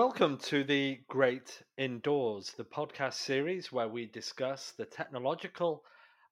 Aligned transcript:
welcome 0.00 0.38
to 0.38 0.64
the 0.64 0.98
Great 1.10 1.62
Indoors, 1.76 2.54
the 2.56 2.64
podcast 2.64 3.12
series 3.12 3.70
where 3.70 3.86
we 3.86 4.06
discuss 4.06 4.72
the 4.78 4.86
technological 4.86 5.82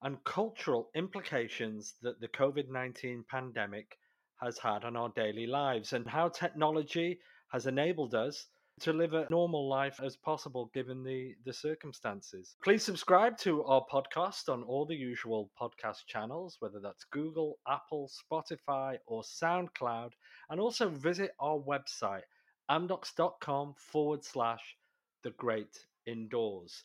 and 0.01 0.23
cultural 0.23 0.89
implications 0.95 1.93
that 2.01 2.19
the 2.19 2.29
COVID 2.29 2.67
19 2.67 3.25
pandemic 3.29 3.95
has 4.41 4.57
had 4.57 4.83
on 4.83 4.95
our 4.95 5.09
daily 5.09 5.45
lives 5.45 5.93
and 5.93 6.07
how 6.07 6.29
technology 6.29 7.19
has 7.51 7.67
enabled 7.67 8.15
us 8.15 8.47
to 8.79 8.91
live 8.91 9.13
a 9.13 9.27
normal 9.29 9.69
life 9.69 9.99
as 10.03 10.17
possible 10.17 10.71
given 10.73 11.03
the, 11.03 11.35
the 11.45 11.53
circumstances. 11.53 12.55
Please 12.63 12.81
subscribe 12.81 13.37
to 13.37 13.63
our 13.65 13.85
podcast 13.93 14.49
on 14.51 14.63
all 14.63 14.87
the 14.87 14.95
usual 14.95 15.51
podcast 15.61 16.07
channels, 16.07 16.57
whether 16.59 16.79
that's 16.79 17.03
Google, 17.11 17.59
Apple, 17.67 18.09
Spotify, 18.09 18.97
or 19.05 19.21
SoundCloud, 19.21 20.13
and 20.49 20.59
also 20.59 20.89
visit 20.89 21.35
our 21.39 21.59
website, 21.59 22.23
amdocs.com 22.69 23.73
forward 23.77 24.23
slash 24.23 24.77
the 25.23 25.31
great 25.31 25.85
indoors. 26.05 26.83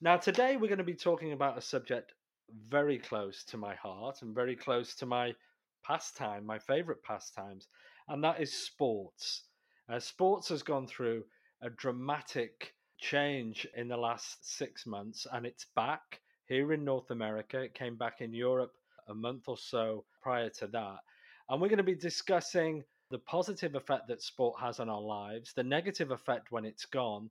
Now, 0.00 0.16
today 0.16 0.56
we're 0.56 0.68
going 0.68 0.78
to 0.78 0.84
be 0.84 0.94
talking 0.94 1.32
about 1.32 1.58
a 1.58 1.62
subject 1.62 2.12
very 2.68 2.98
close 2.98 3.44
to 3.44 3.56
my 3.56 3.74
heart 3.74 4.22
and 4.22 4.34
very 4.34 4.56
close 4.56 4.94
to 4.96 5.06
my 5.06 5.34
pastime, 5.84 6.44
my 6.44 6.58
favorite 6.58 7.02
pastimes, 7.02 7.68
and 8.08 8.22
that 8.22 8.40
is 8.40 8.52
sports. 8.52 9.44
Uh, 9.88 9.98
sports 9.98 10.48
has 10.48 10.62
gone 10.62 10.86
through 10.86 11.24
a 11.62 11.70
dramatic 11.70 12.74
change 12.98 13.66
in 13.76 13.88
the 13.88 13.96
last 13.96 14.56
six 14.56 14.86
months, 14.86 15.26
and 15.32 15.46
it's 15.46 15.66
back 15.74 16.20
here 16.46 16.72
in 16.72 16.84
North 16.84 17.10
America. 17.10 17.60
It 17.60 17.74
came 17.74 17.96
back 17.96 18.20
in 18.20 18.32
Europe 18.32 18.72
a 19.08 19.14
month 19.14 19.48
or 19.48 19.56
so 19.56 20.04
prior 20.22 20.50
to 20.50 20.66
that. 20.68 20.98
And 21.48 21.60
we're 21.60 21.68
going 21.68 21.78
to 21.78 21.84
be 21.84 21.94
discussing 21.94 22.82
the 23.10 23.18
positive 23.18 23.74
effect 23.74 24.08
that 24.08 24.22
sport 24.22 24.60
has 24.60 24.80
on 24.80 24.88
our 24.88 25.00
lives, 25.00 25.52
the 25.54 25.62
negative 25.62 26.10
effect 26.10 26.50
when 26.50 26.64
it's 26.64 26.86
gone, 26.86 27.30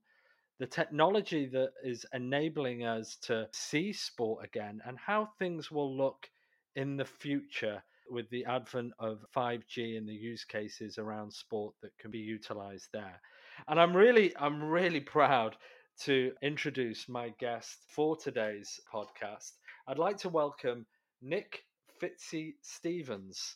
the 0.60 0.68
technology 0.68 1.48
that 1.48 1.72
is 1.84 2.06
enabling 2.14 2.86
us 2.86 3.18
to 3.24 3.48
see 3.52 3.92
sport 3.92 4.46
again, 4.46 4.82
and 4.86 4.98
how 4.98 5.30
things 5.38 5.70
will 5.70 5.96
look 5.96 6.30
in 6.76 6.96
the 6.96 7.06
future 7.06 7.84
with 8.10 8.30
the 8.30 8.46
advent 8.46 8.94
of 9.00 9.26
5G 9.36 9.98
and 9.98 10.08
the 10.08 10.14
use 10.14 10.46
cases 10.46 10.98
around 10.98 11.34
sport 11.34 11.74
that 11.82 11.98
can 11.98 12.12
be 12.12 12.20
utilized 12.20 12.88
there. 12.94 13.20
And 13.68 13.80
I'm 13.80 13.96
really, 13.96 14.34
I'm 14.38 14.64
really 14.64 15.00
proud 15.00 15.58
to 16.02 16.32
introduce 16.42 17.10
my 17.10 17.30
guest 17.40 17.78
for 17.90 18.16
today's 18.16 18.80
podcast. 18.94 19.54
I'd 19.88 19.98
like 19.98 20.18
to 20.18 20.30
welcome 20.30 20.86
Nick 21.22 21.64
Fitzy 22.02 22.56
Stevens. 22.62 23.56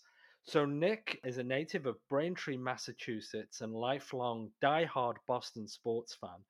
So, 0.49 0.65
Nick 0.65 1.19
is 1.23 1.37
a 1.37 1.43
native 1.43 1.85
of 1.85 1.99
Braintree, 2.09 2.57
Massachusetts, 2.57 3.61
and 3.61 3.71
lifelong 3.71 4.49
die-hard 4.61 5.17
Boston 5.27 5.67
sports 5.67 6.15
fan. 6.15 6.43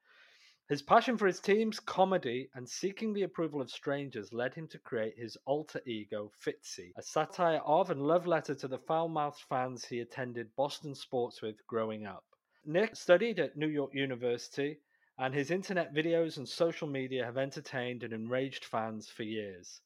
His 0.69 0.81
passion 0.81 1.17
for 1.17 1.28
his 1.28 1.42
teams, 1.42 1.81
comedy, 1.81 2.50
and 2.55 2.70
seeking 2.70 3.11
the 3.11 3.23
approval 3.23 3.59
of 3.59 3.70
strangers 3.70 4.31
led 4.31 4.53
him 4.53 4.70
to 4.70 4.80
create 4.80 5.17
his 5.17 5.36
alter 5.45 5.81
ego, 5.86 6.31
Fitzy, 6.42 6.94
a 6.95 7.02
satire 7.02 7.59
of 7.66 7.92
and 7.92 8.02
love 8.02 8.25
letter 8.25 8.55
to 8.55 8.70
the 8.70 8.77
foul 8.77 9.09
mouthed 9.09 9.42
fans 9.50 9.83
he 9.83 10.00
attended 10.00 10.55
Boston 10.55 10.95
sports 10.95 11.42
with 11.42 11.58
growing 11.67 12.05
up. 12.05 12.23
Nick 12.64 12.95
studied 12.95 13.38
at 13.42 13.58
New 13.58 13.67
York 13.67 13.94
University, 13.94 14.80
and 15.17 15.33
his 15.33 15.52
internet 15.52 15.94
videos 15.94 16.38
and 16.38 16.47
social 16.47 16.88
media 16.88 17.25
have 17.25 17.38
entertained 17.38 18.03
and 18.03 18.14
enraged 18.14 18.64
fans 18.64 19.09
for 19.09 19.23
years. 19.23 19.81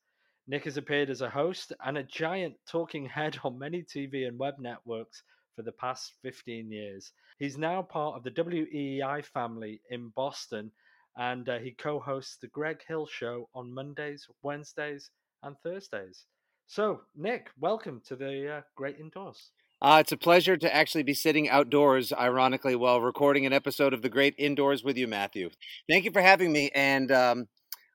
Nick 0.45 0.66
has 0.66 0.75
appeared 0.75 1.09
as 1.09 1.22
a 1.22 1.30
host 1.30 1.72
and 1.86 1.97
a 1.97 2.03
giant 2.03 2.55
talking 2.67 3.05
head 3.05 3.38
on 3.44 3.58
many 3.58 3.81
TV 3.81 4.27
and 4.27 4.38
web 4.38 4.55
networks 4.59 5.23
for 5.55 5.61
the 5.61 5.72
past 5.72 6.13
15 6.22 6.69
years. 6.69 7.13
He's 7.40 7.57
now 7.57 7.81
part 7.81 8.18
of 8.18 8.23
the 8.23 8.31
WEEI 8.31 9.23
family 9.25 9.81
in 9.90 10.09
Boston, 10.09 10.72
and 11.16 11.47
uh, 11.47 11.59
he 11.59 11.72
co 11.72 12.00
hosts 12.00 12.38
The 12.41 12.47
Greg 12.47 12.81
Hill 12.88 13.06
Show 13.06 13.47
on 13.53 13.73
Mondays, 13.73 14.28
Wednesdays, 14.41 15.09
and 15.44 15.56
Thursdays. 15.63 16.25
So, 16.68 17.01
Nick, 17.16 17.50
welcome 17.59 18.01
to 18.07 18.16
the 18.16 18.57
uh, 18.57 18.62
Great 18.75 19.00
Indoors. 19.00 19.51
Uh, 19.81 19.97
it's 20.00 20.13
a 20.13 20.18
pleasure 20.18 20.56
to 20.56 20.73
actually 20.73 21.03
be 21.03 21.13
sitting 21.13 21.50
outdoors, 21.50 22.13
ironically, 22.13 22.75
while 22.75 23.01
recording 23.01 23.45
an 23.45 23.51
episode 23.51 23.94
of 23.94 24.01
The 24.01 24.09
Great 24.09 24.34
Indoors 24.38 24.84
with 24.84 24.97
you, 24.97 25.07
Matthew. 25.07 25.50
Thank 25.89 26.06
you 26.06 26.12
for 26.12 26.22
having 26.22 26.51
me. 26.53 26.72
And 26.73 27.12
um, 27.12 27.47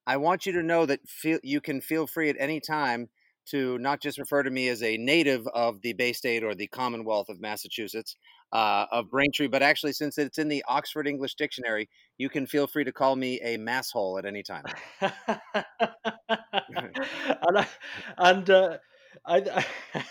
I 0.08 0.16
want 0.16 0.46
you 0.46 0.52
to 0.52 0.62
know 0.62 0.86
that 0.86 1.06
feel, 1.06 1.38
you 1.42 1.60
can 1.60 1.82
feel 1.82 2.06
free 2.06 2.30
at 2.30 2.36
any 2.38 2.60
time 2.60 3.10
to 3.50 3.76
not 3.78 4.00
just 4.00 4.18
refer 4.18 4.42
to 4.42 4.50
me 4.50 4.68
as 4.68 4.82
a 4.82 4.96
native 4.96 5.46
of 5.48 5.82
the 5.82 5.92
Bay 5.92 6.14
State 6.14 6.42
or 6.42 6.54
the 6.54 6.66
Commonwealth 6.66 7.28
of 7.28 7.42
Massachusetts, 7.42 8.16
uh, 8.50 8.86
of 8.90 9.10
Braintree, 9.10 9.48
but 9.48 9.62
actually, 9.62 9.92
since 9.92 10.16
it's 10.16 10.38
in 10.38 10.48
the 10.48 10.64
Oxford 10.66 11.06
English 11.06 11.34
Dictionary, 11.34 11.90
you 12.16 12.30
can 12.30 12.46
feel 12.46 12.66
free 12.66 12.84
to 12.84 12.92
call 12.92 13.16
me 13.16 13.38
a 13.42 13.58
masshole 13.58 14.18
at 14.18 14.24
any 14.24 14.42
time. 14.42 14.64
and 15.00 15.12
I, 17.58 17.66
and 18.16 18.48
uh, 18.48 18.78
I, 19.26 19.66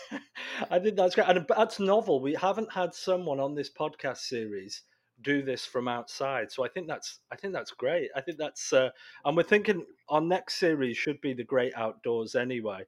I 0.70 0.78
think 0.78 0.96
that's 0.96 1.16
great, 1.16 1.28
and 1.28 1.44
that's 1.50 1.80
novel. 1.80 2.22
We 2.22 2.36
haven't 2.36 2.72
had 2.72 2.94
someone 2.94 3.40
on 3.40 3.56
this 3.56 3.72
podcast 3.72 4.18
series 4.18 4.84
do 5.22 5.42
this 5.42 5.66
from 5.66 5.88
outside, 5.88 6.52
so 6.52 6.64
I 6.64 6.70
think 6.70 6.88
that's 6.88 7.20
I 7.32 7.36
think 7.36 7.54
that's 7.54 7.72
great. 7.72 8.10
I 8.16 8.22
think 8.22 8.38
that's, 8.38 8.72
uh, 8.74 8.90
and 9.26 9.36
we're 9.36 9.44
thinking 9.44 9.86
our 10.10 10.22
next 10.22 10.56
series 10.56 10.98
should 10.98 11.20
be 11.22 11.34
the 11.34 11.44
Great 11.44 11.74
Outdoors 11.76 12.36
anyway. 12.36 12.84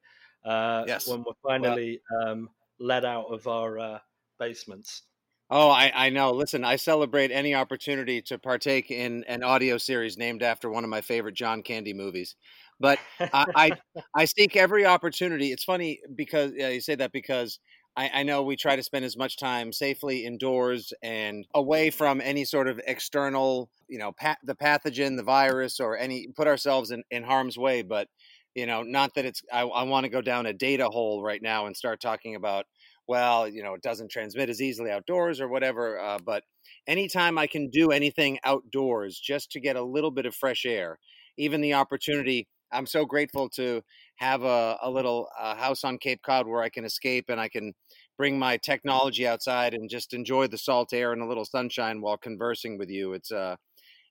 Uh, 0.46 0.84
yes. 0.88 1.08
When 1.08 1.24
we're 1.24 1.34
finally 1.44 2.02
well, 2.12 2.30
um, 2.30 2.50
let 2.80 3.06
out 3.06 3.26
of 3.26 3.48
our 3.48 3.80
uh, 3.80 4.00
basements. 4.40 5.04
Oh, 5.52 5.70
I, 5.70 5.92
I 5.96 6.10
know. 6.10 6.32
Listen, 6.32 6.64
I 6.64 6.76
celebrate 6.76 7.32
any 7.32 7.56
opportunity 7.56 8.22
to 8.24 8.38
partake 8.38 8.92
in 8.92 9.24
an 9.28 9.44
audio 9.44 9.80
series 9.80 10.16
named 10.16 10.44
after 10.44 10.70
one 10.70 10.84
of 10.84 10.92
my 10.92 11.02
favorite 11.02 11.34
John 11.34 11.64
Candy 11.64 11.94
movies. 11.94 12.36
But 12.80 13.00
I, 13.20 13.46
I, 13.56 13.72
I 14.16 14.26
seek 14.26 14.56
every 14.56 14.86
opportunity. 14.86 15.52
It's 15.52 15.64
funny 15.64 16.02
because 16.16 16.52
yeah, 16.56 16.70
you 16.70 16.82
say 16.82 16.96
that 16.96 17.12
because 17.12 17.60
I, 17.96 18.10
I, 18.14 18.24
know 18.24 18.44
we 18.44 18.56
try 18.56 18.76
to 18.76 18.84
spend 18.84 19.04
as 19.04 19.18
much 19.18 19.38
time 19.38 19.74
safely 19.74 20.26
indoors 20.26 20.94
and 21.02 21.46
away 21.54 21.90
from 21.90 22.22
any 22.22 22.46
sort 22.46 22.68
of 22.68 22.80
external, 22.88 23.70
you 23.88 23.98
know, 23.98 24.12
pa- 24.12 24.38
the 24.44 24.56
pathogen, 24.56 25.18
the 25.18 25.24
virus, 25.24 25.80
or 25.80 25.98
any 25.98 26.28
put 26.36 26.48
ourselves 26.48 26.92
in, 26.92 27.04
in 27.12 27.24
harm's 27.24 27.58
way. 27.58 27.82
But 27.82 28.08
you 28.56 28.66
know, 28.66 28.84
not 28.84 29.14
that 29.16 29.26
it's. 29.26 29.42
I, 29.52 29.62
I 29.62 29.84
want 29.84 30.06
to 30.06 30.10
go 30.10 30.22
down 30.22 30.46
a 30.46 30.54
data 30.54 30.88
hole 30.90 31.24
right 31.24 31.42
now 31.42 31.66
and 31.66 31.76
start 31.76 32.02
talking 32.02 32.36
about 32.36 32.66
well, 33.10 33.48
you 33.48 33.64
know, 33.64 33.74
it 33.74 33.82
doesn't 33.82 34.12
transmit 34.12 34.50
as 34.50 34.62
easily 34.62 34.92
outdoors 34.92 35.42
or 35.42 35.48
whatever. 35.48 36.00
Uh, 36.00 36.20
but 36.24 36.44
anytime 36.86 37.40
I 37.40 37.48
can 37.48 37.72
do 37.72 37.90
anything 37.90 38.38
outdoors 38.44 39.20
just 39.20 39.52
to 39.54 39.60
get 39.60 39.76
a 39.76 39.82
little 39.82 40.12
bit 40.12 40.28
of 40.28 40.36
fresh 40.36 40.64
air, 40.64 41.00
even 41.36 41.60
the 41.60 41.74
opportunity, 41.74 42.48
I'm 42.72 42.86
so 42.86 43.06
grateful 43.06 43.50
to 43.56 43.82
have 44.20 44.44
a, 44.44 44.78
a 44.82 44.90
little 44.90 45.30
uh, 45.40 45.56
house 45.56 45.86
on 45.86 45.98
Cape 45.98 46.22
Cod 46.22 46.46
where 46.46 46.62
I 46.62 46.70
can 46.70 46.84
escape 46.84 47.26
and 47.30 47.40
I 47.40 47.48
can 47.48 47.74
bring 48.18 48.38
my 48.38 48.58
technology 48.58 49.26
outside 49.26 49.74
and 49.74 49.90
just 49.90 50.14
enjoy 50.14 50.48
the 50.48 50.58
salt 50.58 50.92
air 50.92 51.14
and 51.14 51.22
a 51.22 51.26
little 51.26 51.46
sunshine 51.46 52.02
while 52.02 52.18
conversing 52.18 52.78
with 52.78 52.90
you. 52.90 53.14
It's 53.14 53.32
uh, 53.32 53.56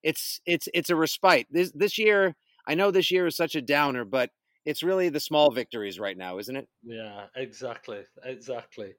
it's 0.02 0.40
it's 0.46 0.66
it's 0.72 0.88
a 0.88 0.96
respite. 0.96 1.46
This 1.50 1.70
this 1.74 1.98
year, 1.98 2.34
I 2.66 2.74
know 2.74 2.90
this 2.90 3.10
year 3.10 3.26
is 3.26 3.36
such 3.36 3.54
a 3.54 3.60
downer, 3.60 4.06
but 4.06 4.30
it's 4.64 4.82
really 4.82 5.10
the 5.10 5.20
small 5.20 5.50
victories 5.50 6.00
right 6.00 6.16
now, 6.16 6.38
isn't 6.38 6.56
it? 6.56 6.66
Yeah, 6.82 7.26
exactly, 7.36 8.00
exactly. 8.24 8.94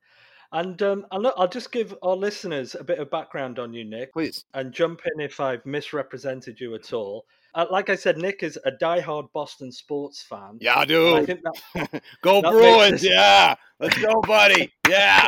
And 0.51 0.79
um, 0.83 1.05
I'll, 1.11 1.33
I'll 1.37 1.47
just 1.47 1.71
give 1.71 1.95
our 2.03 2.15
listeners 2.15 2.75
a 2.75 2.83
bit 2.83 2.99
of 2.99 3.09
background 3.09 3.57
on 3.57 3.73
you, 3.73 3.83
Nick. 3.83 4.13
Please. 4.13 4.45
And 4.53 4.71
jump 4.71 5.01
in 5.05 5.21
if 5.21 5.39
I've 5.39 5.65
misrepresented 5.65 6.59
you 6.59 6.75
at 6.75 6.93
all. 6.93 7.25
Uh, 7.55 7.65
like 7.71 7.89
I 7.89 7.95
said, 7.95 8.17
Nick 8.17 8.43
is 8.43 8.59
a 8.65 8.71
die-hard 8.71 9.27
Boston 9.33 9.71
sports 9.71 10.21
fan. 10.21 10.57
Yeah, 10.61 10.79
I 10.79 10.85
do. 10.85 11.15
I 11.15 11.25
think 11.25 11.41
that, 11.43 12.03
go 12.21 12.41
that 12.41 12.51
Bruins! 12.51 13.03
Yeah, 13.03 13.55
let's 13.79 13.97
go, 13.97 14.21
buddy. 14.21 14.71
Yeah. 14.87 15.27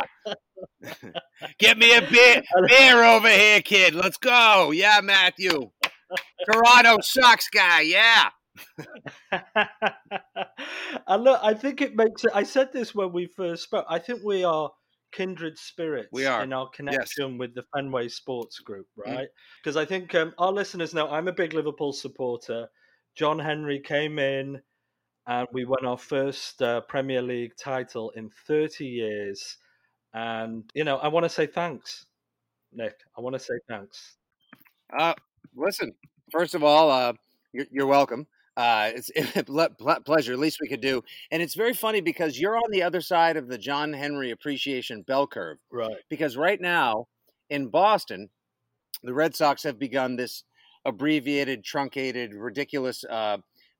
Get 1.58 1.78
me 1.78 1.96
a 1.96 2.02
beer, 2.02 2.42
beer 2.68 3.02
over 3.02 3.28
here, 3.28 3.60
kid. 3.60 3.94
Let's 3.94 4.16
go. 4.16 4.70
Yeah, 4.70 5.00
Matthew. 5.02 5.70
Toronto 6.48 6.98
sucks, 7.00 7.48
guy. 7.48 7.80
Yeah. 7.80 8.30
and 11.06 11.24
look, 11.24 11.40
I 11.42 11.54
think 11.54 11.80
it 11.80 11.96
makes 11.96 12.24
it. 12.24 12.30
I 12.34 12.42
said 12.44 12.72
this 12.72 12.94
when 12.94 13.12
we 13.12 13.26
first 13.26 13.64
spoke. 13.64 13.86
I 13.88 13.98
think 13.98 14.20
we 14.24 14.44
are 14.44 14.70
kindred 15.12 15.58
spirits 15.58 16.08
we 16.12 16.26
are. 16.26 16.42
in 16.42 16.52
our 16.52 16.68
connection 16.70 17.32
yes. 17.32 17.38
with 17.38 17.54
the 17.54 17.64
Fenway 17.74 18.08
Sports 18.08 18.58
Group, 18.58 18.86
mm. 18.98 19.14
right? 19.14 19.28
Because 19.62 19.76
mm. 19.76 19.80
I 19.80 19.84
think 19.84 20.14
um, 20.14 20.32
our 20.38 20.52
listeners 20.52 20.94
know 20.94 21.08
I'm 21.08 21.28
a 21.28 21.32
big 21.32 21.52
Liverpool 21.52 21.92
supporter. 21.92 22.68
John 23.16 23.38
Henry 23.38 23.80
came 23.80 24.18
in 24.18 24.60
and 25.26 25.46
we 25.52 25.64
won 25.64 25.84
our 25.84 25.98
first 25.98 26.60
uh, 26.62 26.80
Premier 26.82 27.22
League 27.22 27.52
title 27.56 28.10
in 28.16 28.30
30 28.46 28.86
years. 28.86 29.58
And, 30.14 30.64
you 30.74 30.84
know, 30.84 30.96
I 30.96 31.08
want 31.08 31.24
to 31.24 31.30
say 31.30 31.46
thanks, 31.46 32.06
Nick. 32.72 32.94
I 33.16 33.20
want 33.20 33.34
to 33.34 33.38
say 33.38 33.54
thanks. 33.68 34.16
Uh, 34.98 35.14
listen, 35.54 35.92
first 36.30 36.54
of 36.54 36.64
all, 36.64 36.90
uh, 36.90 37.12
you're, 37.52 37.66
you're 37.70 37.86
welcome 37.86 38.26
uh, 38.56 38.90
it's 38.94 39.10
a 39.36 40.00
pleasure. 40.04 40.32
At 40.32 40.38
least 40.38 40.58
we 40.60 40.68
could 40.68 40.80
do, 40.80 41.02
and 41.30 41.42
it's 41.42 41.54
very 41.54 41.74
funny 41.74 42.00
because 42.00 42.38
you're 42.38 42.56
on 42.56 42.70
the 42.70 42.82
other 42.82 43.00
side 43.00 43.36
of 43.36 43.48
the 43.48 43.58
John 43.58 43.92
Henry 43.92 44.30
appreciation 44.30 45.02
bell 45.02 45.26
curve, 45.26 45.58
right? 45.70 45.96
Because 46.08 46.36
right 46.36 46.60
now 46.60 47.06
in 47.50 47.68
Boston, 47.68 48.28
the 49.02 49.14
Red 49.14 49.34
Sox 49.34 49.62
have 49.62 49.78
begun 49.78 50.16
this 50.16 50.44
abbreviated, 50.84 51.64
truncated, 51.64 52.34
ridiculous 52.34 53.04
uh, 53.04 53.38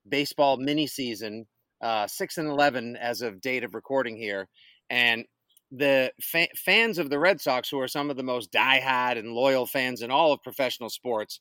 baseball 0.08 0.56
mini 0.56 0.86
season, 0.86 1.46
uh, 1.82 2.06
six 2.06 2.38
and 2.38 2.48
eleven 2.48 2.96
as 2.96 3.22
of 3.22 3.40
date 3.40 3.64
of 3.64 3.74
recording 3.74 4.16
here, 4.16 4.48
and 4.90 5.24
the 5.72 6.12
fa- 6.20 6.48
fans 6.54 6.98
of 6.98 7.08
the 7.08 7.18
Red 7.18 7.40
Sox, 7.40 7.68
who 7.68 7.80
are 7.80 7.88
some 7.88 8.10
of 8.10 8.16
the 8.16 8.22
most 8.22 8.52
diehard 8.52 9.18
and 9.18 9.32
loyal 9.32 9.66
fans 9.66 10.02
in 10.02 10.10
all 10.10 10.32
of 10.32 10.42
professional 10.42 10.90
sports, 10.90 11.40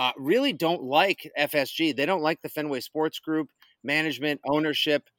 uh, 0.00 0.12
really 0.16 0.54
don't 0.54 0.82
like 0.82 1.30
FSG. 1.38 1.94
They 1.94 2.06
don't 2.06 2.22
like 2.22 2.40
the 2.40 2.48
Fenway 2.48 2.80
Sports 2.80 3.18
Group 3.18 3.50
management, 3.84 4.40
ownership 4.48 5.10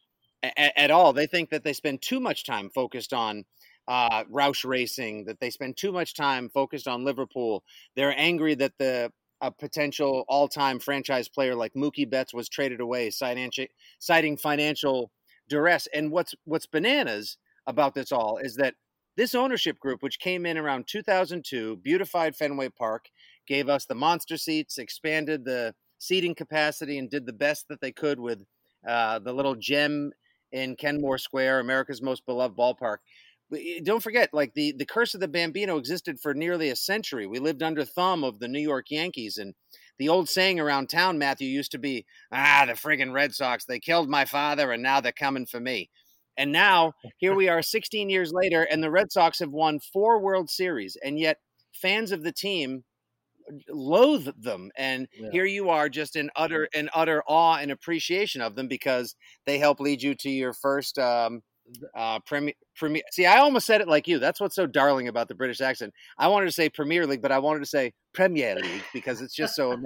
a- 0.44 0.80
at 0.80 0.90
all. 0.90 1.14
They 1.14 1.28
think 1.28 1.52
that 1.52 1.64
they 1.64 1.74
spend 1.74 2.02
too 2.02 2.20
much 2.20 2.46
time 2.48 2.68
focused 2.74 3.14
on 3.14 3.46
uh, 3.88 4.24
Roush 4.24 4.66
Racing, 4.66 5.26
that 5.26 5.40
they 5.40 5.52
spend 5.52 5.78
too 5.78 5.92
much 5.92 6.16
time 6.16 6.50
focused 6.50 6.88
on 6.88 7.06
Liverpool. 7.06 7.64
They're 7.96 8.16
angry 8.18 8.56
that 8.56 8.74
the 8.80 9.12
a 9.42 9.52
potential 9.52 10.26
all-time 10.28 10.80
franchise 10.80 11.28
player 11.28 11.54
like 11.54 11.74
Mookie 11.76 12.10
Betts 12.10 12.34
was 12.34 12.50
traded 12.50 12.80
away, 12.80 13.12
citing, 13.12 14.38
financial 14.38 15.12
duress. 15.48 15.88
And 15.94 16.12
what's 16.12 16.34
what's 16.46 16.66
bananas 16.66 17.38
about 17.68 17.94
this 17.94 18.12
all 18.12 18.40
is 18.42 18.56
that 18.56 18.74
this 19.18 19.36
ownership 19.36 19.80
group, 19.80 20.02
which 20.02 20.20
came 20.20 20.46
in 20.46 20.58
around 20.58 20.88
2002, 20.88 21.78
beautified 21.78 22.36
Fenway 22.36 22.70
Park, 22.70 23.06
gave 23.52 23.68
us 23.68 23.86
the 23.86 23.94
monster 23.94 24.38
seats, 24.38 24.78
expanded 24.78 25.44
the 25.44 25.76
seating 25.98 26.34
capacity, 26.34 26.98
and 26.98 27.10
did 27.10 27.26
the 27.26 27.34
best 27.34 27.68
that 27.68 27.82
they 27.82 27.92
could 27.92 28.18
with 28.18 28.46
uh, 28.88 29.20
the 29.20 29.34
little 29.34 29.56
gem 29.56 30.14
in 30.54 30.78
Kenmore 30.78 31.18
Square, 31.18 31.60
America's 31.60 32.02
most 32.02 32.26
beloved 32.26 32.56
ballpark. 32.56 33.00
Don't 33.84 34.02
forget, 34.02 34.30
like 34.32 34.54
the 34.54 34.72
the 34.78 34.86
curse 34.86 35.14
of 35.14 35.20
the 35.20 35.28
Bambino 35.28 35.78
existed 35.78 36.18
for 36.22 36.34
nearly 36.34 36.70
a 36.70 36.78
century. 36.78 37.28
We 37.28 37.40
lived 37.40 37.62
under 37.62 37.84
thumb 37.84 38.24
of 38.24 38.40
the 38.40 38.48
New 38.48 38.62
York 38.62 38.86
Yankees, 38.90 39.38
and 39.38 39.54
the 40.00 40.08
old 40.08 40.30
saying 40.30 40.58
around 40.58 40.88
town, 40.88 41.18
Matthew, 41.18 41.50
used 41.50 41.72
to 41.72 41.78
be, 41.78 42.06
"Ah, 42.32 42.64
the 42.66 42.74
friggin' 42.74 43.12
Red 43.12 43.36
Sox! 43.36 43.66
They 43.66 43.82
killed 43.82 44.10
my 44.10 44.24
father, 44.24 44.72
and 44.72 44.82
now 44.82 45.02
they're 45.02 45.12
coming 45.12 45.46
for 45.46 45.60
me." 45.60 45.90
And 46.38 46.54
now 46.54 46.94
here 47.18 47.36
we 47.36 47.50
are 47.50 47.62
16 47.62 48.10
years 48.10 48.32
later, 48.32 48.64
and 48.64 48.82
the 48.82 48.90
Red 48.90 49.12
Sox 49.12 49.40
have 49.40 49.52
won 49.52 49.82
four 49.82 50.22
World 50.22 50.50
Series, 50.50 50.96
and 51.04 51.20
yet 51.20 51.40
fans 51.74 52.14
of 52.14 52.24
the 52.24 52.32
team 52.32 52.86
loathe 53.70 54.30
them. 54.38 54.72
And 54.78 55.08
yeah. 55.14 55.30
here 55.32 55.46
you 55.46 55.70
are 55.70 55.90
just 55.90 56.16
in 56.16 56.30
utter 56.36 56.68
in 56.74 56.90
utter 56.94 57.24
awe 57.28 57.58
and 57.58 57.72
appreciation 57.72 58.42
of 58.42 58.56
them 58.56 58.68
because 58.68 59.16
they 59.46 59.58
help 59.58 59.80
lead 59.80 60.02
you 60.02 60.16
to 60.16 60.30
your 60.30 60.54
first 60.54 60.98
um, 61.00 61.42
uh, 61.96 62.20
Premier, 62.20 62.54
Premier. 62.76 63.04
See, 63.12 63.26
I 63.26 63.38
almost 63.38 63.66
said 63.66 63.82
it 63.82 63.88
like 63.88 64.08
you. 64.08 64.20
That's 64.20 64.40
what's 64.40 64.56
so 64.56 64.68
darling 64.68 65.08
about 65.08 65.28
the 65.28 65.36
British 65.36 65.62
accent. 65.62 65.94
I 66.18 66.28
wanted 66.28 66.48
to 66.48 66.52
say 66.52 66.70
Premier 66.70 67.06
League, 67.08 67.22
but 67.22 67.32
I 67.32 67.40
wanted 67.40 67.60
to 67.60 67.66
say 67.66 67.94
Premier 68.14 68.56
League 68.56 68.84
because 68.94 69.22
it's 69.22 69.36
just 69.36 69.56
so 69.56 69.78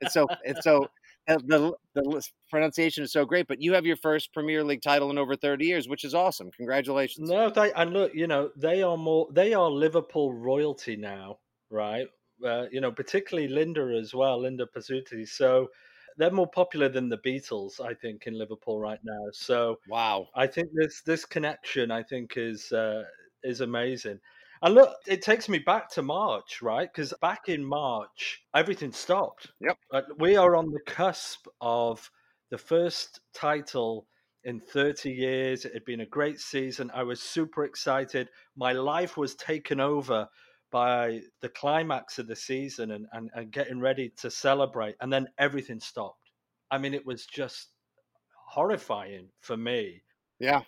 it's 0.00 0.14
so 0.14 0.26
it's 0.44 0.64
so 0.64 0.88
the, 1.28 1.72
the 1.94 2.22
pronunciation 2.50 3.04
is 3.04 3.12
so 3.12 3.24
great, 3.24 3.46
but 3.46 3.60
you 3.60 3.74
have 3.74 3.84
your 3.84 3.96
first 3.96 4.32
Premier 4.32 4.64
League 4.64 4.82
title 4.82 5.10
in 5.10 5.18
over 5.18 5.36
30 5.36 5.64
years, 5.64 5.88
which 5.88 6.04
is 6.04 6.14
awesome. 6.14 6.50
Congratulations. 6.52 7.28
No, 7.28 7.50
they, 7.50 7.72
and 7.72 7.92
look, 7.92 8.14
you 8.14 8.26
know, 8.26 8.50
they 8.56 8.82
are 8.82 8.96
more, 8.96 9.28
they 9.30 9.52
are 9.52 9.70
Liverpool 9.70 10.32
royalty 10.32 10.96
now, 10.96 11.38
right? 11.70 12.08
Uh, 12.44 12.66
you 12.70 12.80
know, 12.80 12.92
particularly 12.92 13.48
Linda 13.48 13.98
as 14.00 14.14
well, 14.14 14.40
Linda 14.40 14.66
Pizzuti. 14.66 15.26
So 15.28 15.68
they're 16.16 16.30
more 16.30 16.50
popular 16.50 16.88
than 16.88 17.08
the 17.08 17.18
Beatles, 17.18 17.80
I 17.80 17.94
think, 17.94 18.26
in 18.26 18.36
Liverpool 18.36 18.80
right 18.80 19.00
now. 19.04 19.22
So 19.32 19.78
wow, 19.88 20.28
I 20.34 20.46
think 20.46 20.68
this 20.74 21.02
this 21.02 21.24
connection, 21.24 21.90
I 21.90 22.02
think, 22.02 22.34
is 22.36 22.72
uh, 22.72 23.04
is 23.42 23.60
amazing. 23.60 24.18
And 24.60 24.74
look, 24.74 24.96
it 25.06 25.22
takes 25.22 25.48
me 25.48 25.58
back 25.58 25.88
to 25.90 26.02
March, 26.02 26.60
right? 26.62 26.88
Because 26.92 27.14
back 27.22 27.48
in 27.48 27.64
March, 27.64 28.42
everything 28.54 28.92
stopped. 28.92 29.52
Yep. 29.60 30.06
we 30.18 30.36
are 30.36 30.56
on 30.56 30.70
the 30.72 30.80
cusp 30.84 31.46
of 31.60 32.10
the 32.50 32.58
first 32.58 33.20
title 33.32 34.08
in 34.42 34.58
30 34.60 35.10
years. 35.10 35.64
It 35.64 35.74
had 35.74 35.84
been 35.84 36.00
a 36.00 36.06
great 36.06 36.40
season. 36.40 36.90
I 36.92 37.04
was 37.04 37.20
super 37.20 37.64
excited. 37.64 38.28
My 38.56 38.72
life 38.72 39.16
was 39.16 39.36
taken 39.36 39.78
over 39.78 40.28
by 40.70 41.20
the 41.40 41.48
climax 41.48 42.18
of 42.18 42.26
the 42.26 42.36
season 42.36 42.90
and, 42.90 43.06
and, 43.12 43.30
and 43.34 43.50
getting 43.50 43.80
ready 43.80 44.12
to 44.18 44.30
celebrate. 44.30 44.96
And 45.00 45.12
then 45.12 45.28
everything 45.38 45.80
stopped. 45.80 46.30
I 46.70 46.78
mean, 46.78 46.94
it 46.94 47.06
was 47.06 47.26
just 47.26 47.68
horrifying 48.46 49.28
for 49.40 49.56
me. 49.56 50.02
Yeah. 50.38 50.62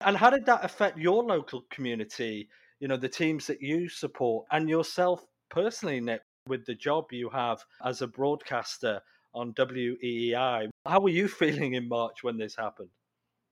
And 0.00 0.16
how 0.16 0.30
did 0.30 0.46
that 0.46 0.64
affect 0.64 0.98
your 0.98 1.22
local 1.22 1.64
community? 1.70 2.48
you 2.80 2.88
know 2.88 2.96
the 2.96 3.08
teams 3.08 3.46
that 3.46 3.60
you 3.60 3.88
support 3.88 4.46
and 4.50 4.68
yourself 4.68 5.24
personally 5.50 6.00
nick 6.00 6.22
with 6.46 6.64
the 6.66 6.74
job 6.74 7.06
you 7.10 7.28
have 7.28 7.64
as 7.84 8.02
a 8.02 8.06
broadcaster 8.06 9.00
on 9.34 9.52
weei 9.52 10.68
how 10.86 11.00
were 11.00 11.08
you 11.08 11.28
feeling 11.42 11.74
in 11.74 11.88
march 11.88 12.22
when 12.22 12.36
this 12.38 12.56
happened 12.56 12.90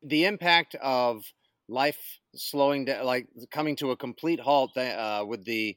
the 0.03 0.25
impact 0.25 0.75
of 0.77 1.25
life 1.69 2.21
slowing 2.35 2.85
down 2.85 3.05
like 3.05 3.27
coming 3.51 3.77
to 3.77 3.91
a 3.91 3.97
complete 3.97 4.41
halt 4.41 4.77
uh, 4.77 5.25
with 5.27 5.45
the 5.45 5.77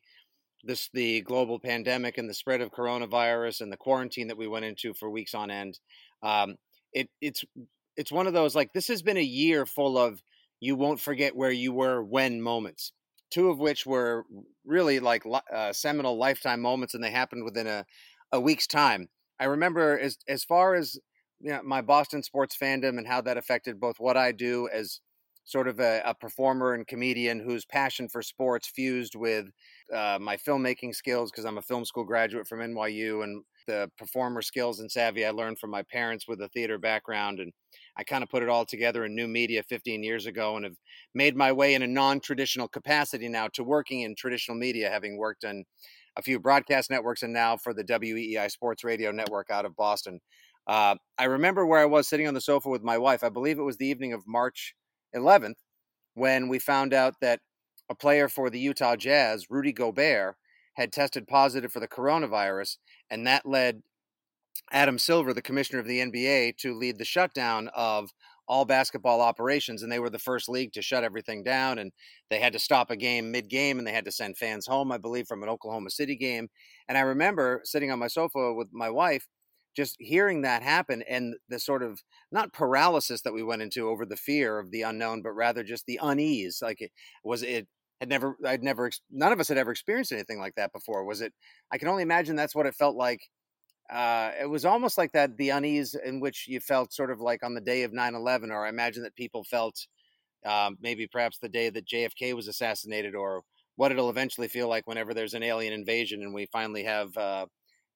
this 0.63 0.89
the 0.93 1.21
global 1.21 1.59
pandemic 1.59 2.17
and 2.17 2.29
the 2.29 2.33
spread 2.33 2.61
of 2.61 2.71
coronavirus 2.71 3.61
and 3.61 3.71
the 3.71 3.77
quarantine 3.77 4.27
that 4.27 4.37
we 4.37 4.47
went 4.47 4.65
into 4.65 4.93
for 4.93 5.09
weeks 5.09 5.33
on 5.33 5.49
end 5.49 5.79
um, 6.21 6.55
it 6.93 7.09
it's 7.21 7.43
it's 7.95 8.11
one 8.11 8.27
of 8.27 8.33
those 8.33 8.55
like 8.55 8.71
this 8.73 8.87
has 8.87 9.01
been 9.01 9.17
a 9.17 9.21
year 9.21 9.65
full 9.65 9.97
of 9.97 10.21
you 10.59 10.75
won't 10.75 10.99
forget 10.99 11.35
where 11.35 11.51
you 11.51 11.71
were 11.71 12.03
when 12.03 12.41
moments 12.41 12.91
two 13.29 13.49
of 13.49 13.59
which 13.59 13.85
were 13.85 14.25
really 14.65 14.99
like 14.99 15.23
uh, 15.53 15.73
seminal 15.73 16.17
lifetime 16.17 16.61
moments, 16.61 16.93
and 16.93 17.03
they 17.03 17.11
happened 17.11 17.43
within 17.43 17.67
a, 17.67 17.85
a 18.31 18.39
week's 18.39 18.67
time. 18.67 19.09
I 19.39 19.45
remember 19.45 19.97
as 19.97 20.17
as 20.27 20.43
far 20.43 20.75
as 20.75 20.97
you 21.39 21.51
know, 21.51 21.61
my 21.63 21.81
Boston 21.81 22.23
sports 22.23 22.57
fandom 22.61 22.97
and 22.97 23.07
how 23.07 23.21
that 23.21 23.37
affected 23.37 23.79
both 23.79 23.95
what 23.99 24.17
I 24.17 24.31
do 24.31 24.67
as 24.71 24.99
sort 25.49 25.67
of 25.67 25.79
a, 25.79 25.99
a 26.05 26.13
performer 26.13 26.75
and 26.75 26.85
comedian 26.85 27.39
whose 27.39 27.65
passion 27.65 28.07
for 28.07 28.21
sports 28.21 28.67
fused 28.67 29.15
with 29.15 29.47
uh, 29.91 30.19
my 30.21 30.37
filmmaking 30.37 30.93
skills 30.93 31.31
because 31.31 31.43
I'm 31.43 31.57
a 31.57 31.61
film 31.63 31.85
school 31.85 32.03
graduate 32.03 32.47
from 32.47 32.59
NYU 32.59 33.23
and 33.23 33.43
the 33.65 33.89
performer 33.97 34.43
skills 34.43 34.79
and 34.79 34.91
savvy 34.91 35.25
I 35.25 35.31
learned 35.31 35.57
from 35.57 35.71
my 35.71 35.81
parents 35.81 36.27
with 36.27 36.39
a 36.41 36.49
theater 36.49 36.77
background 36.77 37.39
and 37.39 37.51
I 37.97 38.03
kind 38.03 38.21
of 38.21 38.29
put 38.29 38.43
it 38.43 38.49
all 38.49 38.63
together 38.63 39.05
in 39.05 39.15
new 39.15 39.27
media 39.27 39.63
15 39.63 40.03
years 40.03 40.27
ago 40.27 40.55
and 40.55 40.65
have 40.65 40.77
made 41.15 41.35
my 41.35 41.51
way 41.51 41.73
in 41.73 41.81
a 41.81 41.87
non 41.87 42.19
traditional 42.19 42.67
capacity 42.67 43.27
now 43.27 43.47
to 43.53 43.63
working 43.63 44.01
in 44.01 44.13
traditional 44.13 44.55
media, 44.55 44.91
having 44.91 45.17
worked 45.17 45.43
in 45.45 45.65
a 46.15 46.21
few 46.21 46.39
broadcast 46.39 46.91
networks 46.91 47.23
and 47.23 47.33
now 47.33 47.57
for 47.57 47.73
the 47.73 47.83
WEEI 47.83 48.51
Sports 48.51 48.83
Radio 48.83 49.11
Network 49.11 49.49
out 49.49 49.65
of 49.65 49.75
Boston. 49.75 50.19
Uh, 50.67 50.95
I 51.17 51.23
remember 51.23 51.65
where 51.65 51.79
I 51.79 51.85
was 51.85 52.07
sitting 52.07 52.27
on 52.27 52.35
the 52.35 52.41
sofa 52.41 52.69
with 52.69 52.83
my 52.83 52.99
wife. 52.99 53.23
I 53.23 53.29
believe 53.29 53.57
it 53.57 53.63
was 53.63 53.77
the 53.77 53.87
evening 53.87 54.13
of 54.13 54.27
March 54.27 54.75
11th 55.15 55.55
when 56.13 56.47
we 56.47 56.59
found 56.59 56.93
out 56.93 57.15
that 57.21 57.39
a 57.89 57.95
player 57.95 58.29
for 58.29 58.49
the 58.49 58.59
Utah 58.59 58.95
Jazz, 58.95 59.49
Rudy 59.49 59.73
Gobert, 59.73 60.35
had 60.73 60.91
tested 60.91 61.27
positive 61.27 61.71
for 61.71 61.79
the 61.79 61.87
coronavirus, 61.87 62.77
and 63.09 63.25
that 63.27 63.45
led 63.45 63.81
Adam 64.71 64.99
Silver, 64.99 65.33
the 65.33 65.41
commissioner 65.41 65.79
of 65.79 65.87
the 65.87 65.99
NBA, 65.99 66.57
to 66.57 66.75
lead 66.75 66.97
the 66.97 67.05
shutdown 67.05 67.69
of 67.75 68.09
all 68.47 68.65
basketball 68.65 69.21
operations. 69.21 69.83
And 69.83 69.91
they 69.91 69.99
were 69.99 70.09
the 70.09 70.19
first 70.19 70.49
league 70.49 70.73
to 70.73 70.81
shut 70.81 71.03
everything 71.03 71.43
down. 71.43 71.77
And 71.77 71.91
they 72.29 72.39
had 72.39 72.53
to 72.53 72.59
stop 72.59 72.89
a 72.89 72.95
game 72.95 73.31
mid 73.31 73.47
game 73.47 73.77
and 73.77 73.87
they 73.87 73.93
had 73.93 74.05
to 74.05 74.11
send 74.11 74.37
fans 74.37 74.65
home, 74.65 74.91
I 74.91 74.97
believe, 74.97 75.27
from 75.27 75.43
an 75.43 75.49
Oklahoma 75.49 75.91
City 75.91 76.15
game. 76.15 76.49
And 76.87 76.97
I 76.97 77.01
remember 77.01 77.61
sitting 77.63 77.91
on 77.91 77.99
my 77.99 78.07
sofa 78.07 78.53
with 78.53 78.67
my 78.71 78.89
wife, 78.89 79.27
just 79.75 79.95
hearing 79.99 80.41
that 80.41 80.63
happen 80.63 81.03
and 81.07 81.35
the 81.47 81.59
sort 81.59 81.83
of 81.83 82.01
not 82.31 82.53
paralysis 82.53 83.21
that 83.21 83.33
we 83.33 83.43
went 83.43 83.61
into 83.61 83.89
over 83.89 84.05
the 84.05 84.17
fear 84.17 84.59
of 84.59 84.71
the 84.71 84.81
unknown, 84.81 85.21
but 85.21 85.31
rather 85.31 85.63
just 85.63 85.85
the 85.85 85.99
unease. 86.01 86.59
Like 86.61 86.81
it 86.81 86.91
was 87.23 87.43
it 87.43 87.67
had 87.99 88.09
never, 88.09 88.37
I'd 88.45 88.63
never, 88.63 88.91
none 89.11 89.31
of 89.33 89.39
us 89.39 89.49
had 89.49 89.57
ever 89.57 89.71
experienced 89.71 90.11
anything 90.11 90.39
like 90.39 90.55
that 90.55 90.71
before. 90.71 91.03
Was 91.03 91.21
it, 91.21 91.33
I 91.71 91.77
can 91.77 91.89
only 91.89 92.03
imagine 92.03 92.35
that's 92.35 92.55
what 92.55 92.65
it 92.65 92.75
felt 92.75 92.95
like 92.95 93.21
uh, 93.89 94.31
it 94.39 94.45
was 94.45 94.65
almost 94.65 94.97
like 94.97 95.11
that 95.13 95.37
the 95.37 95.49
unease 95.49 95.95
in 95.95 96.19
which 96.19 96.47
you 96.47 96.59
felt 96.59 96.93
sort 96.93 97.09
of 97.09 97.19
like 97.19 97.43
on 97.43 97.55
the 97.55 97.61
day 97.61 97.83
of 97.83 97.91
9-11 97.91 98.51
or 98.51 98.65
i 98.65 98.69
imagine 98.69 99.03
that 99.03 99.15
people 99.15 99.43
felt 99.43 99.87
um, 100.45 100.77
maybe 100.79 101.07
perhaps 101.07 101.39
the 101.39 101.49
day 101.49 101.69
that 101.69 101.87
jfk 101.87 102.33
was 102.35 102.47
assassinated 102.47 103.15
or 103.15 103.41
what 103.77 103.91
it'll 103.91 104.09
eventually 104.09 104.47
feel 104.47 104.67
like 104.67 104.85
whenever 104.87 105.13
there's 105.13 105.33
an 105.33 105.43
alien 105.43 105.73
invasion 105.73 106.21
and 106.21 106.33
we 106.33 106.45
finally 106.47 106.83
have 106.83 107.15
uh, 107.17 107.45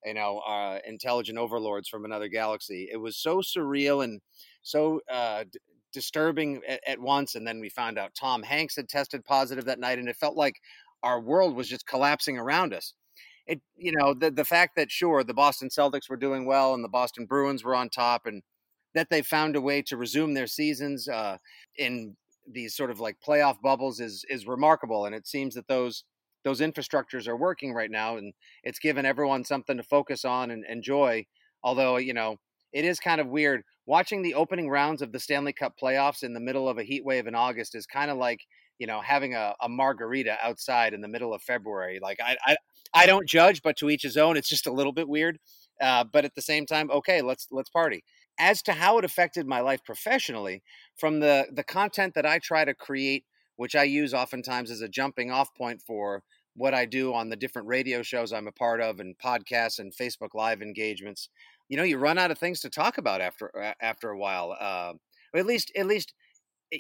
you 0.06 0.14
know 0.14 0.40
uh, 0.40 0.80
intelligent 0.86 1.38
overlords 1.38 1.90
from 1.90 2.06
another 2.06 2.28
galaxy. 2.28 2.90
It 2.92 2.98
was 2.98 3.18
so 3.18 3.40
surreal 3.42 4.04
and 4.04 4.22
so 4.62 5.02
uh, 5.12 5.44
d- 5.52 5.60
disturbing 5.92 6.62
at, 6.68 6.82
at 6.88 7.00
once 7.00 7.36
and 7.36 7.46
then 7.46 7.60
we 7.60 7.70
found 7.70 8.00
out 8.00 8.16
tom 8.20 8.42
hanks 8.42 8.76
had 8.76 8.90
tested 8.90 9.24
positive 9.24 9.66
that 9.66 9.80
night 9.80 10.00
and 10.00 10.10
it 10.10 10.16
felt 10.16 10.36
like 10.36 10.56
our 11.04 11.20
world 11.20 11.56
was 11.56 11.68
just 11.68 11.86
collapsing 11.86 12.38
around 12.38 12.74
us. 12.74 12.94
It 13.46 13.62
you 13.76 13.92
know 13.92 14.14
the 14.14 14.32
the 14.32 14.46
fact 14.46 14.76
that 14.78 14.90
sure 14.90 15.24
the 15.24 15.34
Boston 15.34 15.68
Celtics 15.70 16.10
were 16.10 16.18
doing 16.18 16.46
well 16.46 16.74
and 16.74 16.84
the 16.84 16.90
Boston 16.90 17.26
Bruins 17.26 17.64
were 17.64 17.76
on 17.76 17.90
top 17.90 18.26
and 18.26 18.42
that 18.96 19.10
they 19.10 19.22
found 19.22 19.56
a 19.56 19.62
way 19.62 19.82
to 19.84 19.98
resume 19.98 20.34
their 20.34 20.48
seasons 20.48 21.08
uh, 21.10 21.38
in 21.78 22.16
these 22.50 22.76
sort 22.76 22.90
of 22.92 23.00
like 23.02 23.18
playoff 23.26 23.62
bubbles 23.62 24.00
is 24.00 24.26
is 24.30 24.48
remarkable 24.48 25.06
and 25.06 25.14
it 25.14 25.28
seems 25.28 25.56
that 25.56 25.68
those 25.68 26.06
those 26.44 26.62
infrastructures 26.62 27.28
are 27.28 27.38
working 27.38 27.74
right 27.74 27.92
now, 27.92 28.18
and 28.18 28.34
it's 28.64 28.80
given 28.80 29.06
everyone 29.06 29.44
something 29.44 29.78
to 29.78 29.84
focus 29.84 30.26
on 30.26 30.52
and 30.52 30.66
enjoy. 30.66 31.26
Although 31.64 31.98
you 31.98 32.14
know, 32.14 32.38
it 32.72 32.86
is 32.86 33.00
kind 33.00 33.22
of 33.22 33.28
weird 33.28 33.64
watching 33.86 34.22
the 34.22 34.34
opening 34.34 34.70
rounds 34.70 35.02
of 35.02 35.12
the 35.12 35.20
Stanley 35.20 35.54
Cup 35.54 35.74
playoffs 35.82 36.24
in 36.24 36.34
the 36.34 36.40
middle 36.40 36.70
of 36.70 36.78
a 36.78 36.84
heat 36.84 37.04
wave 37.04 37.28
in 37.28 37.36
August 37.36 37.76
is 37.76 37.86
kind 37.86 38.10
of 38.10 38.18
like 38.18 38.42
you 38.80 38.88
know 38.88 39.02
having 39.02 39.36
a, 39.36 39.54
a 39.62 39.70
margarita 39.70 40.38
outside 40.44 40.94
in 40.94 41.02
the 41.02 41.08
middle 41.08 41.34
of 41.34 41.42
February. 41.42 42.00
Like 42.02 42.20
I, 42.24 42.38
I 42.46 42.56
I 42.94 43.06
don't 43.06 43.28
judge, 43.28 43.62
but 43.64 43.78
to 43.78 43.90
each 43.90 44.04
his 44.04 44.18
own. 44.18 44.38
It's 44.38 44.50
just 44.50 44.68
a 44.68 44.72
little 44.72 44.92
bit 44.92 45.10
weird. 45.10 45.40
Uh, 45.82 46.04
but 46.04 46.26
at 46.26 46.36
the 46.36 46.42
same 46.42 46.66
time, 46.66 46.92
okay, 46.92 47.22
let's 47.22 47.48
let's 47.52 47.70
party. 47.70 48.04
As 48.40 48.62
to 48.64 48.74
how 48.74 48.98
it 48.98 49.06
affected 49.06 49.48
my 49.48 49.62
life 49.62 49.84
professionally, 49.84 50.64
from 50.96 51.20
the 51.20 51.48
the 51.52 51.64
content 51.64 52.14
that 52.16 52.26
I 52.26 52.40
try 52.40 52.66
to 52.66 52.74
create, 52.74 53.26
which 53.56 53.76
I 53.76 53.84
use 53.84 54.14
oftentimes 54.14 54.72
as 54.72 54.82
a 54.82 54.88
jumping 54.88 55.32
off 55.32 55.54
point 55.56 55.82
for 55.82 56.24
what 56.56 56.74
I 56.74 56.86
do 56.86 57.14
on 57.14 57.30
the 57.30 57.36
different 57.36 57.68
radio 57.68 58.04
shows 58.04 58.32
I'm 58.32 58.48
a 58.48 58.52
part 58.52 58.82
of, 58.82 59.00
and 59.00 59.18
podcasts 59.18 59.80
and 59.80 59.94
Facebook 59.96 60.34
Live 60.34 60.62
engagements. 60.62 61.30
You 61.70 61.78
know, 61.78 61.84
you 61.84 61.98
run 61.98 62.18
out 62.18 62.32
of 62.32 62.38
things 62.38 62.60
to 62.62 62.70
talk 62.70 62.98
about 62.98 63.22
after 63.22 63.74
after 63.82 64.10
a 64.10 64.18
while. 64.18 64.56
Uh, 64.60 64.94
at 65.36 65.46
least, 65.46 65.72
at 65.76 65.88
least 65.88 66.14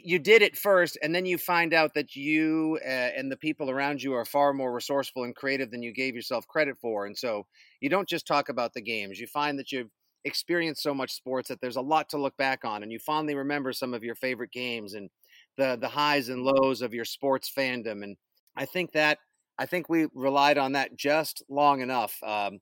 you 0.03 0.17
did 0.17 0.41
it 0.41 0.57
first 0.57 0.97
and 1.03 1.13
then 1.13 1.25
you 1.25 1.37
find 1.37 1.73
out 1.73 1.93
that 1.93 2.15
you 2.15 2.79
uh, 2.83 2.89
and 3.15 3.31
the 3.31 3.37
people 3.37 3.69
around 3.69 4.01
you 4.01 4.13
are 4.13 4.25
far 4.25 4.53
more 4.53 4.73
resourceful 4.73 5.23
and 5.23 5.35
creative 5.35 5.69
than 5.69 5.83
you 5.83 5.93
gave 5.93 6.15
yourself 6.15 6.47
credit 6.47 6.75
for 6.81 7.05
and 7.05 7.17
so 7.17 7.45
you 7.79 7.89
don't 7.89 8.09
just 8.09 8.25
talk 8.25 8.49
about 8.49 8.73
the 8.73 8.81
games 8.81 9.19
you 9.19 9.27
find 9.27 9.59
that 9.59 9.71
you've 9.71 9.91
experienced 10.25 10.81
so 10.81 10.93
much 10.93 11.11
sports 11.11 11.49
that 11.49 11.59
there's 11.61 11.75
a 11.75 11.81
lot 11.81 12.09
to 12.09 12.17
look 12.17 12.35
back 12.37 12.65
on 12.65 12.81
and 12.81 12.91
you 12.91 12.97
fondly 12.97 13.35
remember 13.35 13.71
some 13.71 13.93
of 13.93 14.03
your 14.03 14.15
favorite 14.15 14.51
games 14.51 14.93
and 14.93 15.09
the 15.57 15.77
the 15.79 15.87
highs 15.87 16.29
and 16.29 16.43
lows 16.43 16.81
of 16.81 16.93
your 16.93 17.05
sports 17.05 17.51
fandom 17.55 18.03
and 18.03 18.17
i 18.55 18.65
think 18.65 18.91
that 18.91 19.19
i 19.57 19.65
think 19.65 19.89
we 19.89 20.07
relied 20.13 20.57
on 20.57 20.73
that 20.73 20.95
just 20.95 21.43
long 21.49 21.81
enough 21.81 22.17
um, 22.23 22.59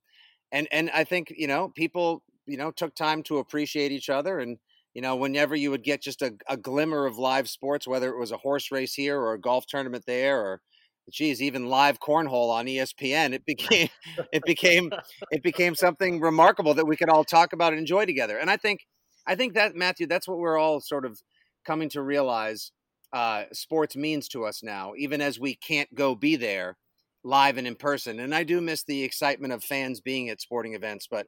and 0.51 0.67
and 0.71 0.89
i 0.91 1.03
think 1.03 1.33
you 1.36 1.48
know 1.48 1.69
people 1.69 2.24
you 2.45 2.57
know 2.57 2.71
took 2.71 2.95
time 2.95 3.24
to 3.24 3.38
appreciate 3.38 3.91
each 3.91 4.10
other 4.10 4.39
and 4.39 4.57
you 4.93 5.01
know, 5.01 5.15
whenever 5.15 5.55
you 5.55 5.71
would 5.71 5.83
get 5.83 6.01
just 6.01 6.21
a, 6.21 6.33
a 6.48 6.57
glimmer 6.57 7.05
of 7.05 7.17
live 7.17 7.50
sports, 7.50 7.88
whether 7.88 8.10
it 8.10 8.19
was 8.19 8.31
a 8.31 8.38
horse 8.38 8.71
race 8.71 8.93
here 8.93 9.19
or 9.19 9.33
a 9.33 9.39
golf 9.39 9.65
tournament 9.65 10.03
there, 10.05 10.41
or 10.41 10.62
geez, 11.10 11.41
even 11.41 11.69
live 11.69 12.00
cornhole 12.00 12.50
on 12.50 12.65
ESPN, 12.65 13.33
it 13.33 13.45
became 13.45 13.88
it 14.33 14.43
became 14.45 14.91
it 15.31 15.43
became 15.43 15.75
something 15.75 16.19
remarkable 16.19 16.74
that 16.74 16.88
we 16.88 16.98
could 16.98 17.10
all 17.10 17.24
talk 17.24 17.53
about 17.53 17.71
and 17.71 17.79
enjoy 17.79 18.05
together. 18.05 18.38
And 18.38 18.50
I 18.50 18.57
think 18.57 18.81
I 19.25 19.36
think 19.36 19.53
that 19.53 19.75
Matthew, 19.75 20.07
that's 20.07 20.27
what 20.27 20.39
we're 20.39 20.57
all 20.57 20.81
sort 20.81 21.05
of 21.05 21.21
coming 21.65 21.89
to 21.89 22.01
realize 22.01 22.71
uh, 23.13 23.44
sports 23.51 23.96
means 23.96 24.27
to 24.30 24.46
us 24.46 24.63
now, 24.63 24.94
even 24.98 25.22
as 25.22 25.39
we 25.39 25.56
can't 25.56 25.94
go 25.94 26.15
be 26.15 26.36
there 26.36 26.77
live 27.24 27.58
and 27.58 27.68
in 27.68 27.75
person. 27.75 28.20
And 28.20 28.34
I 28.34 28.44
do 28.44 28.62
miss 28.62 28.84
the 28.84 29.03
excitement 29.03 29.53
of 29.53 29.63
fans 29.63 30.01
being 30.01 30.30
at 30.30 30.41
sporting 30.41 30.74
events, 30.74 31.08
but 31.10 31.27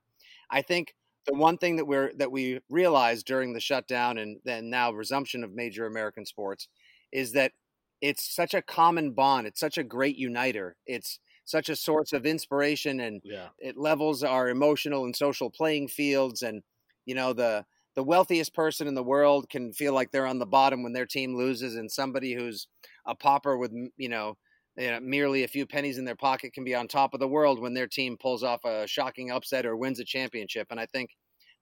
I 0.50 0.62
think 0.62 0.96
the 1.26 1.34
one 1.34 1.58
thing 1.58 1.78
that 1.78 1.86
we're 1.86 2.12
that 2.18 2.32
we 2.32 2.60
realized 2.70 3.26
during 3.26 3.54
the 3.54 3.60
shutdown 3.60 4.18
and 4.18 4.40
then 4.44 4.70
now 4.70 4.92
resumption 4.92 5.44
of 5.44 5.54
major 5.54 5.86
American 5.86 6.26
sports 6.26 6.68
is 7.12 7.32
that 7.34 7.54
it's 8.02 8.36
such 8.36 8.54
a 8.54 8.62
common 8.62 9.12
bond. 9.12 9.48
It's 9.48 9.60
such 9.60 9.78
a 9.78 9.84
great 9.84 10.18
uniter. 10.18 10.76
It's 10.86 11.20
such 11.46 11.70
a 11.70 11.76
source 11.76 12.14
of 12.14 12.26
inspiration 12.26 13.00
and 13.00 13.22
yeah. 13.24 13.50
it 13.60 13.78
levels 13.78 14.24
our 14.24 14.50
emotional 14.50 15.06
and 15.06 15.16
social 15.16 15.50
playing 15.50 15.88
fields 15.90 16.42
and 16.42 16.64
you 17.06 17.16
know 17.16 17.34
the 17.34 17.66
the 17.96 18.04
wealthiest 18.04 18.54
person 18.54 18.88
in 18.88 18.96
the 18.96 19.04
world 19.04 19.50
can 19.50 19.72
feel 19.74 19.94
like 19.94 20.12
they're 20.12 20.28
on 20.28 20.40
the 20.40 20.46
bottom 20.46 20.84
when 20.84 20.94
their 20.94 21.06
team 21.06 21.36
loses 21.36 21.76
and 21.76 21.92
somebody 21.92 22.34
who's 22.34 22.68
a 23.06 23.16
pauper 23.16 23.58
with 23.58 23.72
you 23.98 24.10
know 24.10 24.38
you 24.76 24.90
know, 24.90 25.00
merely 25.00 25.44
a 25.44 25.48
few 25.48 25.66
pennies 25.68 25.98
in 25.98 26.06
their 26.06 26.16
pocket 26.16 26.54
can 26.54 26.64
be 26.64 26.74
on 26.74 26.88
top 26.88 27.14
of 27.14 27.20
the 27.20 27.28
world 27.28 27.60
when 27.60 27.74
their 27.74 27.88
team 27.88 28.18
pulls 28.18 28.44
off 28.44 28.66
a 28.66 28.88
shocking 28.88 29.30
upset 29.30 29.66
or 29.66 29.78
wins 29.78 30.00
a 30.00 30.06
championship. 30.06 30.68
And 30.72 30.80
I 30.80 30.88
think 30.88 31.12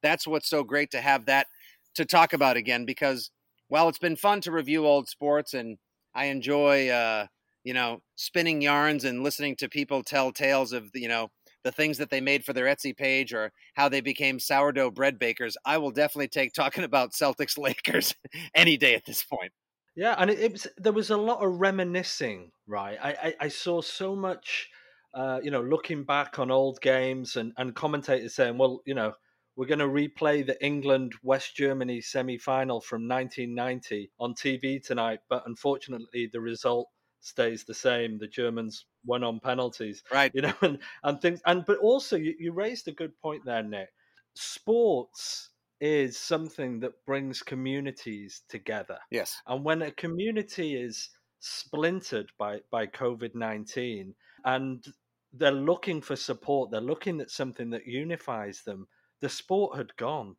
that's 0.02 0.26
what's 0.26 0.50
so 0.50 0.64
great 0.64 0.92
to 0.92 1.02
have 1.02 1.26
that 1.26 1.48
to 1.96 2.06
talk 2.06 2.34
about 2.34 2.56
again 2.58 2.86
because 2.86 3.30
while 3.68 3.90
it's 3.90 4.00
been 4.00 4.16
fun 4.16 4.42
to 4.42 4.52
review 4.52 4.86
old 4.86 5.10
sports 5.10 5.54
and 5.54 5.78
I 6.16 6.26
enjoy, 6.26 6.90
uh, 6.90 7.28
you 7.64 7.74
know, 7.74 8.02
spinning 8.16 8.62
yarns 8.62 9.04
and 9.04 9.24
listening 9.24 9.56
to 9.58 9.70
people 9.70 10.04
tell 10.04 10.32
tales 10.32 10.72
of, 10.72 10.90
you 10.94 11.08
know, 11.08 11.30
the 11.64 11.72
things 11.72 11.98
that 11.98 12.10
they 12.10 12.22
made 12.22 12.44
for 12.44 12.54
their 12.54 12.66
Etsy 12.66 12.96
page 12.96 13.34
or 13.34 13.52
how 13.76 13.90
they 13.90 14.02
became 14.02 14.40
sourdough 14.40 14.92
bread 14.92 15.20
bakers, 15.20 15.58
I 15.66 15.78
will 15.78 15.92
definitely 15.92 16.30
take 16.30 16.54
talking 16.54 16.84
about 16.92 17.12
Celtics 17.12 17.58
Lakers 17.58 18.16
any 18.56 18.78
day 18.78 18.96
at 18.96 19.06
this 19.06 19.24
point. 19.24 19.52
Yeah, 19.96 20.16
and 20.18 20.30
it, 20.30 20.40
it, 20.40 20.52
was 20.54 20.68
there 20.78 20.94
was 20.94 21.10
a 21.10 21.18
lot 21.18 21.44
of 21.44 21.60
reminiscing, 21.60 22.52
right? 22.66 22.98
I 23.02 23.10
I, 23.10 23.36
I 23.42 23.48
saw 23.50 23.82
so 23.82 24.16
much, 24.16 24.70
uh, 25.14 25.40
you 25.44 25.52
know, 25.52 25.62
looking 25.62 26.06
back 26.06 26.40
on 26.40 26.50
old 26.50 26.80
games 26.82 27.36
and 27.36 27.52
and 27.58 27.76
commentators 27.76 28.36
saying, 28.36 28.58
well, 28.58 28.82
you 28.86 28.94
know, 28.94 29.14
we're 29.56 29.68
going 29.68 29.80
to 29.80 29.86
replay 29.86 30.46
the 30.46 30.64
England 30.64 31.14
West 31.24 31.56
Germany 31.56 32.00
semi 32.00 32.38
final 32.38 32.80
from 32.80 33.08
1990 33.08 34.10
on 34.20 34.34
TV 34.34 34.82
tonight, 34.82 35.20
but 35.30 35.44
unfortunately 35.46 36.30
the 36.32 36.40
result 36.40 36.88
stays 37.22 37.64
the 37.64 37.74
same. 37.74 38.18
The 38.18 38.28
Germans 38.28 38.86
won 39.06 39.24
on 39.24 39.40
penalties, 39.40 40.04
right? 40.12 40.32
You 40.34 40.42
know, 40.42 40.54
and 40.62 40.80
and 41.04 41.22
things, 41.22 41.42
and 41.46 41.66
but 41.66 41.78
also 41.78 42.18
you, 42.18 42.36
you 42.38 42.52
raised 42.52 42.88
a 42.88 42.92
good 42.92 43.18
point 43.22 43.46
there, 43.46 43.64
Nick. 43.64 43.90
Sports 44.34 45.50
is 45.80 46.18
something 46.18 46.80
that 46.80 46.94
brings 47.06 47.42
communities 47.42 48.44
together. 48.48 49.00
Yes. 49.10 49.36
And 49.48 49.66
when 49.66 49.82
a 49.82 49.92
community 49.92 50.76
is 50.76 51.10
splintered 51.40 52.32
by, 52.38 52.60
by 52.72 52.86
COVID 52.86 53.34
19 53.34 54.14
and 54.46 54.86
they're 55.34 55.52
looking 55.52 56.00
for 56.00 56.16
support, 56.16 56.70
they're 56.70 56.82
looking 56.82 57.20
at 57.20 57.32
something 57.32 57.72
that 57.72 57.88
unifies 57.88 58.62
them, 58.62 58.88
the 59.22 59.30
sport 59.30 59.76
had 59.76 59.96
gone. 59.98 60.36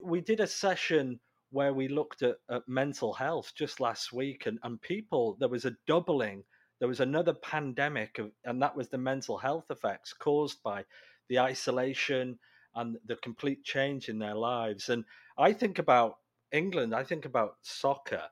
We 0.00 0.22
did 0.22 0.40
a 0.40 0.46
session 0.46 1.20
where 1.54 1.72
we 1.72 1.88
looked 1.88 2.22
at, 2.22 2.36
at 2.50 2.68
mental 2.68 3.14
health 3.14 3.52
just 3.54 3.80
last 3.80 4.12
week, 4.12 4.46
and, 4.46 4.58
and 4.64 4.80
people, 4.82 5.36
there 5.38 5.48
was 5.48 5.64
a 5.64 5.76
doubling. 5.86 6.42
There 6.80 6.88
was 6.88 7.00
another 7.00 7.32
pandemic, 7.32 8.18
of, 8.18 8.32
and 8.44 8.60
that 8.60 8.76
was 8.76 8.88
the 8.88 8.98
mental 8.98 9.38
health 9.38 9.70
effects 9.70 10.12
caused 10.12 10.62
by 10.62 10.84
the 11.28 11.38
isolation, 11.38 12.38
and 12.74 12.96
the 13.06 13.16
complete 13.16 13.62
change 13.62 14.08
in 14.08 14.18
their 14.18 14.34
lives. 14.34 14.88
And 14.88 15.04
I 15.38 15.52
think 15.52 15.78
about 15.78 16.16
England, 16.50 16.92
I 16.92 17.04
think 17.04 17.24
about 17.24 17.54
soccer, 17.62 18.22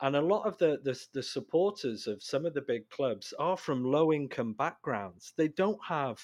and 0.00 0.14
a 0.14 0.20
lot 0.20 0.46
of 0.46 0.58
the, 0.58 0.78
the, 0.84 1.00
the 1.14 1.22
supporters 1.22 2.06
of 2.06 2.22
some 2.22 2.44
of 2.44 2.54
the 2.54 2.60
big 2.60 2.88
clubs 2.90 3.32
are 3.38 3.56
from 3.56 3.84
low 3.84 4.12
income 4.12 4.52
backgrounds. 4.52 5.32
They 5.36 5.48
don't 5.48 5.80
have, 5.88 6.20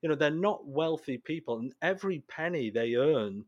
you 0.00 0.08
know, 0.08 0.14
they're 0.14 0.30
not 0.30 0.66
wealthy 0.66 1.18
people, 1.18 1.58
and 1.58 1.74
every 1.82 2.22
penny 2.28 2.70
they 2.70 2.94
earn, 2.94 3.44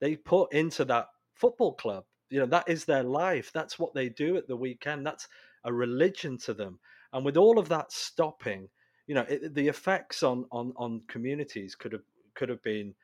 they 0.00 0.16
put 0.16 0.52
into 0.52 0.84
that 0.84 1.06
football 1.38 1.74
club. 1.74 2.04
You 2.30 2.40
know, 2.40 2.46
that 2.46 2.68
is 2.68 2.84
their 2.84 3.02
life. 3.02 3.50
That's 3.52 3.78
what 3.78 3.94
they 3.94 4.08
do 4.08 4.36
at 4.36 4.46
the 4.48 4.56
weekend. 4.56 5.06
That's 5.06 5.28
a 5.64 5.72
religion 5.72 6.36
to 6.38 6.54
them. 6.54 6.78
And 7.12 7.24
with 7.24 7.36
all 7.36 7.58
of 7.58 7.68
that 7.70 7.90
stopping, 7.90 8.68
you 9.06 9.14
know, 9.14 9.24
it, 9.28 9.54
the 9.54 9.66
effects 9.66 10.22
on 10.22 10.44
on 10.52 10.72
on 10.76 11.02
communities 11.08 11.74
could 11.74 11.92
have 11.92 12.02
could 12.34 12.48
have 12.48 12.62
been. 12.62 12.94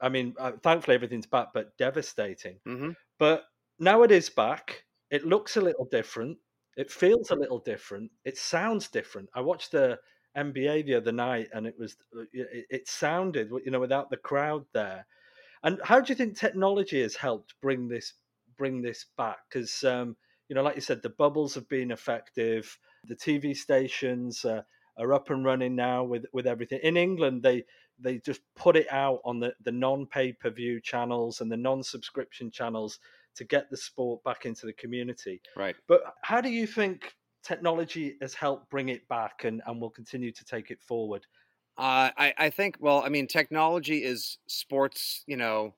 I 0.00 0.08
mean, 0.08 0.34
uh, 0.38 0.52
thankfully 0.62 0.94
everything's 0.94 1.26
back, 1.26 1.48
but 1.54 1.76
devastating. 1.76 2.58
Mm-hmm. 2.66 2.90
But 3.18 3.44
now 3.78 4.02
it 4.02 4.10
is 4.10 4.28
back. 4.28 4.84
It 5.10 5.26
looks 5.26 5.56
a 5.56 5.60
little 5.60 5.84
different. 5.84 6.38
It 6.76 6.90
feels 6.90 7.30
a 7.30 7.36
little 7.36 7.58
different. 7.58 8.10
It 8.24 8.38
sounds 8.38 8.88
different. 8.88 9.28
I 9.34 9.40
watched 9.40 9.72
the 9.72 9.98
NBA 10.36 10.86
the 10.86 10.94
other 10.94 11.12
night, 11.12 11.48
and 11.52 11.66
it 11.66 11.74
was 11.78 11.96
uh, 12.16 12.22
it, 12.32 12.66
it 12.70 12.88
sounded 12.88 13.50
you 13.64 13.70
know 13.70 13.80
without 13.80 14.10
the 14.10 14.16
crowd 14.16 14.64
there. 14.72 15.06
And 15.64 15.80
how 15.84 16.00
do 16.00 16.12
you 16.12 16.16
think 16.16 16.36
technology 16.36 17.02
has 17.02 17.14
helped 17.14 17.54
bring 17.60 17.88
this 17.88 18.14
bring 18.56 18.82
this 18.82 19.06
back? 19.16 19.38
Because 19.48 19.84
um, 19.84 20.16
you 20.48 20.54
know, 20.54 20.62
like 20.62 20.74
you 20.74 20.80
said, 20.80 21.02
the 21.02 21.10
bubbles 21.10 21.54
have 21.54 21.68
been 21.68 21.90
effective. 21.90 22.76
The 23.08 23.16
TV 23.16 23.56
stations 23.56 24.44
uh, 24.44 24.62
are 24.98 25.12
up 25.14 25.30
and 25.30 25.44
running 25.44 25.74
now 25.74 26.04
with 26.04 26.26
with 26.32 26.46
everything. 26.46 26.80
In 26.82 26.96
England, 26.96 27.42
they 27.42 27.64
they 27.98 28.18
just 28.18 28.40
put 28.56 28.76
it 28.76 28.90
out 28.90 29.20
on 29.24 29.40
the, 29.40 29.54
the 29.64 29.72
non 29.72 30.06
pay 30.06 30.32
per 30.32 30.50
view 30.50 30.80
channels 30.80 31.40
and 31.40 31.50
the 31.50 31.56
non 31.56 31.82
subscription 31.82 32.50
channels 32.50 32.98
to 33.36 33.44
get 33.44 33.70
the 33.70 33.76
sport 33.76 34.22
back 34.24 34.44
into 34.44 34.66
the 34.66 34.72
community. 34.72 35.40
Right. 35.56 35.76
But 35.88 36.02
how 36.22 36.40
do 36.40 36.50
you 36.50 36.66
think 36.66 37.14
technology 37.42 38.16
has 38.20 38.34
helped 38.34 38.70
bring 38.70 38.90
it 38.90 39.08
back 39.08 39.44
and, 39.44 39.62
and 39.66 39.80
will 39.80 39.90
continue 39.90 40.32
to 40.32 40.44
take 40.44 40.70
it 40.70 40.82
forward? 40.82 41.26
Uh, 41.78 42.10
I, 42.16 42.34
I 42.38 42.50
think, 42.50 42.76
well, 42.80 43.02
I 43.02 43.08
mean, 43.08 43.26
technology 43.26 44.04
is 44.04 44.38
sports, 44.46 45.24
you 45.26 45.36
know, 45.36 45.74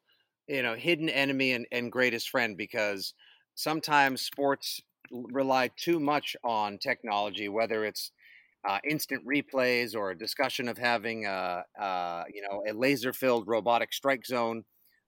you 0.48 0.62
know, 0.62 0.74
hidden 0.74 1.08
enemy 1.08 1.52
and, 1.52 1.66
and 1.72 1.90
greatest 1.90 2.30
friend 2.30 2.56
because 2.56 3.14
sometimes 3.54 4.20
sports 4.20 4.80
rely 5.10 5.68
too 5.76 6.00
much 6.00 6.36
on 6.42 6.78
technology, 6.78 7.48
whether 7.48 7.84
it's 7.84 8.10
uh, 8.68 8.80
instant 8.88 9.26
replays 9.26 9.94
or 9.96 10.10
a 10.12 10.18
discussion 10.18 10.68
of 10.68 10.78
having 10.78 11.26
a, 11.26 11.64
a 11.78 12.24
you 12.34 12.42
know 12.42 12.64
a 12.68 12.72
laser 12.74 13.12
filled 13.12 13.46
robotic 13.48 13.92
strike 13.92 14.26
zone 14.26 14.64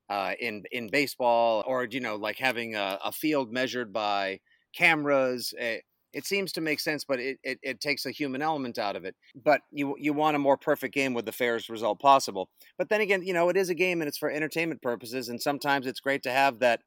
uh, 0.08 0.34
in 0.40 0.64
in 0.72 0.88
baseball 0.88 1.64
or 1.66 1.84
you 1.90 2.00
know 2.00 2.16
like 2.16 2.38
having 2.38 2.74
a, 2.76 2.98
a 3.04 3.12
field 3.12 3.52
measured 3.52 3.92
by 3.92 4.40
cameras 4.74 5.54
uh, 5.60 5.76
it 6.12 6.26
seems 6.26 6.52
to 6.52 6.60
make 6.60 6.80
sense, 6.80 7.04
but 7.04 7.20
it, 7.20 7.38
it, 7.42 7.58
it, 7.62 7.80
takes 7.80 8.06
a 8.06 8.10
human 8.10 8.40
element 8.40 8.78
out 8.78 8.96
of 8.96 9.04
it. 9.04 9.14
But 9.34 9.60
you 9.70 9.96
you 9.98 10.12
want 10.12 10.36
a 10.36 10.38
more 10.38 10.56
perfect 10.56 10.94
game 10.94 11.14
with 11.14 11.26
the 11.26 11.32
fairest 11.32 11.68
result 11.68 12.00
possible. 12.00 12.48
But 12.78 12.88
then 12.88 13.00
again, 13.00 13.22
you 13.22 13.32
know, 13.32 13.48
it 13.48 13.56
is 13.56 13.68
a 13.68 13.74
game 13.74 14.00
and 14.00 14.08
it's 14.08 14.18
for 14.18 14.30
entertainment 14.30 14.82
purposes, 14.82 15.28
and 15.28 15.40
sometimes 15.40 15.86
it's 15.86 16.00
great 16.00 16.22
to 16.24 16.30
have 16.30 16.60
that 16.60 16.80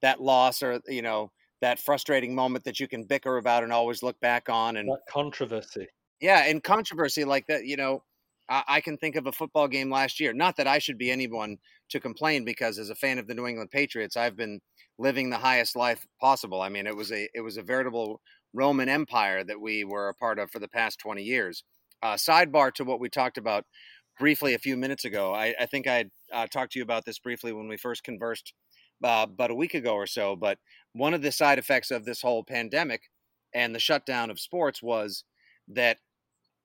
that 0.00 0.20
loss 0.20 0.62
or 0.62 0.80
you 0.88 1.02
know 1.02 1.30
that 1.60 1.78
frustrating 1.78 2.34
moment 2.34 2.64
that 2.64 2.80
you 2.80 2.88
can 2.88 3.04
bicker 3.04 3.36
about 3.36 3.62
and 3.62 3.72
always 3.72 4.02
look 4.02 4.18
back 4.20 4.48
on 4.48 4.76
and 4.76 4.88
that 4.88 5.02
controversy. 5.08 5.86
Yeah, 6.20 6.44
and 6.44 6.62
controversy 6.62 7.24
like 7.24 7.46
that, 7.46 7.64
you 7.64 7.76
know, 7.76 8.02
I, 8.48 8.62
I 8.68 8.80
can 8.80 8.98
think 8.98 9.16
of 9.16 9.26
a 9.26 9.32
football 9.32 9.68
game 9.68 9.90
last 9.90 10.20
year. 10.20 10.32
Not 10.32 10.56
that 10.56 10.66
I 10.66 10.78
should 10.78 10.98
be 10.98 11.10
anyone 11.10 11.56
to 11.90 12.00
complain 12.00 12.44
because 12.44 12.78
as 12.78 12.90
a 12.90 12.94
fan 12.94 13.18
of 13.18 13.26
the 13.26 13.34
New 13.34 13.46
England 13.46 13.70
Patriots, 13.70 14.16
I've 14.16 14.36
been 14.36 14.60
living 14.98 15.30
the 15.30 15.38
highest 15.38 15.76
life 15.76 16.06
possible. 16.20 16.60
I 16.60 16.68
mean, 16.68 16.86
it 16.86 16.96
was 16.96 17.12
a 17.12 17.28
it 17.34 17.40
was 17.40 17.56
a 17.56 17.62
veritable 17.62 18.20
Roman 18.52 18.88
Empire 18.88 19.44
that 19.44 19.60
we 19.60 19.84
were 19.84 20.08
a 20.08 20.14
part 20.14 20.38
of 20.38 20.50
for 20.50 20.58
the 20.58 20.68
past 20.68 20.98
20 20.98 21.22
years. 21.22 21.64
Uh, 22.02 22.14
sidebar 22.14 22.72
to 22.74 22.84
what 22.84 23.00
we 23.00 23.08
talked 23.08 23.38
about 23.38 23.64
briefly 24.18 24.54
a 24.54 24.58
few 24.58 24.76
minutes 24.76 25.04
ago. 25.04 25.34
I, 25.34 25.54
I 25.58 25.66
think 25.66 25.86
I 25.86 26.06
uh, 26.32 26.46
talked 26.46 26.72
to 26.72 26.78
you 26.78 26.82
about 26.82 27.04
this 27.04 27.18
briefly 27.18 27.52
when 27.52 27.68
we 27.68 27.76
first 27.76 28.04
conversed 28.04 28.52
uh, 29.02 29.26
about 29.28 29.50
a 29.50 29.54
week 29.54 29.74
ago 29.74 29.94
or 29.94 30.06
so. 30.06 30.36
But 30.36 30.58
one 30.92 31.14
of 31.14 31.22
the 31.22 31.32
side 31.32 31.58
effects 31.58 31.90
of 31.90 32.04
this 32.04 32.22
whole 32.22 32.44
pandemic 32.44 33.02
and 33.54 33.74
the 33.74 33.80
shutdown 33.80 34.30
of 34.30 34.40
sports 34.40 34.82
was 34.82 35.24
that 35.68 35.98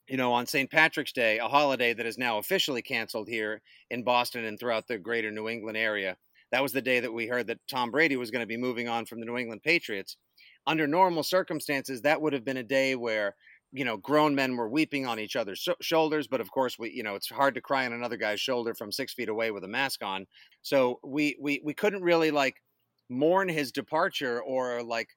you 0.08 0.17
know, 0.17 0.32
on 0.32 0.46
St. 0.46 0.72
Patrick's 0.72 1.12
Day, 1.12 1.38
a 1.38 1.48
holiday 1.48 1.94
that 1.94 2.06
is 2.06 2.17
now 2.17 2.38
officially 2.38 2.82
canceled 2.82 3.27
here 3.27 3.62
in 3.89 4.03
Boston 4.03 4.46
and 4.46 4.58
throughout 4.58 4.88
the 4.88 4.98
greater 4.98 5.32
New 5.32 5.50
England 5.50 5.77
area. 5.77 6.15
That 6.51 6.63
was 6.63 6.72
the 6.72 6.82
day 6.82 7.01
that 7.01 7.12
we 7.12 7.27
heard 7.27 7.48
that 7.48 7.60
Tom 7.70 7.91
Brady 7.91 8.15
was 8.15 8.32
going 8.32 8.41
to 8.41 8.48
be 8.48 8.56
moving 8.58 8.88
on 8.88 9.06
from 9.06 9.20
the 9.20 9.25
New 9.25 9.38
England 9.38 9.63
Patriots. 9.63 10.15
Under 10.67 10.88
normal 10.88 11.24
circumstances, 11.24 12.03
that 12.03 12.21
would 12.21 12.33
have 12.33 12.45
been 12.45 12.57
a 12.57 12.63
day 12.63 12.95
where, 12.95 13.36
you 13.71 13.86
know, 13.86 13.97
grown 13.97 14.36
men 14.36 14.57
were 14.57 14.69
weeping 14.69 15.07
on 15.07 15.19
each 15.19 15.36
other's 15.36 15.59
sh- 15.59 15.69
shoulders. 15.81 16.27
But 16.27 16.41
of 16.41 16.51
course, 16.51 16.77
we, 16.79 16.91
you 16.91 17.03
know, 17.03 17.15
it's 17.15 17.29
hard 17.29 17.55
to 17.55 17.62
cry 17.62 17.86
on 17.86 17.93
another 17.93 18.17
guy's 18.17 18.41
shoulder 18.41 18.75
from 18.75 18.91
six 18.91 19.13
feet 19.13 19.29
away 19.29 19.51
with 19.51 19.63
a 19.63 19.67
mask 19.69 20.03
on. 20.03 20.27
So 20.62 21.00
we 21.03 21.38
we 21.41 21.62
we 21.63 21.74
couldn't 21.74 22.03
really 22.03 22.31
like 22.31 22.57
mourn 23.09 23.50
his 23.50 23.71
departure 23.71 24.41
or 24.41 24.83
like, 24.83 25.09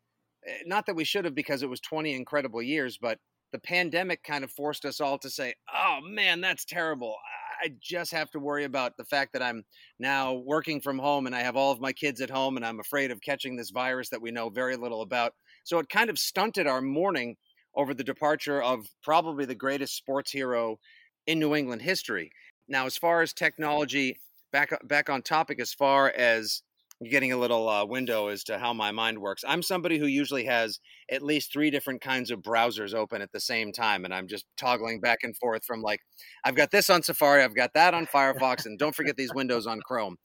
eh, 0.47 0.63
not 0.67 0.87
that 0.87 0.97
we 0.97 1.05
should 1.05 1.25
have 1.25 1.35
because 1.35 1.63
it 1.63 1.69
was 1.71 1.81
20 1.81 2.15
incredible 2.15 2.63
years, 2.63 2.99
but 2.99 3.19
the 3.53 3.59
pandemic 3.59 4.23
kind 4.23 4.45
of 4.45 4.53
forced 4.53 4.85
us 4.85 5.01
all 5.01 5.19
to 5.19 5.31
say, 5.31 5.55
oh 5.73 6.01
man, 6.03 6.41
that's 6.41 6.65
terrible. 6.65 7.17
I 7.63 7.73
just 7.81 8.13
have 8.13 8.31
to 8.31 8.39
worry 8.39 8.65
about 8.65 8.97
the 8.97 9.05
fact 9.05 9.33
that 9.35 9.43
I'm 9.43 9.65
now 9.99 10.35
working 10.35 10.81
from 10.81 10.99
home 10.99 11.27
and 11.27 11.35
I 11.35 11.41
have 11.41 11.57
all 11.57 11.73
of 11.73 11.81
my 11.81 11.93
kids 11.93 12.21
at 12.21 12.31
home 12.31 12.57
and 12.57 12.65
I'm 12.65 12.81
afraid 12.81 13.11
of 13.11 13.21
catching 13.21 13.57
this 13.57 13.71
virus 13.71 14.09
that 14.11 14.23
we 14.23 14.31
know 14.31 14.49
very 14.49 14.77
little 14.77 15.03
about. 15.03 15.35
So 15.65 15.79
it 15.79 15.89
kind 15.89 16.11
of 16.11 16.19
stunted 16.19 16.67
our 16.67 16.81
mourning 16.81 17.37
over 17.75 17.95
the 17.95 18.05
departure 18.05 18.63
of 18.63 18.87
probably 19.03 19.45
the 19.45 19.55
greatest 19.55 19.97
sports 19.97 20.33
hero 20.33 20.79
in 21.27 21.39
New 21.39 21.55
England 21.55 21.83
history. 21.83 22.31
Now, 22.69 22.87
as 22.87 22.97
far 22.97 23.23
as 23.23 23.33
technology, 23.33 24.19
back 24.53 24.77
back 24.87 25.11
on 25.11 25.23
topic, 25.23 25.61
as 25.61 25.73
far 25.73 26.09
as 26.11 26.63
getting 27.09 27.33
a 27.33 27.37
little 27.37 27.69
uh, 27.69 27.85
window 27.85 28.29
as 28.29 28.45
to 28.45 28.59
how 28.59 28.73
my 28.73 28.91
mind 28.91 29.19
works. 29.19 29.43
I'm 29.47 29.63
somebody 29.63 29.99
who 29.99 30.07
usually 30.07 30.45
has 30.45 30.81
at 31.11 31.23
least 31.23 31.53
three 31.53 31.71
different 31.71 32.01
kinds 32.03 32.31
of 32.31 32.41
browsers 32.41 32.95
open 32.95 33.23
at 33.23 33.33
the 33.33 33.41
same 33.41 33.73
time, 33.73 34.05
and 34.05 34.13
I'm 34.13 34.29
just 34.29 34.45
toggling 34.57 35.01
back 35.01 35.21
and 35.23 35.37
forth 35.37 35.65
from 35.65 35.81
like, 35.81 36.01
I've 36.45 36.57
got 36.57 36.71
this 36.71 36.91
on 36.91 37.03
Safari, 37.03 37.43
I've 37.43 37.55
got 37.57 37.73
that 37.75 37.95
on 37.95 38.07
Firefox, 38.07 38.67
and 38.67 38.79
don't 38.79 38.95
forget 38.95 39.17
these 39.17 39.35
windows 39.35 39.67
on 39.67 39.81
Chrome. 39.81 40.17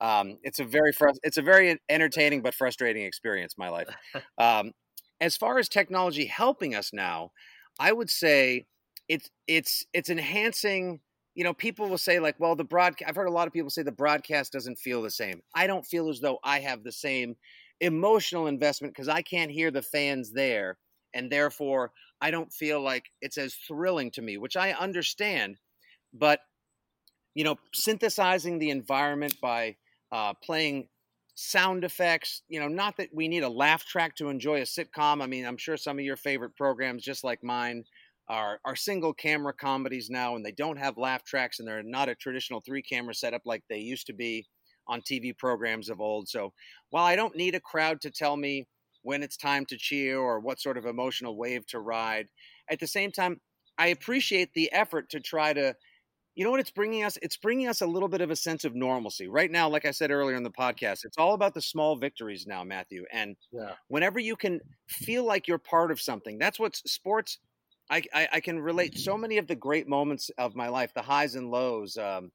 Um, 0.00 0.38
it's 0.42 0.60
a 0.60 0.64
very 0.64 0.92
fr- 0.92 1.10
it's 1.22 1.36
a 1.36 1.42
very 1.42 1.78
entertaining 1.88 2.42
but 2.42 2.54
frustrating 2.54 3.04
experience. 3.04 3.54
My 3.58 3.68
life. 3.68 3.88
Um, 4.38 4.72
as 5.20 5.36
far 5.36 5.58
as 5.58 5.68
technology 5.68 6.24
helping 6.24 6.74
us 6.74 6.92
now, 6.94 7.30
I 7.78 7.92
would 7.92 8.08
say 8.08 8.64
it's 9.08 9.28
it's 9.46 9.84
it's 9.92 10.08
enhancing 10.08 11.00
you 11.34 11.44
know, 11.44 11.54
people 11.54 11.88
will 11.88 11.98
say 11.98 12.18
like, 12.18 12.36
well, 12.38 12.56
the 12.56 12.64
broadcast, 12.64 13.08
I've 13.08 13.16
heard 13.16 13.28
a 13.28 13.32
lot 13.32 13.46
of 13.46 13.52
people 13.52 13.70
say 13.70 13.82
the 13.82 13.92
broadcast 13.92 14.52
doesn't 14.52 14.78
feel 14.78 15.02
the 15.02 15.10
same. 15.10 15.42
I 15.54 15.66
don't 15.66 15.86
feel 15.86 16.08
as 16.08 16.20
though 16.20 16.38
I 16.42 16.60
have 16.60 16.82
the 16.82 16.92
same 16.92 17.36
emotional 17.80 18.46
investment 18.46 18.94
because 18.94 19.08
I 19.08 19.22
can't 19.22 19.50
hear 19.50 19.70
the 19.70 19.82
fans 19.82 20.32
there. 20.32 20.78
And 21.14 21.30
therefore, 21.30 21.92
I 22.20 22.30
don't 22.30 22.52
feel 22.52 22.80
like 22.80 23.06
it's 23.20 23.38
as 23.38 23.54
thrilling 23.54 24.10
to 24.12 24.22
me, 24.22 24.36
which 24.38 24.56
I 24.56 24.72
understand. 24.72 25.58
But, 26.12 26.40
you 27.34 27.44
know, 27.44 27.56
synthesizing 27.74 28.58
the 28.58 28.70
environment 28.70 29.36
by 29.40 29.76
uh, 30.12 30.34
playing 30.42 30.88
sound 31.36 31.84
effects, 31.84 32.42
you 32.48 32.60
know, 32.60 32.68
not 32.68 32.96
that 32.98 33.08
we 33.14 33.28
need 33.28 33.42
a 33.42 33.48
laugh 33.48 33.86
track 33.86 34.14
to 34.16 34.28
enjoy 34.28 34.58
a 34.58 34.64
sitcom. 34.64 35.22
I 35.22 35.26
mean, 35.26 35.46
I'm 35.46 35.56
sure 35.56 35.76
some 35.76 35.98
of 35.98 36.04
your 36.04 36.16
favorite 36.16 36.56
programs, 36.56 37.02
just 37.02 37.24
like 37.24 37.42
mine, 37.42 37.84
are 38.30 38.60
are 38.64 38.76
single 38.76 39.12
camera 39.12 39.52
comedies 39.52 40.08
now, 40.08 40.36
and 40.36 40.46
they 40.46 40.52
don't 40.52 40.78
have 40.78 40.96
laugh 40.96 41.24
tracks, 41.24 41.58
and 41.58 41.68
they're 41.68 41.82
not 41.82 42.08
a 42.08 42.14
traditional 42.14 42.62
three 42.64 42.80
camera 42.80 43.12
setup 43.12 43.42
like 43.44 43.64
they 43.68 43.78
used 43.78 44.06
to 44.06 44.14
be 44.14 44.46
on 44.86 45.02
TV 45.02 45.36
programs 45.36 45.90
of 45.90 46.00
old. 46.00 46.28
So 46.28 46.52
while 46.90 47.04
I 47.04 47.16
don't 47.16 47.36
need 47.36 47.54
a 47.54 47.60
crowd 47.60 48.00
to 48.02 48.10
tell 48.10 48.36
me 48.36 48.66
when 49.02 49.22
it's 49.22 49.36
time 49.36 49.66
to 49.66 49.76
cheer 49.76 50.18
or 50.18 50.40
what 50.40 50.60
sort 50.60 50.78
of 50.78 50.86
emotional 50.86 51.36
wave 51.36 51.66
to 51.68 51.80
ride, 51.80 52.28
at 52.70 52.78
the 52.78 52.86
same 52.86 53.10
time, 53.10 53.40
I 53.78 53.88
appreciate 53.88 54.50
the 54.54 54.70
effort 54.72 55.10
to 55.10 55.20
try 55.20 55.52
to 55.52 55.74
you 56.36 56.44
know 56.44 56.52
what 56.52 56.60
it's 56.60 56.70
bringing 56.70 57.02
us 57.02 57.18
it's 57.22 57.36
bringing 57.36 57.66
us 57.66 57.80
a 57.80 57.86
little 57.86 58.08
bit 58.08 58.20
of 58.20 58.30
a 58.30 58.36
sense 58.36 58.64
of 58.64 58.74
normalcy 58.74 59.26
right 59.26 59.50
now 59.50 59.68
like 59.68 59.84
i 59.84 59.90
said 59.90 60.12
earlier 60.12 60.36
in 60.36 60.44
the 60.44 60.50
podcast 60.50 61.04
it's 61.04 61.18
all 61.18 61.34
about 61.34 61.54
the 61.54 61.60
small 61.60 61.96
victories 61.96 62.46
now 62.46 62.62
matthew 62.62 63.04
and 63.12 63.36
yeah. 63.52 63.72
whenever 63.88 64.20
you 64.20 64.36
can 64.36 64.60
feel 64.88 65.24
like 65.24 65.48
you're 65.48 65.58
part 65.58 65.90
of 65.90 66.00
something 66.00 66.38
that's 66.38 66.58
what 66.58 66.76
sports 66.76 67.38
I, 67.90 68.02
I, 68.14 68.28
I 68.34 68.40
can 68.40 68.60
relate 68.60 68.98
so 68.98 69.18
many 69.18 69.38
of 69.38 69.48
the 69.48 69.56
great 69.56 69.88
moments 69.88 70.30
of 70.38 70.54
my 70.54 70.68
life, 70.68 70.94
the 70.94 71.02
highs 71.02 71.34
and 71.34 71.50
lows. 71.50 71.96
Um, 71.96 72.30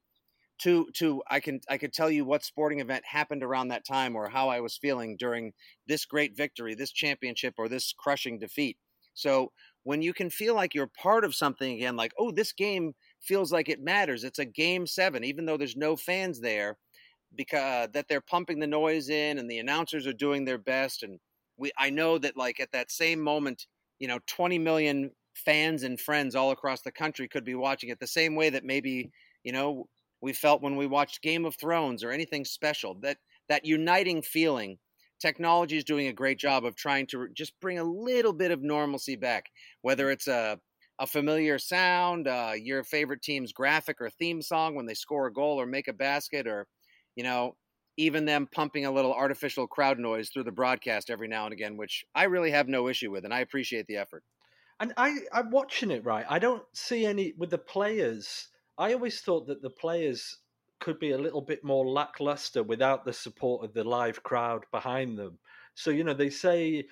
to 0.59 0.87
to 0.93 1.21
I 1.29 1.39
can 1.39 1.59
I 1.69 1.77
could 1.77 1.93
tell 1.93 2.09
you 2.09 2.23
what 2.25 2.43
sporting 2.43 2.79
event 2.79 3.03
happened 3.05 3.43
around 3.43 3.69
that 3.69 3.85
time 3.85 4.15
or 4.15 4.29
how 4.29 4.49
I 4.49 4.61
was 4.61 4.77
feeling 4.77 5.17
during 5.17 5.53
this 5.87 6.05
great 6.05 6.35
victory, 6.35 6.75
this 6.75 6.91
championship, 6.91 7.55
or 7.57 7.67
this 7.67 7.93
crushing 7.97 8.39
defeat. 8.39 8.77
So 9.13 9.51
when 9.83 10.01
you 10.01 10.13
can 10.13 10.29
feel 10.29 10.55
like 10.55 10.73
you're 10.73 10.91
part 11.01 11.25
of 11.25 11.35
something 11.35 11.75
again, 11.75 11.95
like 11.97 12.13
oh, 12.17 12.31
this 12.31 12.53
game 12.53 12.93
feels 13.21 13.51
like 13.51 13.69
it 13.69 13.81
matters. 13.81 14.23
It's 14.23 14.39
a 14.39 14.45
game 14.45 14.87
seven, 14.87 15.23
even 15.23 15.45
though 15.45 15.57
there's 15.57 15.75
no 15.75 15.95
fans 15.95 16.39
there, 16.39 16.77
because 17.35 17.89
that 17.93 18.07
they're 18.07 18.21
pumping 18.21 18.59
the 18.59 18.67
noise 18.67 19.09
in 19.09 19.39
and 19.39 19.49
the 19.49 19.59
announcers 19.59 20.07
are 20.07 20.13
doing 20.13 20.45
their 20.45 20.57
best. 20.57 21.03
And 21.03 21.19
we 21.57 21.71
I 21.77 21.89
know 21.89 22.17
that 22.19 22.37
like 22.37 22.59
at 22.59 22.71
that 22.71 22.91
same 22.91 23.19
moment, 23.19 23.67
you 23.99 24.07
know, 24.07 24.19
20 24.27 24.57
million 24.59 25.11
fans 25.35 25.83
and 25.83 25.99
friends 25.99 26.35
all 26.35 26.51
across 26.51 26.81
the 26.81 26.91
country 26.91 27.27
could 27.27 27.45
be 27.45 27.55
watching 27.55 27.89
it 27.89 27.99
the 27.99 28.07
same 28.07 28.35
way 28.35 28.49
that 28.49 28.63
maybe 28.63 29.11
you 29.43 29.51
know 29.51 29.87
we 30.21 30.33
felt 30.33 30.61
when 30.61 30.75
we 30.75 30.87
watched 30.87 31.21
Game 31.21 31.45
of 31.45 31.55
Thrones 31.55 32.03
or 32.03 32.11
anything 32.11 32.45
special. 32.45 32.95
That 32.95 33.17
that 33.49 33.65
uniting 33.65 34.21
feeling 34.21 34.79
technology 35.19 35.77
is 35.77 35.83
doing 35.83 36.07
a 36.07 36.13
great 36.13 36.39
job 36.39 36.65
of 36.65 36.75
trying 36.75 37.07
to 37.07 37.27
just 37.33 37.59
bring 37.59 37.79
a 37.79 37.83
little 37.83 38.33
bit 38.33 38.51
of 38.51 38.61
normalcy 38.61 39.15
back 39.15 39.49
whether 39.81 40.11
it's 40.11 40.27
a 40.27 40.59
a 40.99 41.07
familiar 41.07 41.59
sound 41.59 42.27
uh, 42.27 42.53
your 42.55 42.83
favorite 42.83 43.21
team's 43.21 43.51
graphic 43.51 43.99
or 43.99 44.09
theme 44.09 44.41
song 44.41 44.75
when 44.75 44.85
they 44.85 44.93
score 44.93 45.27
a 45.27 45.33
goal 45.33 45.59
or 45.59 45.65
make 45.65 45.87
a 45.87 45.93
basket 45.93 46.47
or 46.47 46.67
you 47.15 47.23
know 47.23 47.55
even 47.97 48.25
them 48.25 48.47
pumping 48.51 48.85
a 48.85 48.91
little 48.91 49.13
artificial 49.13 49.67
crowd 49.67 49.99
noise 49.99 50.29
through 50.29 50.43
the 50.43 50.51
broadcast 50.51 51.09
every 51.09 51.27
now 51.27 51.45
and 51.45 51.53
again 51.53 51.77
which 51.77 52.03
I 52.13 52.23
really 52.25 52.51
have 52.51 52.67
no 52.67 52.87
issue 52.87 53.11
with 53.11 53.25
and 53.25 53.33
I 53.33 53.39
appreciate 53.39 53.87
the 53.87 53.97
effort 53.97 54.23
and 54.79 54.93
I, 54.97 55.19
I'm 55.31 55.51
watching 55.51 55.91
it 55.91 56.05
right. 56.05 56.25
I 56.29 56.39
don't 56.39 56.63
see 56.73 57.05
any 57.05 57.33
with 57.37 57.49
the 57.49 57.57
players. 57.57 58.49
I 58.77 58.93
always 58.93 59.21
thought 59.21 59.47
that 59.47 59.61
the 59.61 59.69
players 59.69 60.37
could 60.79 60.99
be 60.99 61.11
a 61.11 61.17
little 61.17 61.41
bit 61.41 61.63
more 61.63 61.87
lackluster 61.87 62.61
without 62.61 63.05
the 63.05 63.13
support 63.13 63.63
of 63.63 63.73
the 63.73 63.83
live 63.83 64.21
crowd 64.23 64.65
behind 64.71 65.17
them. 65.17 65.39
So 65.73 65.91
you 65.91 66.03
know 66.03 66.13
they 66.13 66.29
say 66.29 66.85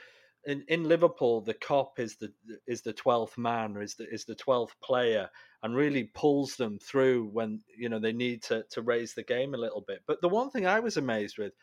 in, 0.45 0.63
in 0.67 0.83
Liverpool 0.85 1.41
the 1.41 1.53
Kop 1.53 1.99
is 1.99 2.15
the 2.15 2.31
is 2.67 2.81
the 2.81 2.93
twelfth 2.93 3.37
man 3.37 3.75
or 3.75 3.81
is 3.81 3.95
the 3.95 4.07
is 4.09 4.25
the 4.25 4.35
twelfth 4.35 4.75
player 4.81 5.29
and 5.61 5.75
really 5.75 6.05
pulls 6.05 6.55
them 6.55 6.79
through 6.79 7.29
when 7.31 7.61
you 7.77 7.89
know 7.89 7.99
they 7.99 8.13
need 8.13 8.43
to 8.43 8.63
to 8.71 8.81
raise 8.81 9.13
the 9.13 9.23
game 9.23 9.53
a 9.53 9.57
little 9.57 9.81
bit. 9.81 10.01
But 10.07 10.21
the 10.21 10.29
one 10.29 10.49
thing 10.49 10.65
I 10.65 10.79
was 10.79 10.97
amazed 10.97 11.37
with, 11.37 11.53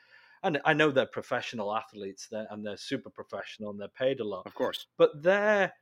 and 0.43 0.61
I 0.65 0.75
know 0.75 0.91
they're 0.91 1.07
professional 1.07 1.75
athletes 1.75 2.29
and 2.31 2.65
they're 2.65 2.77
super 2.77 3.11
professional 3.11 3.71
and 3.71 3.81
they're 3.81 3.89
paid 3.89 4.21
a 4.21 4.25
lot, 4.25 4.47
of 4.47 4.55
course, 4.55 4.87
but 4.99 5.23
they're 5.23 5.73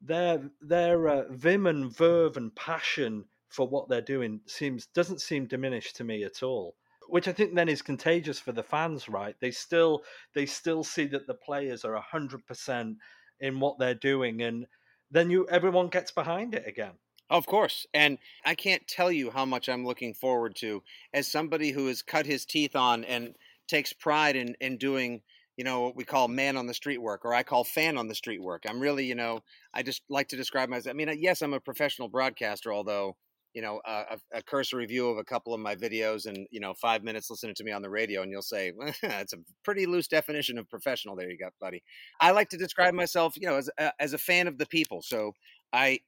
their 0.00 0.50
their 0.60 1.08
uh, 1.08 1.24
vim 1.30 1.66
and 1.66 1.94
verve 1.94 2.36
and 2.36 2.54
passion 2.54 3.24
for 3.48 3.66
what 3.66 3.88
they're 3.88 4.00
doing 4.00 4.40
seems 4.46 4.86
doesn't 4.86 5.20
seem 5.20 5.46
diminished 5.46 5.96
to 5.96 6.04
me 6.04 6.22
at 6.24 6.42
all 6.42 6.74
which 7.08 7.28
i 7.28 7.32
think 7.32 7.54
then 7.54 7.68
is 7.68 7.82
contagious 7.82 8.38
for 8.38 8.52
the 8.52 8.62
fans 8.62 9.08
right? 9.08 9.34
They 9.40 9.50
still 9.50 10.04
they 10.34 10.46
still 10.46 10.84
see 10.84 11.06
that 11.06 11.26
the 11.26 11.34
players 11.34 11.84
are 11.84 12.00
100% 12.00 12.96
in 13.40 13.60
what 13.60 13.78
they're 13.78 13.94
doing 13.94 14.42
and 14.42 14.66
then 15.10 15.30
you 15.30 15.46
everyone 15.48 15.88
gets 15.88 16.12
behind 16.12 16.54
it 16.54 16.66
again. 16.66 16.92
Of 17.28 17.46
course 17.46 17.86
and 17.92 18.18
i 18.44 18.54
can't 18.54 18.86
tell 18.88 19.12
you 19.12 19.30
how 19.30 19.44
much 19.44 19.68
i'm 19.68 19.86
looking 19.86 20.14
forward 20.14 20.56
to 20.56 20.82
as 21.12 21.26
somebody 21.30 21.70
who 21.70 21.86
has 21.88 22.02
cut 22.02 22.26
his 22.26 22.44
teeth 22.44 22.74
on 22.74 23.04
and 23.04 23.36
takes 23.68 23.92
pride 23.92 24.36
in 24.36 24.56
in 24.60 24.78
doing 24.78 25.22
you 25.60 25.64
know 25.64 25.82
what 25.82 25.94
we 25.94 26.04
call 26.04 26.26
man 26.26 26.56
on 26.56 26.66
the 26.66 26.72
street 26.72 27.02
work 27.02 27.22
or 27.26 27.34
i 27.34 27.42
call 27.42 27.64
fan 27.64 27.98
on 27.98 28.08
the 28.08 28.14
street 28.14 28.40
work. 28.42 28.62
I'm 28.66 28.80
really 28.80 29.04
you 29.04 29.14
know 29.14 29.40
i 29.74 29.82
just 29.82 30.00
like 30.08 30.28
to 30.28 30.36
describe 30.36 30.70
myself 30.70 30.94
i 30.94 30.96
mean 30.96 31.14
yes 31.20 31.42
i'm 31.42 31.52
a 31.52 31.60
professional 31.60 32.08
broadcaster 32.08 32.72
although 32.72 33.14
you 33.52 33.60
know 33.60 33.78
a, 33.84 34.16
a 34.32 34.42
cursory 34.42 34.86
view 34.86 35.10
of 35.10 35.18
a 35.18 35.24
couple 35.24 35.52
of 35.52 35.60
my 35.60 35.76
videos 35.76 36.24
and 36.24 36.46
you 36.50 36.60
know 36.60 36.72
five 36.72 37.02
minutes 37.04 37.28
listening 37.28 37.54
to 37.56 37.64
me 37.64 37.72
on 37.72 37.82
the 37.82 37.90
radio 37.90 38.22
and 38.22 38.32
you'll 38.32 38.40
say 38.40 38.72
well, 38.74 38.90
that's 39.02 39.34
a 39.34 39.38
pretty 39.62 39.84
loose 39.84 40.08
definition 40.08 40.56
of 40.56 40.66
professional. 40.70 41.14
There 41.14 41.30
you 41.30 41.36
go 41.36 41.50
buddy. 41.60 41.82
I 42.22 42.30
like 42.30 42.48
to 42.50 42.56
describe 42.56 42.94
myself 42.94 43.34
you 43.36 43.46
know 43.46 43.56
as 43.56 43.68
a, 43.78 43.92
as 44.00 44.14
a 44.14 44.18
fan 44.18 44.48
of 44.48 44.56
the 44.56 44.66
people. 44.66 45.02
So 45.02 45.32
i 45.74 46.00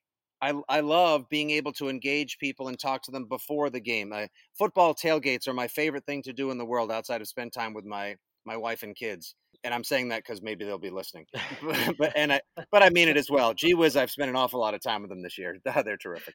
I, 0.45 0.55
I 0.69 0.81
love 0.81 1.29
being 1.29 1.51
able 1.51 1.73
to 1.75 1.89
engage 1.89 2.39
people 2.39 2.67
and 2.67 2.77
talk 2.77 3.03
to 3.03 3.13
them 3.13 3.27
before 3.27 3.71
the 3.71 3.79
game. 3.79 4.13
Uh, 4.13 4.27
football 4.59 4.93
tailgates 4.93 5.47
are 5.47 5.53
my 5.55 5.69
favorite 5.69 6.05
thing 6.05 6.21
to 6.23 6.33
do 6.33 6.51
in 6.51 6.59
the 6.59 6.65
world 6.67 6.91
outside 6.91 7.21
of 7.21 7.29
spend 7.29 7.53
time 7.53 7.75
with 7.75 7.85
my 7.85 8.17
my 8.45 8.57
wife 8.57 8.83
and 8.83 8.97
kids. 8.97 9.37
And 9.65 9.73
I'm 9.73 9.85
saying 9.85 10.09
that 10.09 10.23
because 10.25 10.43
maybe 10.43 10.65
they'll 10.65 10.79
be 10.79 10.91
listening. 10.91 11.27
but 11.99 12.13
and 12.17 12.33
I 12.33 12.41
but 12.71 12.83
I 12.83 12.91
mean 12.91 13.09
it 13.09 13.17
as 13.17 13.31
well. 13.31 13.55
Gee 13.55 13.75
whiz, 13.75 13.97
I've 13.97 14.11
spent 14.11 14.31
an 14.31 14.37
awful 14.37 14.61
lot 14.61 14.75
of 14.75 14.81
time 14.81 15.03
with 15.03 15.11
them 15.11 15.23
this 15.23 15.39
year. 15.39 15.57
They're 15.85 15.97
terrific. 15.97 16.35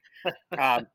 Um, 0.58 0.88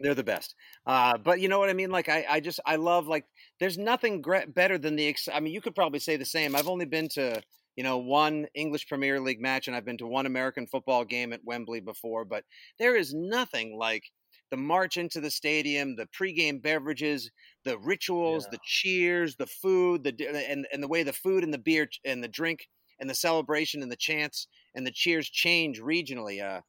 they're 0.00 0.14
the 0.14 0.24
best. 0.24 0.54
Uh, 0.86 1.18
but 1.18 1.40
you 1.40 1.48
know 1.48 1.58
what 1.58 1.70
I 1.70 1.72
mean? 1.72 1.90
Like 1.90 2.08
I, 2.08 2.24
I 2.28 2.40
just 2.40 2.60
I 2.64 2.76
love 2.76 3.08
like 3.08 3.24
there's 3.58 3.78
nothing 3.78 4.22
gre- 4.22 4.46
better 4.48 4.78
than 4.78 4.96
the. 4.96 5.08
Ex- 5.08 5.28
I 5.32 5.40
mean, 5.40 5.52
you 5.52 5.60
could 5.60 5.74
probably 5.74 5.98
say 5.98 6.16
the 6.16 6.24
same. 6.24 6.54
I've 6.54 6.68
only 6.68 6.84
been 6.84 7.08
to 7.14 7.42
you 7.76 7.82
know 7.82 7.98
one 7.98 8.46
English 8.54 8.86
Premier 8.86 9.20
League 9.20 9.40
match, 9.40 9.66
and 9.66 9.76
I've 9.76 9.84
been 9.84 9.98
to 9.98 10.06
one 10.06 10.26
American 10.26 10.66
football 10.66 11.04
game 11.04 11.32
at 11.32 11.40
Wembley 11.44 11.80
before. 11.80 12.24
But 12.24 12.44
there 12.78 12.96
is 12.96 13.12
nothing 13.12 13.76
like 13.76 14.04
the 14.50 14.56
march 14.56 14.96
into 14.96 15.20
the 15.20 15.30
stadium, 15.30 15.96
the 15.96 16.06
pregame 16.06 16.62
beverages, 16.62 17.30
the 17.64 17.78
rituals, 17.78 18.44
yeah. 18.44 18.50
the 18.52 18.58
cheers, 18.64 19.36
the 19.36 19.46
food, 19.46 20.04
the 20.04 20.46
and 20.48 20.66
and 20.72 20.82
the 20.82 20.88
way 20.88 21.02
the 21.02 21.12
food 21.12 21.44
and 21.44 21.52
the 21.52 21.58
beer 21.58 21.88
and 22.04 22.22
the 22.22 22.28
drink 22.28 22.68
and 23.00 23.08
the 23.08 23.14
celebration 23.14 23.82
and 23.82 23.92
the 23.92 23.96
chants 23.96 24.48
and 24.74 24.86
the 24.86 24.92
cheers 24.92 25.28
change 25.28 25.80
regionally. 25.80 26.42
Uh, 26.42 26.60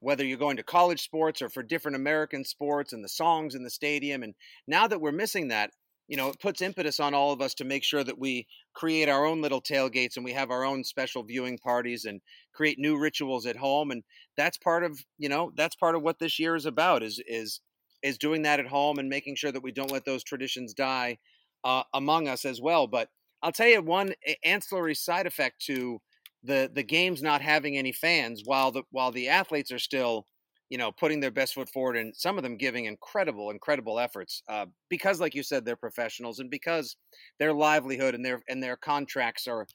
whether 0.00 0.24
you're 0.24 0.36
going 0.36 0.56
to 0.58 0.62
college 0.62 1.00
sports 1.00 1.40
or 1.40 1.48
for 1.48 1.62
different 1.62 1.96
American 1.96 2.44
sports 2.44 2.92
and 2.92 3.02
the 3.02 3.08
songs 3.08 3.54
in 3.54 3.62
the 3.62 3.70
stadium, 3.70 4.22
and 4.22 4.34
now 4.66 4.86
that 4.86 5.00
we're 5.00 5.12
missing 5.12 5.48
that, 5.48 5.70
you 6.08 6.16
know, 6.16 6.28
it 6.28 6.40
puts 6.40 6.60
impetus 6.60 7.00
on 7.00 7.14
all 7.14 7.32
of 7.32 7.40
us 7.40 7.54
to 7.54 7.64
make 7.64 7.82
sure 7.82 8.04
that 8.04 8.18
we 8.18 8.46
create 8.74 9.08
our 9.08 9.24
own 9.24 9.40
little 9.40 9.62
tailgates 9.62 10.16
and 10.16 10.24
we 10.24 10.32
have 10.32 10.50
our 10.50 10.64
own 10.64 10.84
special 10.84 11.22
viewing 11.22 11.58
parties 11.58 12.04
and 12.04 12.20
create 12.52 12.78
new 12.78 12.98
rituals 12.98 13.46
at 13.46 13.56
home. 13.56 13.90
And 13.90 14.02
that's 14.36 14.58
part 14.58 14.84
of, 14.84 14.98
you 15.18 15.28
know, 15.28 15.52
that's 15.56 15.76
part 15.76 15.94
of 15.94 16.02
what 16.02 16.18
this 16.18 16.38
year 16.38 16.56
is 16.56 16.66
about 16.66 17.02
is, 17.02 17.22
is, 17.26 17.60
is 18.02 18.18
doing 18.18 18.42
that 18.42 18.60
at 18.60 18.66
home 18.66 18.98
and 18.98 19.08
making 19.08 19.36
sure 19.36 19.50
that 19.50 19.62
we 19.62 19.72
don't 19.72 19.90
let 19.90 20.04
those 20.04 20.22
traditions 20.22 20.74
die 20.74 21.18
uh, 21.64 21.84
among 21.94 22.28
us 22.28 22.44
as 22.44 22.60
well. 22.60 22.86
But 22.86 23.08
I'll 23.42 23.52
tell 23.52 23.68
you 23.68 23.80
one 23.80 24.14
ancillary 24.44 24.94
side 24.94 25.26
effect 25.26 25.64
to 25.66 26.00
the, 26.42 26.70
the 26.72 26.82
games 26.82 27.22
not 27.22 27.40
having 27.40 27.78
any 27.78 27.92
fans 27.92 28.42
while 28.44 28.70
the, 28.70 28.82
while 28.90 29.10
the 29.10 29.28
athletes 29.28 29.72
are 29.72 29.78
still, 29.78 30.26
you 30.70 30.78
know, 30.78 30.90
putting 30.90 31.20
their 31.20 31.30
best 31.30 31.54
foot 31.54 31.68
forward 31.68 31.96
and 31.96 32.14
some 32.16 32.36
of 32.36 32.42
them 32.42 32.56
giving 32.56 32.86
incredible, 32.86 33.50
incredible 33.50 34.00
efforts 34.00 34.42
uh, 34.48 34.66
because, 34.88 35.20
like 35.20 35.34
you 35.34 35.42
said, 35.42 35.64
they're 35.64 35.76
professionals 35.76 36.40
and 36.40 36.50
because 36.50 36.96
their 37.38 37.52
livelihood 37.52 38.14
and 38.14 38.24
their 38.24 38.40
and 38.48 38.62
their 38.62 38.76
contracts 38.76 39.46
are 39.46 39.66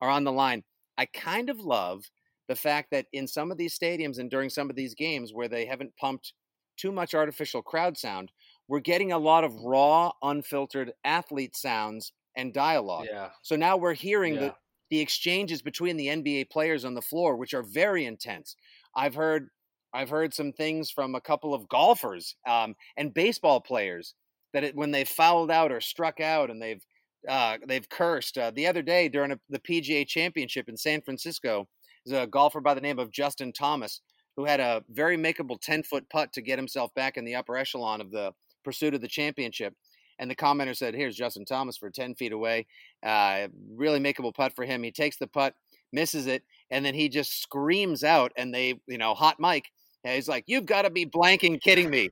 are 0.00 0.10
on 0.10 0.24
the 0.24 0.32
line. 0.32 0.64
I 0.96 1.06
kind 1.06 1.50
of 1.50 1.60
love 1.60 2.04
the 2.48 2.56
fact 2.56 2.90
that 2.90 3.06
in 3.12 3.28
some 3.28 3.50
of 3.50 3.58
these 3.58 3.78
stadiums 3.78 4.18
and 4.18 4.30
during 4.30 4.50
some 4.50 4.70
of 4.70 4.76
these 4.76 4.94
games 4.94 5.32
where 5.32 5.48
they 5.48 5.66
haven't 5.66 5.96
pumped 5.96 6.32
too 6.76 6.92
much 6.92 7.14
artificial 7.14 7.62
crowd 7.62 7.96
sound, 7.98 8.32
we're 8.68 8.80
getting 8.80 9.12
a 9.12 9.18
lot 9.18 9.44
of 9.44 9.54
raw, 9.62 10.10
unfiltered 10.22 10.92
athlete 11.04 11.56
sounds 11.56 12.12
and 12.36 12.54
dialogue. 12.54 13.06
Yeah. 13.10 13.30
So 13.42 13.56
now 13.56 13.76
we're 13.76 13.94
hearing 13.94 14.34
yeah. 14.34 14.40
the 14.40 14.54
the 14.90 15.00
exchanges 15.00 15.60
between 15.60 15.98
the 15.98 16.06
NBA 16.06 16.48
players 16.50 16.84
on 16.84 16.94
the 16.94 17.02
floor, 17.02 17.36
which 17.36 17.52
are 17.52 17.62
very 17.62 18.06
intense. 18.06 18.56
I've 18.96 19.14
heard 19.14 19.50
I've 19.94 20.10
heard 20.10 20.34
some 20.34 20.52
things 20.52 20.90
from 20.90 21.14
a 21.14 21.20
couple 21.20 21.54
of 21.54 21.68
golfers 21.68 22.36
um, 22.46 22.74
and 22.96 23.14
baseball 23.14 23.60
players 23.60 24.14
that 24.52 24.64
it, 24.64 24.74
when 24.74 24.90
they've 24.90 25.08
fouled 25.08 25.50
out 25.50 25.72
or 25.72 25.80
struck 25.80 26.20
out 26.20 26.50
and 26.50 26.60
they've 26.60 26.84
uh, 27.28 27.58
they've 27.66 27.88
cursed. 27.88 28.38
Uh, 28.38 28.50
the 28.54 28.66
other 28.66 28.82
day 28.82 29.08
during 29.08 29.32
a, 29.32 29.40
the 29.48 29.58
PGA 29.58 30.06
Championship 30.06 30.68
in 30.68 30.76
San 30.76 31.00
Francisco, 31.02 31.68
there's 32.04 32.22
a 32.22 32.26
golfer 32.26 32.60
by 32.60 32.74
the 32.74 32.80
name 32.80 32.98
of 32.98 33.10
Justin 33.10 33.52
Thomas 33.52 34.00
who 34.36 34.44
had 34.44 34.60
a 34.60 34.84
very 34.90 35.16
makeable 35.16 35.60
10 35.60 35.82
foot 35.82 36.08
putt 36.10 36.32
to 36.32 36.42
get 36.42 36.58
himself 36.58 36.94
back 36.94 37.16
in 37.16 37.24
the 37.24 37.34
upper 37.34 37.56
echelon 37.56 38.00
of 38.00 38.12
the 38.12 38.32
pursuit 38.64 38.94
of 38.94 39.00
the 39.00 39.08
championship. 39.08 39.74
And 40.20 40.30
the 40.30 40.36
commenter 40.36 40.76
said, 40.76 40.94
"Here's 40.94 41.16
Justin 41.16 41.44
Thomas 41.44 41.76
for 41.76 41.90
10 41.90 42.14
feet 42.14 42.32
away. 42.32 42.66
Uh, 43.02 43.48
really 43.74 44.00
makeable 44.00 44.34
putt 44.34 44.54
for 44.54 44.64
him. 44.64 44.82
He 44.82 44.92
takes 44.92 45.16
the 45.16 45.26
putt, 45.26 45.54
misses 45.92 46.26
it, 46.26 46.44
and 46.70 46.84
then 46.84 46.94
he 46.94 47.08
just 47.08 47.40
screams 47.40 48.04
out. 48.04 48.32
And 48.36 48.54
they, 48.54 48.80
you 48.86 48.98
know, 48.98 49.14
hot 49.14 49.40
mic 49.40 49.66
and 50.08 50.14
he's 50.16 50.28
like, 50.28 50.44
"You've 50.46 50.64
got 50.64 50.82
to 50.82 50.90
be 50.90 51.04
blanking 51.04 51.60
kidding 51.60 51.90
me!" 51.90 52.08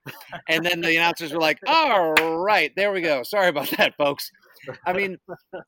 And 0.49 0.65
then 0.65 0.83
the 0.83 0.95
announcers 0.97 1.33
were 1.33 1.41
like, 1.41 1.59
"All 1.67 2.13
right, 2.13 2.71
there 2.77 2.93
we 2.93 3.01
go. 3.01 3.23
Sorry 3.23 3.49
about 3.49 3.71
that, 3.79 3.97
folks." 3.97 4.31
I 4.85 4.93
mean, 4.93 5.17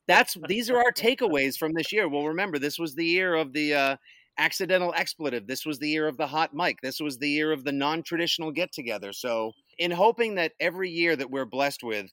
that's 0.07 0.37
these 0.47 0.69
are 0.69 0.77
our 0.77 0.91
takeaways 0.91 1.57
from 1.57 1.73
this 1.73 1.91
year. 1.91 2.07
Well, 2.07 2.27
remember, 2.27 2.59
this 2.59 2.77
was 2.77 2.93
the 2.93 3.05
year 3.05 3.33
of 3.33 3.53
the 3.53 3.73
uh, 3.73 3.95
accidental 4.37 4.93
expletive. 4.95 5.47
This 5.47 5.65
was 5.65 5.79
the 5.79 5.89
year 5.89 6.07
of 6.07 6.17
the 6.17 6.27
hot 6.27 6.53
mic. 6.53 6.77
This 6.83 6.99
was 6.99 7.17
the 7.17 7.29
year 7.29 7.51
of 7.51 7.63
the 7.63 7.71
non-traditional 7.71 8.51
get-together. 8.51 9.11
So, 9.11 9.53
in 9.79 9.89
hoping 9.89 10.35
that 10.35 10.53
every 10.59 10.91
year 10.91 11.15
that 11.15 11.31
we're 11.31 11.45
blessed 11.45 11.83
with 11.83 12.11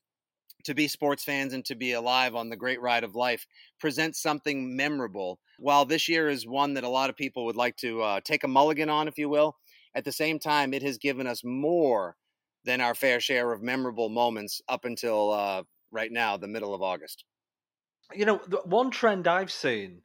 to 0.65 0.75
be 0.75 0.89
sports 0.89 1.25
fans 1.25 1.53
and 1.53 1.65
to 1.65 1.77
be 1.77 1.93
alive 1.93 2.35
on 2.35 2.49
the 2.49 2.57
great 2.57 2.81
ride 2.81 3.05
of 3.05 3.15
life 3.15 3.47
presents 3.79 4.21
something 4.21 4.75
memorable. 4.75 5.39
While 5.59 5.85
this 5.85 6.09
year 6.09 6.29
is 6.29 6.47
one 6.47 6.75
that 6.75 6.85
a 6.85 6.89
lot 6.89 7.09
of 7.09 7.17
people 7.17 7.45
would 7.45 7.57
like 7.57 7.77
to 7.77 8.03
uh, 8.03 8.21
take 8.25 8.43
a 8.43 8.49
mulligan 8.49 8.91
on, 8.91 9.07
if 9.07 9.17
you 9.17 9.29
will, 9.29 9.57
at 9.97 10.05
the 10.05 10.13
same 10.13 10.39
time, 10.39 10.75
it 10.75 10.83
has 10.83 10.99
given 10.99 11.27
us 11.27 11.43
more 11.43 12.17
than 12.65 12.81
our 12.83 12.95
fair 12.95 13.19
share 13.19 13.53
of 13.53 13.63
memorable 13.63 14.11
moments 14.11 14.61
up 14.69 14.85
until 14.85 15.31
uh, 15.31 15.63
right 15.91 16.13
now, 16.13 16.37
the 16.37 16.47
middle 16.47 16.75
of 16.75 16.83
August. 16.83 17.25
You 18.15 18.27
know, 18.27 18.41
the 18.47 18.59
one 18.65 18.91
trend 18.91 19.27
I've 19.27 19.51
seen 19.51 20.03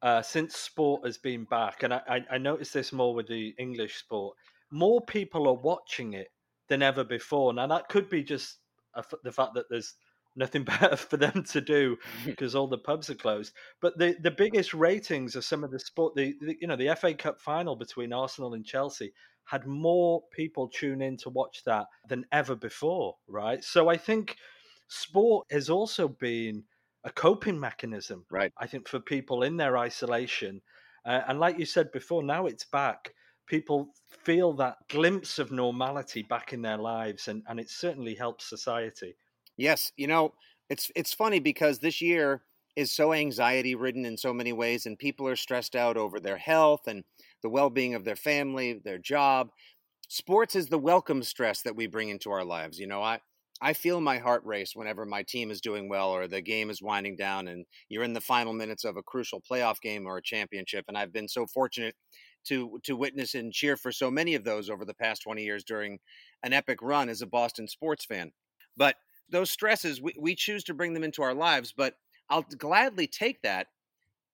uh, 0.00 0.22
since 0.22 0.56
sport 0.56 1.04
has 1.04 1.18
been 1.18 1.44
back, 1.44 1.82
and 1.82 1.92
I, 1.92 2.24
I, 2.30 2.38
noticed 2.38 2.72
this 2.72 2.92
more 2.92 3.14
with 3.14 3.28
the 3.28 3.54
English 3.58 3.96
sport, 3.96 4.36
more 4.70 5.00
people 5.00 5.46
are 5.48 5.54
watching 5.54 6.14
it 6.14 6.28
than 6.68 6.82
ever 6.82 7.04
before. 7.04 7.52
Now, 7.52 7.66
that 7.66 7.88
could 7.88 8.08
be 8.08 8.22
just 8.22 8.58
a, 8.94 9.04
the 9.22 9.32
fact 9.32 9.54
that 9.54 9.66
there's 9.68 9.94
nothing 10.36 10.64
better 10.80 10.96
for 10.96 11.16
them 11.16 11.44
to 11.50 11.60
do 11.60 11.96
because 12.24 12.54
all 12.54 12.66
the 12.66 12.78
pubs 12.78 13.10
are 13.10 13.14
closed. 13.14 13.52
But 13.80 13.98
the, 13.98 14.16
the 14.22 14.30
biggest 14.30 14.74
ratings 14.74 15.36
of 15.36 15.44
some 15.44 15.64
of 15.64 15.70
the 15.70 15.78
sport, 15.78 16.14
the, 16.14 16.34
the, 16.40 16.56
you 16.60 16.66
know 16.66 16.76
the 16.76 16.94
FA 16.96 17.14
Cup 17.14 17.40
final 17.40 17.76
between 17.76 18.12
Arsenal 18.12 18.54
and 18.54 18.64
Chelsea 18.64 19.12
had 19.44 19.66
more 19.66 20.22
people 20.32 20.68
tune 20.68 21.02
in 21.02 21.16
to 21.18 21.30
watch 21.30 21.62
that 21.64 21.86
than 22.08 22.24
ever 22.32 22.54
before, 22.54 23.16
right? 23.26 23.62
So 23.62 23.88
I 23.88 23.96
think 23.96 24.36
sport 24.88 25.46
has 25.50 25.68
also 25.70 26.08
been 26.08 26.64
a 27.04 27.10
coping 27.10 27.58
mechanism, 27.58 28.24
right? 28.30 28.52
I 28.58 28.66
think 28.66 28.88
for 28.88 29.00
people 29.00 29.42
in 29.42 29.56
their 29.56 29.76
isolation, 29.76 30.62
uh, 31.04 31.22
and 31.26 31.40
like 31.40 31.58
you 31.58 31.66
said 31.66 31.90
before, 31.92 32.22
now 32.22 32.46
it's 32.46 32.64
back. 32.64 33.12
People 33.48 33.92
feel 34.08 34.52
that 34.54 34.76
glimpse 34.88 35.38
of 35.38 35.50
normality 35.50 36.22
back 36.22 36.52
in 36.52 36.62
their 36.62 36.78
lives, 36.78 37.28
and, 37.28 37.42
and 37.48 37.58
it 37.58 37.68
certainly 37.68 38.14
helps 38.14 38.48
society. 38.48 39.16
Yes, 39.56 39.92
you 39.96 40.06
know, 40.06 40.34
it's 40.70 40.90
it's 40.94 41.12
funny 41.12 41.40
because 41.40 41.80
this 41.80 42.00
year 42.00 42.42
is 42.76 42.92
so 42.92 43.12
anxiety 43.12 43.74
ridden 43.74 44.04
in 44.04 44.16
so 44.16 44.32
many 44.32 44.52
ways 44.52 44.86
and 44.86 44.98
people 44.98 45.28
are 45.28 45.36
stressed 45.36 45.76
out 45.76 45.96
over 45.96 46.18
their 46.20 46.38
health 46.38 46.86
and 46.86 47.04
the 47.42 47.48
well-being 47.50 47.94
of 47.94 48.04
their 48.04 48.16
family, 48.16 48.74
their 48.84 48.98
job. 48.98 49.50
Sports 50.08 50.54
is 50.54 50.68
the 50.68 50.78
welcome 50.78 51.22
stress 51.22 51.62
that 51.62 51.76
we 51.76 51.86
bring 51.86 52.08
into 52.08 52.30
our 52.30 52.44
lives. 52.44 52.78
You 52.78 52.86
know, 52.86 53.02
I 53.02 53.20
I 53.60 53.74
feel 53.74 54.00
my 54.00 54.18
heart 54.18 54.44
race 54.44 54.74
whenever 54.74 55.06
my 55.06 55.22
team 55.22 55.50
is 55.50 55.60
doing 55.60 55.88
well 55.88 56.10
or 56.10 56.26
the 56.26 56.40
game 56.42 56.68
is 56.68 56.82
winding 56.82 57.16
down 57.16 57.46
and 57.46 57.64
you're 57.88 58.02
in 58.02 58.12
the 58.12 58.20
final 58.20 58.52
minutes 58.52 58.84
of 58.84 58.96
a 58.96 59.02
crucial 59.04 59.40
playoff 59.40 59.80
game 59.80 60.04
or 60.06 60.16
a 60.16 60.22
championship 60.22 60.84
and 60.88 60.98
I've 60.98 61.12
been 61.12 61.28
so 61.28 61.46
fortunate 61.46 61.94
to 62.44 62.80
to 62.82 62.96
witness 62.96 63.34
and 63.34 63.52
cheer 63.52 63.76
for 63.76 63.92
so 63.92 64.10
many 64.10 64.34
of 64.34 64.44
those 64.44 64.68
over 64.68 64.84
the 64.84 64.94
past 64.94 65.22
20 65.22 65.44
years 65.44 65.64
during 65.64 66.00
an 66.42 66.52
epic 66.52 66.80
run 66.82 67.08
as 67.08 67.22
a 67.22 67.26
Boston 67.26 67.68
sports 67.68 68.04
fan. 68.04 68.32
But 68.76 68.96
those 69.28 69.50
stresses, 69.50 70.00
we, 70.02 70.12
we 70.18 70.34
choose 70.34 70.64
to 70.64 70.74
bring 70.74 70.92
them 70.94 71.04
into 71.04 71.22
our 71.22 71.34
lives, 71.34 71.72
but 71.76 71.94
I'll 72.32 72.46
gladly 72.58 73.08
take 73.08 73.42
that 73.42 73.68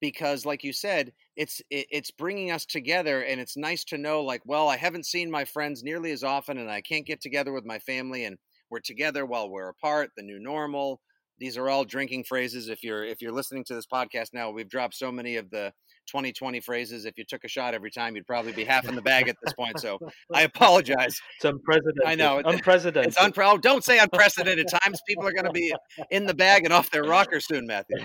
because, 0.00 0.46
like 0.46 0.64
you 0.64 0.72
said, 0.72 1.12
it's 1.36 1.60
it, 1.70 1.86
it's 1.90 2.10
bringing 2.10 2.50
us 2.50 2.64
together, 2.66 3.22
and 3.22 3.40
it's 3.40 3.56
nice 3.56 3.84
to 3.86 3.98
know, 3.98 4.22
like, 4.22 4.42
well, 4.44 4.68
I 4.68 4.76
haven't 4.76 5.06
seen 5.06 5.30
my 5.30 5.44
friends 5.44 5.82
nearly 5.82 6.12
as 6.12 6.24
often, 6.24 6.58
and 6.58 6.70
I 6.70 6.80
can't 6.82 7.06
get 7.06 7.20
together 7.20 7.52
with 7.52 7.64
my 7.66 7.78
family, 7.80 8.24
and 8.24 8.38
we're 8.70 8.80
together 8.80 9.26
while 9.26 9.50
we're 9.50 9.70
apart. 9.70 10.10
The 10.16 10.22
new 10.22 10.38
normal. 10.38 11.00
These 11.38 11.56
are 11.58 11.68
all 11.68 11.84
drinking 11.84 12.24
phrases. 12.24 12.68
If 12.68 12.82
you're 12.84 13.04
if 13.04 13.22
you're 13.22 13.32
listening 13.32 13.64
to 13.66 13.74
this 13.74 13.86
podcast 13.86 14.28
now, 14.34 14.50
we've 14.50 14.68
dropped 14.68 14.94
so 14.94 15.12
many 15.12 15.36
of 15.36 15.50
the 15.50 15.72
2020 16.08 16.60
phrases. 16.60 17.04
If 17.04 17.18
you 17.18 17.24
took 17.24 17.44
a 17.44 17.48
shot 17.48 17.74
every 17.74 17.90
time, 17.90 18.16
you'd 18.16 18.26
probably 18.26 18.52
be 18.52 18.64
half 18.64 18.88
in 18.88 18.94
the 18.94 19.02
bag 19.02 19.28
at 19.28 19.36
this 19.42 19.52
point. 19.54 19.78
So 19.78 19.98
I 20.34 20.42
apologize. 20.54 21.20
It's 21.36 21.44
unprecedented. 21.44 22.02
I 22.06 22.14
know. 22.14 22.40
Unprecedented. 22.44 23.08
It's 23.08 23.18
unpre- 23.18 23.60
don't 23.60 23.84
say 23.84 23.98
unprecedented 23.98 24.68
times. 24.82 25.00
People 25.06 25.26
are 25.26 25.32
going 25.32 25.44
to 25.44 25.52
be 25.52 25.72
in 26.10 26.26
the 26.26 26.34
bag 26.34 26.64
and 26.64 26.72
off 26.72 26.90
their 26.90 27.04
rocker 27.04 27.40
soon, 27.40 27.66
Matthew. 27.66 27.98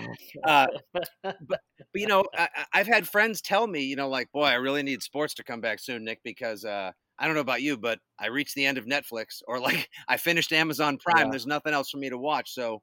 Uh, 0.44 0.66
but, 0.92 1.08
but, 1.22 1.60
you 1.94 2.06
know, 2.06 2.24
I, 2.36 2.48
have 2.72 2.86
had 2.86 3.08
friends 3.08 3.40
tell 3.40 3.66
me, 3.66 3.82
you 3.82 3.96
know, 3.96 4.08
like, 4.08 4.30
boy, 4.32 4.44
I 4.44 4.54
really 4.54 4.82
need 4.82 5.02
sports 5.02 5.34
to 5.34 5.44
come 5.44 5.60
back 5.60 5.80
soon, 5.80 6.04
Nick, 6.04 6.20
because 6.22 6.64
uh, 6.64 6.92
I 7.18 7.26
don't 7.26 7.34
know 7.34 7.40
about 7.40 7.62
you, 7.62 7.76
but 7.76 7.98
I 8.18 8.26
reached 8.26 8.54
the 8.54 8.66
end 8.66 8.78
of 8.78 8.86
Netflix 8.86 9.42
or 9.46 9.60
like 9.60 9.88
I 10.08 10.16
finished 10.16 10.52
Amazon 10.52 10.98
Prime. 10.98 11.26
Yeah. 11.26 11.30
There's 11.30 11.46
nothing 11.46 11.72
else 11.72 11.90
for 11.90 11.98
me 11.98 12.10
to 12.10 12.18
watch. 12.18 12.52
So, 12.52 12.82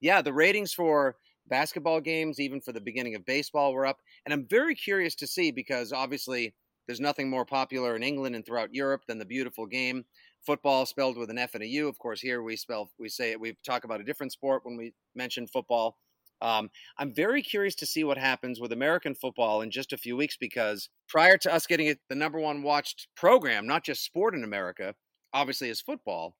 yeah, 0.00 0.22
the 0.22 0.32
ratings 0.32 0.72
for 0.72 1.16
basketball 1.48 2.00
games, 2.00 2.40
even 2.40 2.60
for 2.60 2.72
the 2.72 2.80
beginning 2.80 3.14
of 3.14 3.24
baseball, 3.24 3.72
were 3.72 3.86
up. 3.86 3.98
And 4.24 4.32
I'm 4.32 4.46
very 4.46 4.74
curious 4.74 5.14
to 5.16 5.26
see 5.26 5.50
because 5.50 5.92
obviously 5.92 6.54
there's 6.86 7.00
nothing 7.00 7.28
more 7.28 7.44
popular 7.44 7.94
in 7.94 8.02
England 8.02 8.34
and 8.34 8.44
throughout 8.44 8.74
Europe 8.74 9.02
than 9.06 9.18
the 9.18 9.24
beautiful 9.24 9.66
game. 9.66 10.04
Football 10.44 10.86
spelled 10.86 11.18
with 11.18 11.30
an 11.30 11.38
F 11.38 11.54
and 11.54 11.62
a 11.62 11.66
U. 11.66 11.88
Of 11.88 11.98
course, 11.98 12.20
here 12.20 12.42
we 12.42 12.56
spell 12.56 12.90
we 12.98 13.08
say 13.08 13.32
it. 13.32 13.40
We 13.40 13.56
talk 13.64 13.84
about 13.84 14.00
a 14.00 14.04
different 14.04 14.32
sport 14.32 14.62
when 14.64 14.76
we 14.76 14.94
mention 15.14 15.46
football. 15.46 15.98
Um, 16.40 16.70
I'm 16.98 17.12
very 17.12 17.42
curious 17.42 17.74
to 17.76 17.86
see 17.86 18.04
what 18.04 18.16
happens 18.16 18.60
with 18.60 18.72
American 18.72 19.14
football 19.14 19.60
in 19.60 19.70
just 19.70 19.92
a 19.92 19.98
few 19.98 20.16
weeks 20.16 20.36
because 20.36 20.88
prior 21.08 21.36
to 21.38 21.52
us 21.52 21.66
getting 21.66 21.88
it 21.88 21.98
the 22.08 22.14
number 22.14 22.38
one 22.38 22.62
watched 22.62 23.08
program, 23.16 23.66
not 23.66 23.84
just 23.84 24.04
sport 24.04 24.34
in 24.34 24.44
America, 24.44 24.94
obviously 25.34 25.68
is 25.68 25.80
football, 25.80 26.36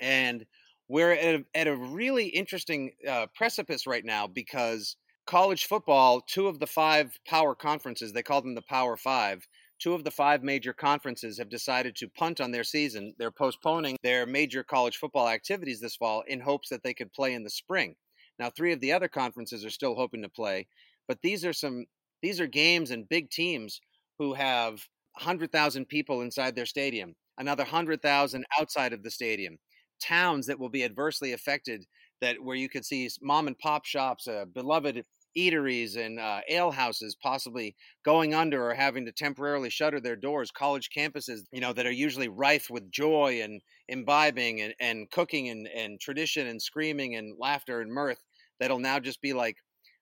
and 0.00 0.44
we're 0.90 1.12
at 1.12 1.36
a, 1.36 1.44
at 1.54 1.68
a 1.68 1.76
really 1.76 2.26
interesting 2.26 2.90
uh, 3.08 3.26
precipice 3.32 3.86
right 3.86 4.04
now 4.04 4.26
because 4.26 4.96
college 5.24 5.66
football, 5.66 6.20
two 6.20 6.48
of 6.48 6.58
the 6.58 6.66
five 6.66 7.16
power 7.24 7.54
conferences, 7.54 8.12
they 8.12 8.24
call 8.24 8.42
them 8.42 8.56
the 8.56 8.62
Power 8.62 8.96
Five, 8.96 9.46
two 9.78 9.94
of 9.94 10.02
the 10.02 10.10
five 10.10 10.42
major 10.42 10.72
conferences 10.72 11.38
have 11.38 11.48
decided 11.48 11.94
to 11.94 12.08
punt 12.08 12.40
on 12.40 12.50
their 12.50 12.64
season. 12.64 13.14
They're 13.18 13.30
postponing 13.30 13.98
their 14.02 14.26
major 14.26 14.64
college 14.64 14.96
football 14.96 15.28
activities 15.28 15.80
this 15.80 15.94
fall 15.94 16.24
in 16.26 16.40
hopes 16.40 16.68
that 16.70 16.82
they 16.82 16.92
could 16.92 17.12
play 17.12 17.34
in 17.34 17.44
the 17.44 17.50
spring. 17.50 17.94
Now, 18.40 18.50
three 18.50 18.72
of 18.72 18.80
the 18.80 18.92
other 18.92 19.08
conferences 19.08 19.64
are 19.64 19.70
still 19.70 19.94
hoping 19.94 20.22
to 20.22 20.28
play, 20.28 20.66
but 21.06 21.18
these 21.22 21.44
are 21.44 21.52
some 21.52 21.84
these 22.20 22.40
are 22.40 22.48
games 22.48 22.90
and 22.90 23.08
big 23.08 23.30
teams 23.30 23.80
who 24.18 24.34
have 24.34 24.72
100,000 25.18 25.86
people 25.86 26.22
inside 26.22 26.56
their 26.56 26.66
stadium, 26.66 27.14
another 27.38 27.62
100,000 27.62 28.44
outside 28.58 28.92
of 28.92 29.04
the 29.04 29.10
stadium 29.10 29.56
towns 30.00 30.46
that 30.46 30.58
will 30.58 30.68
be 30.68 30.84
adversely 30.84 31.32
affected 31.32 31.84
that 32.20 32.42
where 32.42 32.56
you 32.56 32.68
could 32.68 32.84
see 32.84 33.08
mom 33.22 33.46
and 33.46 33.58
pop 33.58 33.84
shops 33.84 34.26
uh, 34.26 34.44
beloved 34.52 35.04
eateries 35.36 35.96
and 35.96 36.18
uh, 36.18 36.40
ale 36.48 36.72
houses 36.72 37.16
possibly 37.22 37.76
going 38.04 38.34
under 38.34 38.68
or 38.68 38.74
having 38.74 39.04
to 39.06 39.12
temporarily 39.12 39.70
shutter 39.70 40.00
their 40.00 40.16
doors 40.16 40.50
college 40.50 40.88
campuses 40.96 41.40
you 41.52 41.60
know 41.60 41.72
that 41.72 41.86
are 41.86 41.92
usually 41.92 42.28
rife 42.28 42.68
with 42.68 42.90
joy 42.90 43.40
and 43.42 43.60
imbibing 43.88 44.60
and, 44.60 44.74
and 44.80 45.10
cooking 45.10 45.48
and, 45.48 45.68
and 45.68 46.00
tradition 46.00 46.46
and 46.46 46.60
screaming 46.60 47.14
and 47.14 47.36
laughter 47.38 47.80
and 47.80 47.92
mirth 47.92 48.18
that'll 48.58 48.78
now 48.78 48.98
just 48.98 49.20
be 49.22 49.32
like 49.32 49.56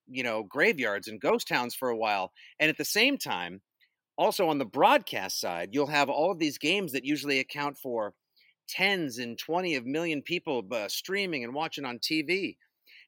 you 0.07 0.23
know 0.23 0.43
graveyards 0.43 1.09
and 1.09 1.21
ghost 1.21 1.47
towns 1.49 1.75
for 1.75 1.91
a 1.91 1.97
while. 1.97 2.33
And 2.59 2.71
at 2.71 2.79
the 2.79 2.85
same 2.85 3.19
time 3.19 3.61
also 4.17 4.49
on 4.49 4.59
the 4.59 4.67
broadcast 4.67 5.41
side 5.41 5.71
you'll 5.73 5.87
have 5.89 6.09
all 6.09 6.33
of 6.33 6.39
these 6.39 6.59
games 6.59 6.93
that 6.93 7.05
usually 7.05 7.39
account 7.39 7.77
for 7.79 8.15
tens 8.69 9.19
and 9.19 9.39
20 9.39 9.75
of 9.77 9.87
million 9.87 10.23
people 10.23 10.63
uh, 10.71 10.89
streaming 10.89 11.45
and 11.45 11.55
watching 11.55 11.85
on 11.85 11.99
TV. 11.99 12.57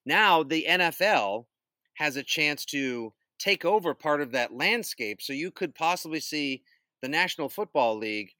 Now 0.07 0.43
the 0.43 0.67
NFL 0.69 1.47
has 1.95 2.17
a 2.17 2.23
chance 2.23 2.65
to 2.67 3.13
take 3.39 3.65
over 3.65 3.95
part 3.95 4.21
of 4.21 4.33
that 4.33 4.53
landscape. 4.53 5.21
So 5.23 5.33
you 5.33 5.51
could 5.51 5.75
possibly 5.75 6.21
see 6.21 6.63
the 7.03 7.09
National 7.09 7.49
Football 7.49 7.99
League 7.99 8.31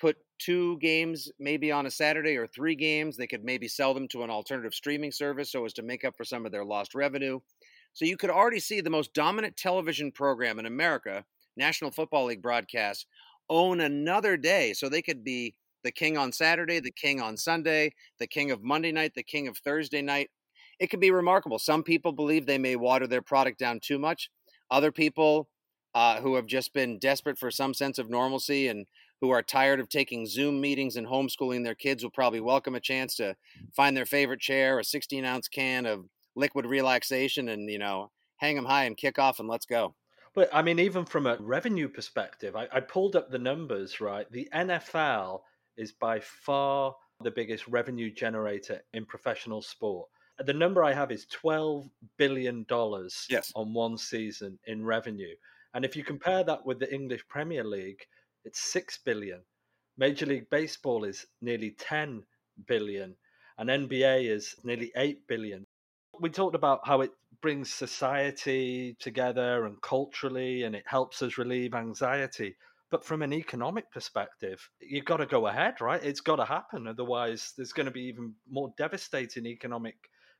put 0.00 0.16
two 0.38 0.78
games 0.78 1.30
maybe 1.38 1.72
on 1.72 1.86
a 1.86 1.90
Saturday 1.90 2.36
or 2.36 2.46
three 2.46 2.74
games. 2.74 3.16
They 3.16 3.26
could 3.26 3.44
maybe 3.44 3.68
sell 3.68 3.94
them 3.94 4.08
to 4.08 4.22
an 4.22 4.30
alternative 4.30 4.74
streaming 4.74 5.12
service 5.12 5.52
so 5.52 5.64
as 5.64 5.72
to 5.74 5.82
make 5.82 6.04
up 6.04 6.16
for 6.16 6.24
some 6.24 6.46
of 6.46 6.52
their 6.52 6.64
lost 6.64 6.94
revenue. 6.94 7.40
So 7.94 8.04
you 8.04 8.16
could 8.16 8.30
already 8.30 8.60
see 8.60 8.80
the 8.80 8.90
most 8.90 9.14
dominant 9.14 9.56
television 9.56 10.12
program 10.12 10.58
in 10.58 10.66
America, 10.66 11.24
National 11.56 11.90
Football 11.90 12.26
League 12.26 12.42
broadcast, 12.42 13.06
own 13.48 13.80
another 13.80 14.36
day. 14.36 14.72
So 14.72 14.88
they 14.88 15.02
could 15.02 15.24
be 15.24 15.54
the 15.84 15.92
king 15.92 16.16
on 16.16 16.32
Saturday, 16.32 16.80
the 16.80 16.92
king 16.92 17.20
on 17.20 17.36
Sunday, 17.36 17.92
the 18.18 18.26
king 18.26 18.50
of 18.50 18.62
Monday 18.62 18.92
night, 18.92 19.12
the 19.14 19.22
king 19.22 19.48
of 19.48 19.58
Thursday 19.58 20.02
night. 20.02 20.30
It 20.78 20.90
can 20.90 21.00
be 21.00 21.10
remarkable. 21.10 21.58
Some 21.58 21.82
people 21.82 22.12
believe 22.12 22.46
they 22.46 22.58
may 22.58 22.76
water 22.76 23.06
their 23.06 23.22
product 23.22 23.58
down 23.58 23.80
too 23.80 23.98
much. 23.98 24.30
Other 24.70 24.92
people 24.92 25.48
uh, 25.94 26.20
who 26.20 26.34
have 26.36 26.46
just 26.46 26.72
been 26.72 26.98
desperate 26.98 27.38
for 27.38 27.50
some 27.50 27.74
sense 27.74 27.98
of 27.98 28.10
normalcy 28.10 28.68
and 28.68 28.86
who 29.20 29.30
are 29.30 29.42
tired 29.42 29.80
of 29.80 29.88
taking 29.88 30.26
Zoom 30.26 30.60
meetings 30.60 30.96
and 30.96 31.06
homeschooling 31.06 31.64
their 31.64 31.74
kids 31.74 32.02
will 32.02 32.10
probably 32.10 32.40
welcome 32.40 32.74
a 32.74 32.80
chance 32.80 33.16
to 33.16 33.34
find 33.74 33.96
their 33.96 34.06
favorite 34.06 34.40
chair, 34.40 34.78
a 34.78 34.84
16 34.84 35.24
ounce 35.24 35.48
can 35.48 35.86
of 35.86 36.04
liquid 36.36 36.66
relaxation, 36.66 37.48
and, 37.48 37.68
you 37.68 37.78
know, 37.78 38.10
hang 38.36 38.54
them 38.54 38.64
high 38.64 38.84
and 38.84 38.96
kick 38.96 39.18
off 39.18 39.40
and 39.40 39.48
let's 39.48 39.66
go. 39.66 39.94
But 40.34 40.50
I 40.52 40.62
mean, 40.62 40.78
even 40.78 41.04
from 41.04 41.26
a 41.26 41.36
revenue 41.40 41.88
perspective, 41.88 42.54
I, 42.54 42.68
I 42.70 42.78
pulled 42.78 43.16
up 43.16 43.30
the 43.30 43.38
numbers, 43.38 44.00
right? 44.00 44.30
The 44.30 44.48
NFL 44.54 45.40
is 45.78 45.92
by 45.92 46.20
far 46.20 46.94
the 47.22 47.30
biggest 47.30 47.66
revenue 47.68 48.10
generator 48.12 48.82
in 48.92 49.06
professional 49.06 49.62
sport. 49.62 50.08
The 50.44 50.52
number 50.52 50.84
I 50.84 50.92
have 50.92 51.10
is 51.10 51.26
$12 51.26 51.90
billion 52.16 52.64
yes. 53.28 53.52
on 53.56 53.74
one 53.74 53.98
season 53.98 54.58
in 54.66 54.84
revenue. 54.84 55.34
And 55.74 55.84
if 55.84 55.96
you 55.96 56.04
compare 56.04 56.44
that 56.44 56.64
with 56.64 56.78
the 56.78 56.92
English 56.92 57.26
Premier 57.28 57.64
League, 57.64 58.00
it's 58.44 58.60
6 58.72 59.00
billion. 59.04 59.40
Major 59.96 60.26
League 60.26 60.48
Baseball 60.50 61.04
is 61.04 61.26
nearly 61.40 61.72
10 61.78 62.22
billion 62.66 63.16
and 63.58 63.68
NBA 63.68 64.30
is 64.30 64.54
nearly 64.62 64.92
8 64.96 65.26
billion. 65.26 65.66
We 66.20 66.30
talked 66.30 66.54
about 66.54 66.86
how 66.86 67.00
it 67.00 67.10
brings 67.42 67.72
society 67.72 68.96
together 69.00 69.66
and 69.66 69.80
culturally 69.82 70.62
and 70.62 70.74
it 70.74 70.84
helps 70.86 71.20
us 71.22 71.36
relieve 71.36 71.74
anxiety. 71.74 72.56
But 72.90 73.04
from 73.04 73.22
an 73.22 73.32
economic 73.32 73.90
perspective, 73.90 74.66
you've 74.80 75.04
got 75.04 75.18
to 75.18 75.26
go 75.26 75.46
ahead, 75.46 75.80
right? 75.80 76.02
It's 76.02 76.20
got 76.20 76.36
to 76.36 76.44
happen. 76.44 76.86
Otherwise, 76.86 77.52
there's 77.56 77.72
going 77.72 77.86
to 77.86 77.92
be 77.92 78.04
even 78.04 78.34
more 78.50 78.72
devastating 78.78 79.46
economic 79.46 79.96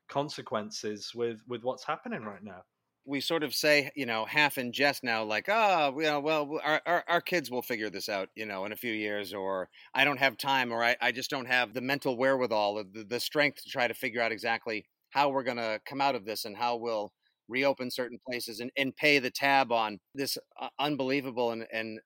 consequences 0.07 1.11
with, 1.13 1.41
with 1.47 1.63
what's 1.63 1.85
happening 1.85 2.23
right 2.23 2.43
now 2.43 2.63
we 3.09 3.19
sort 3.19 3.43
of 3.43 3.55
say, 3.55 3.89
you 3.95 4.05
know, 4.05 4.25
half 4.25 4.57
in 4.57 4.71
jest 4.71 5.03
now, 5.03 5.23
like, 5.23 5.49
oh, 5.49 5.93
know, 5.97 6.19
well, 6.19 6.59
our, 6.63 6.81
our, 6.85 7.03
our, 7.07 7.21
kids 7.21 7.49
will 7.49 7.63
figure 7.63 7.89
this 7.89 8.07
out, 8.07 8.29
you 8.35 8.45
know, 8.45 8.65
in 8.65 8.71
a 8.71 8.75
few 8.75 8.93
years, 8.93 9.33
or 9.33 9.67
I 9.95 10.05
don't 10.05 10.19
have 10.19 10.37
time, 10.37 10.71
or 10.71 10.83
I, 10.83 10.95
I 11.01 11.11
just 11.11 11.29
don't 11.29 11.47
have 11.47 11.73
the 11.73 11.81
mental 11.81 12.17
wherewithal, 12.17 12.83
the, 12.93 13.03
the 13.03 13.19
strength 13.19 13.63
to 13.63 13.69
try 13.69 13.87
to 13.87 13.95
figure 13.95 14.21
out 14.21 14.31
exactly 14.31 14.85
how 15.09 15.29
we're 15.29 15.43
going 15.43 15.57
to 15.57 15.81
come 15.85 16.01
out 16.01 16.13
of 16.13 16.25
this 16.25 16.45
and 16.45 16.55
how 16.55 16.75
we'll 16.75 17.11
reopen 17.47 17.89
certain 17.89 18.19
places 18.29 18.59
and, 18.59 18.69
and 18.77 18.95
pay 18.95 19.17
the 19.17 19.31
tab 19.31 19.71
on 19.71 19.99
this 20.13 20.37
uh, 20.61 20.67
unbelievable 20.77 21.51
and, 21.51 21.65
and 21.73 21.99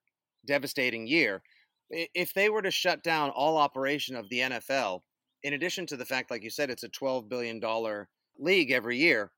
devastating 0.46 1.08
year. 1.08 1.44
If 1.90 2.34
they 2.34 2.50
were 2.50 2.62
to 2.62 2.72
shut 2.72 3.04
down 3.04 3.30
all 3.32 3.58
operation 3.58 4.16
of 4.16 4.30
the 4.30 4.40
NFL, 4.40 5.02
in 5.44 5.54
addition 5.54 5.86
to 5.88 5.98
the 5.98 6.06
fact, 6.06 6.32
like 6.32 6.44
you 6.44 6.50
said, 6.50 6.70
it's 6.70 6.84
a 6.84 6.90
$12 6.90 7.30
billion 7.30 7.62
league 8.40 8.72
every 8.72 8.98
year, 8.98 9.32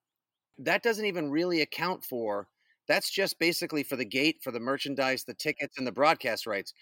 that 0.59 0.83
doesn't 0.83 1.05
even 1.05 1.29
really 1.31 1.61
account 1.61 2.03
for 2.03 2.47
that's 2.87 3.09
just 3.09 3.39
basically 3.39 3.83
for 3.83 3.95
the 3.95 4.05
gate 4.05 4.37
for 4.41 4.51
the 4.51 4.59
merchandise 4.59 5.23
the 5.23 5.33
tickets 5.33 5.77
and 5.77 5.85
the 5.85 5.91
broadcast 5.91 6.45
rights 6.47 6.73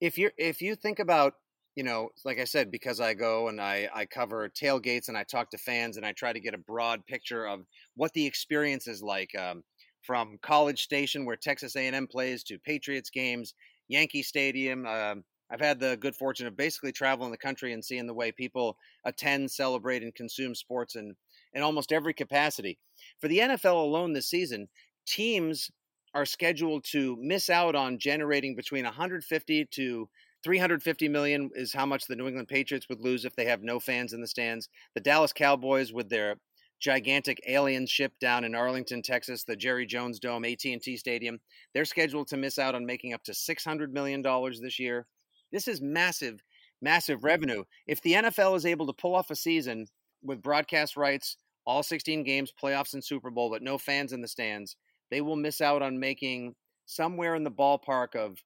if 0.00 0.16
you 0.16 0.30
if 0.38 0.60
you 0.62 0.74
think 0.74 0.98
about 0.98 1.34
you 1.76 1.84
know 1.84 2.08
like 2.24 2.38
i 2.38 2.44
said 2.44 2.70
because 2.70 3.00
i 3.00 3.14
go 3.14 3.48
and 3.48 3.60
i 3.60 3.88
i 3.94 4.04
cover 4.06 4.48
tailgates 4.48 5.08
and 5.08 5.16
i 5.16 5.22
talk 5.24 5.50
to 5.50 5.58
fans 5.58 5.96
and 5.96 6.06
i 6.06 6.12
try 6.12 6.32
to 6.32 6.40
get 6.40 6.54
a 6.54 6.58
broad 6.58 7.04
picture 7.06 7.46
of 7.46 7.60
what 7.94 8.12
the 8.14 8.26
experience 8.26 8.86
is 8.86 9.02
like 9.02 9.30
um, 9.38 9.62
from 10.02 10.38
College 10.42 10.82
Station, 10.82 11.24
where 11.24 11.36
Texas 11.36 11.76
A&M 11.76 12.06
plays, 12.06 12.42
to 12.44 12.58
Patriots 12.58 13.10
games, 13.10 13.54
Yankee 13.88 14.22
Stadium. 14.22 14.86
Um, 14.86 15.24
I've 15.50 15.60
had 15.60 15.80
the 15.80 15.96
good 15.96 16.14
fortune 16.14 16.46
of 16.46 16.56
basically 16.56 16.92
traveling 16.92 17.32
the 17.32 17.36
country 17.36 17.72
and 17.72 17.84
seeing 17.84 18.06
the 18.06 18.14
way 18.14 18.30
people 18.30 18.76
attend, 19.04 19.50
celebrate, 19.50 20.02
and 20.02 20.14
consume 20.14 20.54
sports 20.54 20.94
in, 20.94 21.14
in 21.52 21.62
almost 21.62 21.92
every 21.92 22.14
capacity. 22.14 22.78
For 23.20 23.28
the 23.28 23.38
NFL 23.38 23.74
alone 23.74 24.12
this 24.12 24.28
season, 24.28 24.68
teams 25.06 25.70
are 26.14 26.26
scheduled 26.26 26.84
to 26.84 27.16
miss 27.20 27.50
out 27.50 27.74
on 27.74 27.98
generating 27.98 28.54
between 28.54 28.84
150 28.84 29.64
to 29.72 30.08
350 30.42 31.08
million 31.08 31.50
is 31.54 31.72
how 31.72 31.84
much 31.84 32.06
the 32.06 32.16
New 32.16 32.26
England 32.26 32.48
Patriots 32.48 32.88
would 32.88 33.00
lose 33.00 33.24
if 33.24 33.36
they 33.36 33.44
have 33.44 33.62
no 33.62 33.78
fans 33.78 34.12
in 34.12 34.20
the 34.20 34.26
stands. 34.26 34.68
The 34.94 35.00
Dallas 35.00 35.32
Cowboys 35.32 35.92
with 35.92 36.08
their 36.08 36.36
gigantic 36.80 37.40
alien 37.46 37.86
ship 37.86 38.12
down 38.20 38.44
in 38.44 38.54
Arlington, 38.54 39.02
Texas, 39.02 39.44
the 39.44 39.54
Jerry 39.54 39.86
Jones 39.86 40.18
Dome, 40.18 40.44
AT&T 40.44 40.96
Stadium. 40.96 41.38
They're 41.74 41.84
scheduled 41.84 42.28
to 42.28 42.36
miss 42.36 42.58
out 42.58 42.74
on 42.74 42.86
making 42.86 43.12
up 43.12 43.22
to 43.24 43.34
600 43.34 43.92
million 43.92 44.22
dollars 44.22 44.60
this 44.60 44.78
year. 44.78 45.06
This 45.52 45.68
is 45.68 45.80
massive 45.80 46.40
massive 46.82 47.20
hmm. 47.20 47.26
revenue. 47.26 47.64
If 47.86 48.02
the 48.02 48.14
NFL 48.14 48.56
is 48.56 48.66
able 48.66 48.86
to 48.86 48.92
pull 48.92 49.14
off 49.14 49.30
a 49.30 49.36
season 49.36 49.86
with 50.22 50.42
broadcast 50.42 50.96
rights, 50.96 51.36
all 51.66 51.82
16 51.82 52.24
games, 52.24 52.52
playoffs 52.60 52.94
and 52.94 53.04
Super 53.04 53.30
Bowl, 53.30 53.50
but 53.50 53.62
no 53.62 53.78
fans 53.78 54.12
in 54.12 54.22
the 54.22 54.28
stands, 54.28 54.76
they 55.10 55.20
will 55.20 55.36
miss 55.36 55.60
out 55.60 55.82
on 55.82 56.00
making 56.00 56.54
somewhere 56.86 57.34
in 57.34 57.44
the 57.44 57.50
ballpark 57.50 58.16
of 58.16 58.38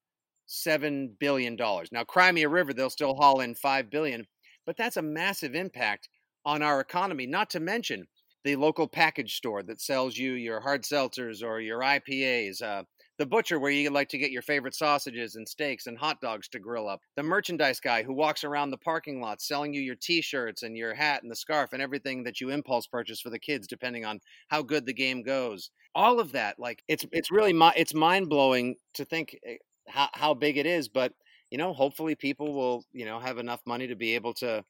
seven 0.46 1.16
billion 1.18 1.56
dollars. 1.56 1.90
Now, 1.90 2.04
Crimea 2.04 2.48
River, 2.48 2.72
they'll 2.72 2.90
still 2.90 3.14
haul 3.14 3.40
in 3.40 3.54
five 3.54 3.90
billion, 3.90 4.26
but 4.66 4.76
that's 4.76 4.96
a 4.96 5.02
massive 5.02 5.54
impact 5.54 6.08
on 6.44 6.62
our 6.62 6.80
economy. 6.80 7.26
Not 7.26 7.50
to 7.50 7.60
mention 7.60 8.06
the 8.44 8.56
local 8.56 8.86
package 8.86 9.36
store 9.36 9.62
that 9.62 9.80
sells 9.80 10.16
you 10.16 10.32
your 10.32 10.60
hard 10.60 10.82
seltzers 10.82 11.42
or 11.42 11.60
your 11.60 11.80
IPAs. 11.80 12.62
Uh, 12.62 12.84
the 13.16 13.26
butcher 13.26 13.58
where 13.60 13.70
you 13.70 13.90
like 13.90 14.08
to 14.08 14.18
get 14.18 14.32
your 14.32 14.42
favorite 14.42 14.74
sausages 14.74 15.36
and 15.36 15.48
steaks 15.48 15.86
and 15.86 15.96
hot 15.96 16.20
dogs 16.20 16.48
to 16.48 16.58
grill 16.58 16.88
up, 16.88 17.00
the 17.16 17.22
merchandise 17.22 17.78
guy 17.78 18.02
who 18.02 18.12
walks 18.12 18.42
around 18.42 18.70
the 18.70 18.78
parking 18.78 19.20
lot 19.20 19.40
selling 19.40 19.72
you 19.72 19.80
your 19.80 19.94
t-shirts 19.94 20.62
and 20.62 20.76
your 20.76 20.94
hat 20.94 21.22
and 21.22 21.30
the 21.30 21.36
scarf 21.36 21.72
and 21.72 21.80
everything 21.80 22.24
that 22.24 22.40
you 22.40 22.50
impulse 22.50 22.86
purchase 22.86 23.20
for 23.20 23.30
the 23.30 23.38
kids 23.38 23.66
depending 23.66 24.04
on 24.04 24.20
how 24.48 24.62
good 24.62 24.84
the 24.84 24.92
game 24.92 25.22
goes. 25.22 25.70
All 25.94 26.18
of 26.18 26.32
that 26.32 26.58
like 26.58 26.82
it's 26.88 27.06
it's 27.12 27.30
really 27.30 27.56
it's 27.76 27.94
mind-blowing 27.94 28.74
to 28.94 29.04
think 29.04 29.38
eh, 29.46 29.56
how 29.88 30.08
how 30.12 30.34
big 30.34 30.56
it 30.56 30.66
is, 30.66 30.88
but 30.88 31.12
you 31.50 31.58
know, 31.58 31.72
hopefully 31.72 32.16
people 32.16 32.52
will, 32.52 32.84
you 32.92 33.04
know, 33.04 33.20
have 33.20 33.38
enough 33.38 33.60
money 33.64 33.86
to 33.86 33.94
be 33.94 34.16
able 34.16 34.34
to 34.34 34.64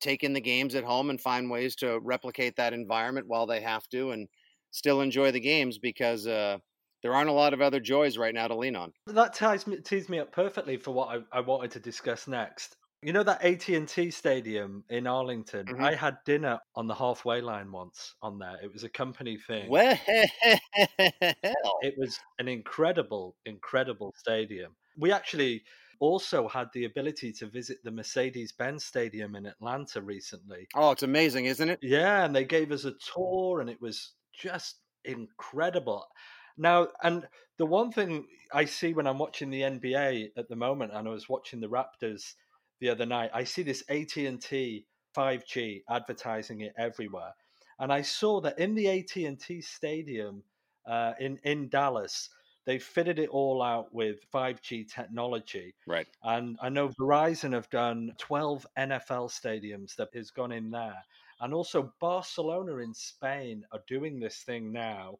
take 0.00 0.22
in 0.22 0.32
the 0.32 0.40
games 0.40 0.74
at 0.74 0.84
home 0.84 1.10
and 1.10 1.20
find 1.20 1.50
ways 1.50 1.74
to 1.76 1.98
replicate 2.00 2.56
that 2.56 2.72
environment 2.72 3.26
while 3.26 3.46
they 3.46 3.60
have 3.60 3.88
to 3.88 4.10
and 4.10 4.28
still 4.70 5.00
enjoy 5.00 5.30
the 5.30 5.40
games 5.40 5.78
because 5.78 6.26
uh 6.26 6.58
there 7.04 7.14
aren't 7.14 7.28
a 7.28 7.34
lot 7.34 7.52
of 7.52 7.60
other 7.60 7.80
joys 7.80 8.16
right 8.16 8.32
now 8.34 8.48
to 8.48 8.56
lean 8.56 8.74
on. 8.74 8.90
That 9.06 9.34
ties 9.34 9.66
me, 9.66 9.76
tees 9.76 10.08
me 10.08 10.20
up 10.20 10.32
perfectly 10.32 10.78
for 10.78 10.92
what 10.92 11.10
I, 11.10 11.38
I 11.38 11.40
wanted 11.40 11.70
to 11.72 11.80
discuss 11.80 12.26
next. 12.26 12.76
You 13.02 13.12
know 13.12 13.22
that 13.24 13.44
AT 13.44 13.68
and 13.68 13.86
T 13.86 14.10
Stadium 14.10 14.82
in 14.88 15.06
Arlington. 15.06 15.66
Mm-hmm. 15.66 15.84
I 15.84 15.94
had 15.94 16.16
dinner 16.24 16.58
on 16.74 16.86
the 16.86 16.94
halfway 16.94 17.42
line 17.42 17.70
once 17.70 18.14
on 18.22 18.38
there. 18.38 18.56
It 18.62 18.72
was 18.72 18.84
a 18.84 18.88
company 18.88 19.36
thing. 19.36 19.68
Well, 19.68 19.98
it 20.08 21.94
was 21.98 22.18
an 22.38 22.48
incredible, 22.48 23.36
incredible 23.44 24.14
stadium. 24.16 24.74
We 24.96 25.12
actually 25.12 25.64
also 26.00 26.48
had 26.48 26.68
the 26.72 26.84
ability 26.84 27.32
to 27.32 27.46
visit 27.46 27.78
the 27.84 27.90
Mercedes 27.90 28.52
Benz 28.52 28.84
Stadium 28.84 29.36
in 29.36 29.46
Atlanta 29.46 30.00
recently. 30.02 30.68
Oh, 30.74 30.90
it's 30.90 31.02
amazing, 31.02 31.46
isn't 31.46 31.68
it? 31.68 31.78
Yeah, 31.82 32.24
and 32.24 32.34
they 32.34 32.44
gave 32.44 32.72
us 32.72 32.84
a 32.84 32.94
tour, 33.14 33.60
and 33.60 33.68
it 33.68 33.80
was 33.80 34.12
just 34.32 34.80
incredible. 35.04 36.06
Now, 36.56 36.88
and 37.02 37.26
the 37.58 37.66
one 37.66 37.90
thing 37.90 38.26
I 38.52 38.64
see 38.64 38.94
when 38.94 39.06
I'm 39.06 39.18
watching 39.18 39.50
the 39.50 39.62
NBA 39.62 40.30
at 40.36 40.48
the 40.48 40.56
moment, 40.56 40.92
and 40.94 41.08
I 41.08 41.10
was 41.10 41.28
watching 41.28 41.60
the 41.60 41.68
Raptors 41.68 42.34
the 42.80 42.90
other 42.90 43.06
night, 43.06 43.30
I 43.32 43.44
see 43.44 43.62
this 43.62 43.82
AT&T 43.88 44.86
5G 45.16 45.82
advertising 45.88 46.60
it 46.60 46.74
everywhere, 46.76 47.34
and 47.78 47.92
I 47.92 48.02
saw 48.02 48.40
that 48.42 48.58
in 48.58 48.74
the 48.74 48.88
AT&T 48.88 49.60
Stadium 49.60 50.42
uh, 50.86 51.12
in 51.18 51.38
in 51.44 51.68
Dallas, 51.68 52.28
they 52.66 52.78
fitted 52.78 53.18
it 53.18 53.28
all 53.28 53.62
out 53.62 53.94
with 53.94 54.30
5G 54.32 54.90
technology. 54.92 55.74
Right. 55.86 56.06
And 56.22 56.56
I 56.62 56.68
know 56.70 56.88
Verizon 56.88 57.52
have 57.52 57.68
done 57.70 58.12
12 58.18 58.66
NFL 58.78 59.30
stadiums 59.30 59.96
that 59.96 60.08
has 60.14 60.30
gone 60.30 60.52
in 60.52 60.70
there. 60.70 61.04
And 61.40 61.52
also 61.52 61.92
Barcelona 62.00 62.76
in 62.78 62.94
Spain 62.94 63.64
are 63.72 63.82
doing 63.86 64.18
this 64.18 64.38
thing 64.38 64.72
now 64.72 65.18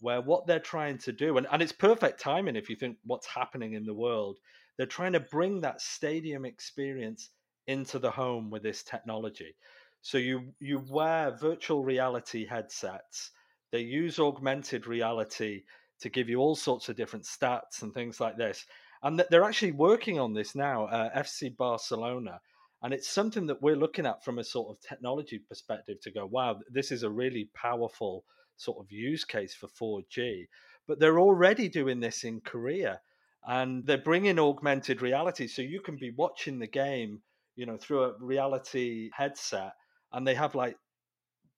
where 0.00 0.20
what 0.20 0.46
they're 0.46 0.60
trying 0.60 0.98
to 0.98 1.12
do, 1.12 1.38
and, 1.38 1.46
and 1.50 1.62
it's 1.62 1.72
perfect 1.72 2.20
timing 2.20 2.56
if 2.56 2.68
you 2.68 2.76
think 2.76 2.98
what's 3.04 3.26
happening 3.26 3.72
in 3.72 3.86
the 3.86 3.94
world, 3.94 4.38
they're 4.76 4.86
trying 4.86 5.12
to 5.14 5.20
bring 5.20 5.60
that 5.62 5.80
stadium 5.80 6.44
experience 6.44 7.30
into 7.66 7.98
the 7.98 8.10
home 8.10 8.50
with 8.50 8.62
this 8.62 8.82
technology. 8.82 9.56
So 10.02 10.18
you 10.18 10.54
you 10.60 10.84
wear 10.88 11.32
virtual 11.32 11.82
reality 11.82 12.46
headsets. 12.46 13.32
They 13.72 13.80
use 13.80 14.20
augmented 14.20 14.86
reality 14.86 15.64
to 16.00 16.08
give 16.08 16.28
you 16.28 16.38
all 16.38 16.54
sorts 16.54 16.88
of 16.88 16.96
different 16.96 17.24
stats 17.24 17.82
and 17.82 17.92
things 17.92 18.20
like 18.20 18.36
this. 18.36 18.64
And 19.02 19.22
they're 19.30 19.44
actually 19.44 19.72
working 19.72 20.18
on 20.18 20.32
this 20.32 20.54
now, 20.54 20.86
uh, 20.86 21.22
FC 21.22 21.56
Barcelona. 21.56 22.40
And 22.82 22.92
it's 22.92 23.08
something 23.08 23.46
that 23.46 23.62
we're 23.62 23.76
looking 23.76 24.06
at 24.06 24.24
from 24.24 24.38
a 24.38 24.44
sort 24.44 24.70
of 24.70 24.80
technology 24.80 25.38
perspective 25.38 26.00
to 26.02 26.10
go, 26.10 26.26
wow, 26.26 26.60
this 26.70 26.92
is 26.92 27.02
a 27.02 27.10
really 27.10 27.50
powerful 27.54 28.24
sort 28.56 28.78
of 28.78 28.90
use 28.90 29.24
case 29.24 29.54
for 29.54 29.68
4G. 29.68 30.46
But 30.86 30.98
they're 30.98 31.18
already 31.18 31.68
doing 31.68 32.00
this 32.00 32.24
in 32.24 32.40
Korea 32.40 33.00
and 33.46 33.86
they're 33.86 33.98
bringing 33.98 34.38
augmented 34.38 35.02
reality. 35.02 35.46
So 35.46 35.62
you 35.62 35.80
can 35.80 35.96
be 35.96 36.10
watching 36.10 36.58
the 36.58 36.66
game, 36.66 37.22
you 37.54 37.66
know, 37.66 37.76
through 37.76 38.04
a 38.04 38.18
reality 38.20 39.10
headset 39.14 39.72
and 40.12 40.26
they 40.26 40.34
have 40.34 40.54
like 40.54 40.76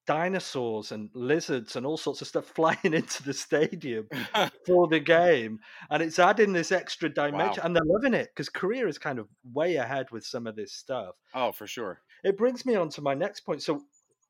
dinosaurs 0.09 0.91
and 0.91 1.07
lizards 1.13 1.75
and 1.75 1.85
all 1.85 1.95
sorts 1.95 2.19
of 2.19 2.27
stuff 2.27 2.45
flying 2.55 2.79
into 2.95 3.21
the 3.21 3.33
stadium 3.33 4.07
for 4.65 4.87
the 4.87 4.99
game 4.99 5.59
and 5.91 6.01
it's 6.01 6.17
adding 6.17 6.51
this 6.51 6.71
extra 6.71 7.07
dimension 7.07 7.61
wow. 7.61 7.65
and 7.67 7.75
they're 7.75 7.83
loving 7.85 8.15
it 8.15 8.29
because 8.33 8.49
korea 8.49 8.87
is 8.87 8.97
kind 8.97 9.19
of 9.19 9.27
way 9.53 9.75
ahead 9.75 10.07
with 10.09 10.25
some 10.25 10.47
of 10.47 10.55
this 10.55 10.73
stuff. 10.73 11.13
Oh 11.35 11.51
for 11.51 11.67
sure. 11.67 12.01
It 12.23 12.39
brings 12.39 12.65
me 12.65 12.73
on 12.73 12.89
to 12.89 13.03
my 13.03 13.13
next 13.13 13.41
point 13.41 13.61
so 13.61 13.83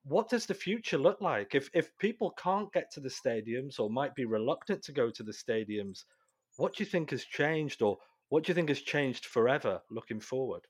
what 0.03 0.29
does 0.29 0.45
the 0.45 0.53
future 0.53 0.97
look 0.97 1.21
like? 1.21 1.55
If 1.55 1.69
if 1.73 1.97
people 1.97 2.31
can't 2.31 2.73
get 2.73 2.91
to 2.91 2.99
the 2.99 3.07
stadiums 3.07 3.79
or 3.79 3.89
might 3.89 4.15
be 4.15 4.25
reluctant 4.25 4.83
to 4.83 4.91
go 4.91 5.09
to 5.09 5.23
the 5.23 5.31
stadiums 5.31 6.03
what 6.57 6.75
do 6.75 6.83
you 6.83 6.89
think 6.89 7.11
has 7.11 7.23
changed 7.23 7.81
or 7.81 7.99
what 8.27 8.43
do 8.43 8.49
you 8.49 8.53
think 8.53 8.67
has 8.67 8.81
changed 8.81 9.27
forever 9.27 9.81
looking 9.89 10.19
forward? 10.19 10.67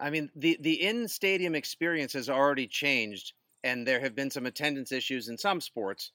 I 0.00 0.08
mean 0.08 0.30
the 0.34 0.56
the 0.62 0.82
in 0.82 1.08
stadium 1.08 1.54
experience 1.54 2.14
has 2.14 2.30
already 2.30 2.66
changed 2.66 3.34
and 3.64 3.84
there 3.84 3.98
have 3.98 4.14
been 4.14 4.30
some 4.30 4.46
attendance 4.46 4.92
issues 4.92 5.28
in 5.28 5.36
some 5.36 5.60
sports 5.60 6.12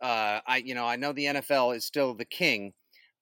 uh, 0.00 0.40
i 0.46 0.62
you 0.64 0.74
know 0.74 0.86
i 0.86 0.96
know 0.96 1.12
the 1.12 1.26
nfl 1.26 1.76
is 1.76 1.84
still 1.84 2.14
the 2.14 2.24
king 2.24 2.72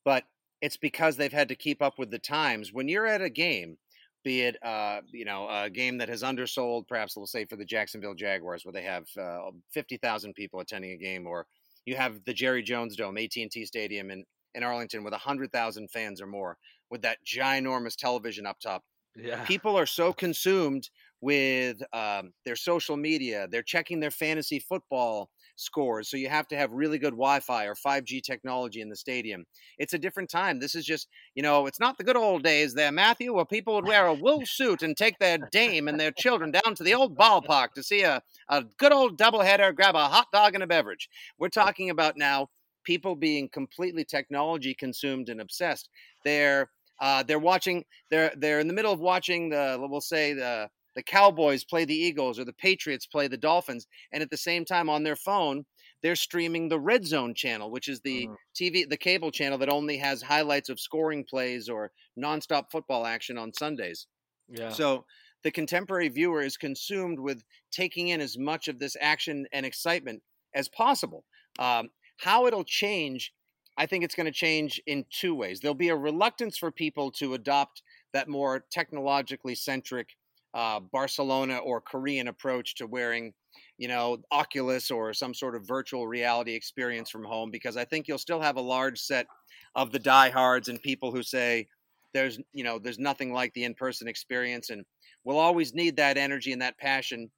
but 0.04 0.24
it's 0.62 0.76
because 0.76 1.16
they've 1.16 1.32
had 1.32 1.48
to 1.48 1.56
keep 1.56 1.82
up 1.82 1.98
with 1.98 2.10
the 2.10 2.18
times 2.18 2.72
when 2.72 2.88
you're 2.88 3.06
at 3.06 3.22
a 3.22 3.30
game 3.30 3.76
be 4.24 4.42
it 4.42 4.56
uh, 4.62 5.00
you 5.12 5.24
know 5.24 5.48
a 5.48 5.70
game 5.70 5.98
that 5.98 6.08
has 6.08 6.22
undersold, 6.22 6.86
perhaps 6.86 7.16
we'll 7.16 7.26
say 7.26 7.44
for 7.44 7.56
the 7.56 7.64
Jacksonville 7.64 8.14
Jaguars, 8.14 8.64
where 8.64 8.72
they 8.72 8.82
have 8.82 9.06
uh, 9.18 9.50
fifty 9.72 9.96
thousand 9.96 10.34
people 10.34 10.60
attending 10.60 10.92
a 10.92 10.96
game, 10.96 11.26
or 11.26 11.46
you 11.86 11.96
have 11.96 12.24
the 12.24 12.34
Jerry 12.34 12.62
Jones 12.62 12.96
Dome, 12.96 13.16
AT 13.16 13.36
and 13.36 13.50
T 13.50 13.64
Stadium 13.64 14.10
in 14.10 14.24
in 14.54 14.62
Arlington 14.62 15.04
with 15.04 15.14
hundred 15.14 15.52
thousand 15.52 15.90
fans 15.90 16.20
or 16.20 16.26
more, 16.26 16.58
with 16.90 17.02
that 17.02 17.18
ginormous 17.24 17.96
television 17.96 18.46
up 18.46 18.58
top. 18.60 18.82
Yeah. 19.16 19.44
People 19.44 19.76
are 19.76 19.86
so 19.86 20.12
consumed 20.12 20.90
with 21.20 21.82
um, 21.92 22.32
their 22.44 22.56
social 22.56 22.96
media, 22.96 23.46
they're 23.50 23.62
checking 23.62 24.00
their 24.00 24.10
fantasy 24.10 24.58
football 24.58 25.30
scores. 25.56 26.08
So 26.08 26.16
you 26.16 26.28
have 26.28 26.48
to 26.48 26.56
have 26.56 26.72
really 26.72 26.98
good 26.98 27.12
Wi 27.12 27.40
Fi 27.40 27.66
or 27.66 27.74
5G 27.74 28.22
technology 28.22 28.80
in 28.80 28.88
the 28.88 28.96
stadium. 28.96 29.44
It's 29.78 29.92
a 29.92 29.98
different 29.98 30.30
time. 30.30 30.58
This 30.58 30.74
is 30.74 30.84
just, 30.84 31.08
you 31.34 31.42
know, 31.42 31.66
it's 31.66 31.80
not 31.80 31.98
the 31.98 32.04
good 32.04 32.16
old 32.16 32.42
days 32.42 32.74
there, 32.74 32.90
Matthew, 32.90 33.34
where 33.34 33.44
people 33.44 33.74
would 33.74 33.86
wear 33.86 34.06
a 34.06 34.14
wool 34.14 34.46
suit 34.46 34.82
and 34.82 34.96
take 34.96 35.18
their 35.18 35.38
dame 35.52 35.88
and 35.88 36.00
their 36.00 36.12
children 36.12 36.50
down 36.50 36.74
to 36.74 36.82
the 36.82 36.94
old 36.94 37.16
ballpark 37.16 37.72
to 37.74 37.82
see 37.82 38.02
a, 38.02 38.22
a 38.48 38.64
good 38.78 38.92
old 38.92 39.18
doubleheader, 39.18 39.74
grab 39.74 39.94
a 39.94 40.08
hot 40.08 40.28
dog 40.32 40.54
and 40.54 40.62
a 40.62 40.66
beverage. 40.66 41.08
We're 41.38 41.48
talking 41.48 41.90
about 41.90 42.16
now 42.16 42.48
people 42.84 43.14
being 43.14 43.48
completely 43.48 44.04
technology 44.04 44.74
consumed 44.74 45.28
and 45.28 45.40
obsessed. 45.40 45.90
They're 46.24 46.70
uh, 47.00 47.22
they're 47.22 47.38
watching. 47.38 47.84
They're 48.10 48.32
they're 48.36 48.60
in 48.60 48.68
the 48.68 48.74
middle 48.74 48.92
of 48.92 49.00
watching 49.00 49.48
the 49.48 49.78
we'll 49.80 50.00
say 50.00 50.34
the 50.34 50.68
the 50.94 51.02
Cowboys 51.02 51.64
play 51.64 51.84
the 51.84 51.94
Eagles 51.94 52.38
or 52.38 52.44
the 52.44 52.52
Patriots 52.52 53.06
play 53.06 53.28
the 53.28 53.36
Dolphins, 53.36 53.86
and 54.12 54.22
at 54.22 54.30
the 54.30 54.36
same 54.36 54.64
time 54.64 54.88
on 54.88 55.02
their 55.02 55.16
phone, 55.16 55.64
they're 56.02 56.16
streaming 56.16 56.68
the 56.68 56.80
Red 56.80 57.06
Zone 57.06 57.34
channel, 57.34 57.70
which 57.70 57.88
is 57.88 58.00
the 58.00 58.26
mm. 58.26 58.34
TV, 58.58 58.88
the 58.88 58.96
cable 58.96 59.30
channel 59.30 59.58
that 59.58 59.68
only 59.68 59.98
has 59.98 60.22
highlights 60.22 60.68
of 60.68 60.80
scoring 60.80 61.24
plays 61.28 61.68
or 61.68 61.92
nonstop 62.18 62.64
football 62.72 63.06
action 63.06 63.36
on 63.36 63.52
Sundays. 63.52 64.06
Yeah. 64.48 64.70
So 64.70 65.04
the 65.42 65.50
contemporary 65.50 66.08
viewer 66.08 66.42
is 66.42 66.56
consumed 66.56 67.18
with 67.18 67.42
taking 67.70 68.08
in 68.08 68.20
as 68.20 68.38
much 68.38 68.68
of 68.68 68.78
this 68.78 68.96
action 69.00 69.46
and 69.52 69.64
excitement 69.64 70.22
as 70.54 70.68
possible. 70.68 71.24
Um, 71.58 71.90
how 72.18 72.46
it'll 72.46 72.64
change, 72.64 73.32
I 73.76 73.86
think 73.86 74.04
it's 74.04 74.14
going 74.14 74.26
to 74.26 74.32
change 74.32 74.80
in 74.86 75.04
two 75.10 75.34
ways. 75.34 75.60
There'll 75.60 75.74
be 75.74 75.88
a 75.88 75.96
reluctance 75.96 76.58
for 76.58 76.70
people 76.70 77.10
to 77.12 77.34
adopt 77.34 77.82
that 78.12 78.28
more 78.28 78.64
technologically 78.70 79.54
centric 79.54 80.08
uh, 80.54 80.80
Barcelona 80.92 81.58
or 81.58 81.80
Korean 81.80 82.28
approach 82.28 82.74
to 82.76 82.86
wearing, 82.86 83.32
you 83.78 83.88
know, 83.88 84.18
Oculus 84.30 84.90
or 84.90 85.12
some 85.14 85.34
sort 85.34 85.54
of 85.54 85.66
virtual 85.66 86.06
reality 86.06 86.54
experience 86.54 87.10
from 87.10 87.24
home, 87.24 87.50
because 87.50 87.76
I 87.76 87.84
think 87.84 88.08
you'll 88.08 88.18
still 88.18 88.40
have 88.40 88.56
a 88.56 88.60
large 88.60 88.98
set 89.00 89.26
of 89.74 89.92
the 89.92 89.98
diehards 89.98 90.68
and 90.68 90.82
people 90.82 91.12
who 91.12 91.22
say 91.22 91.66
there's, 92.12 92.38
you 92.52 92.64
know, 92.64 92.78
there's 92.78 92.98
nothing 92.98 93.32
like 93.32 93.52
the 93.54 93.64
in-person 93.64 94.08
experience, 94.08 94.70
and 94.70 94.84
we'll 95.24 95.38
always 95.38 95.74
need 95.74 95.96
that 95.96 96.16
energy 96.16 96.52
and 96.52 96.62
that 96.62 96.78
passion 96.78 97.30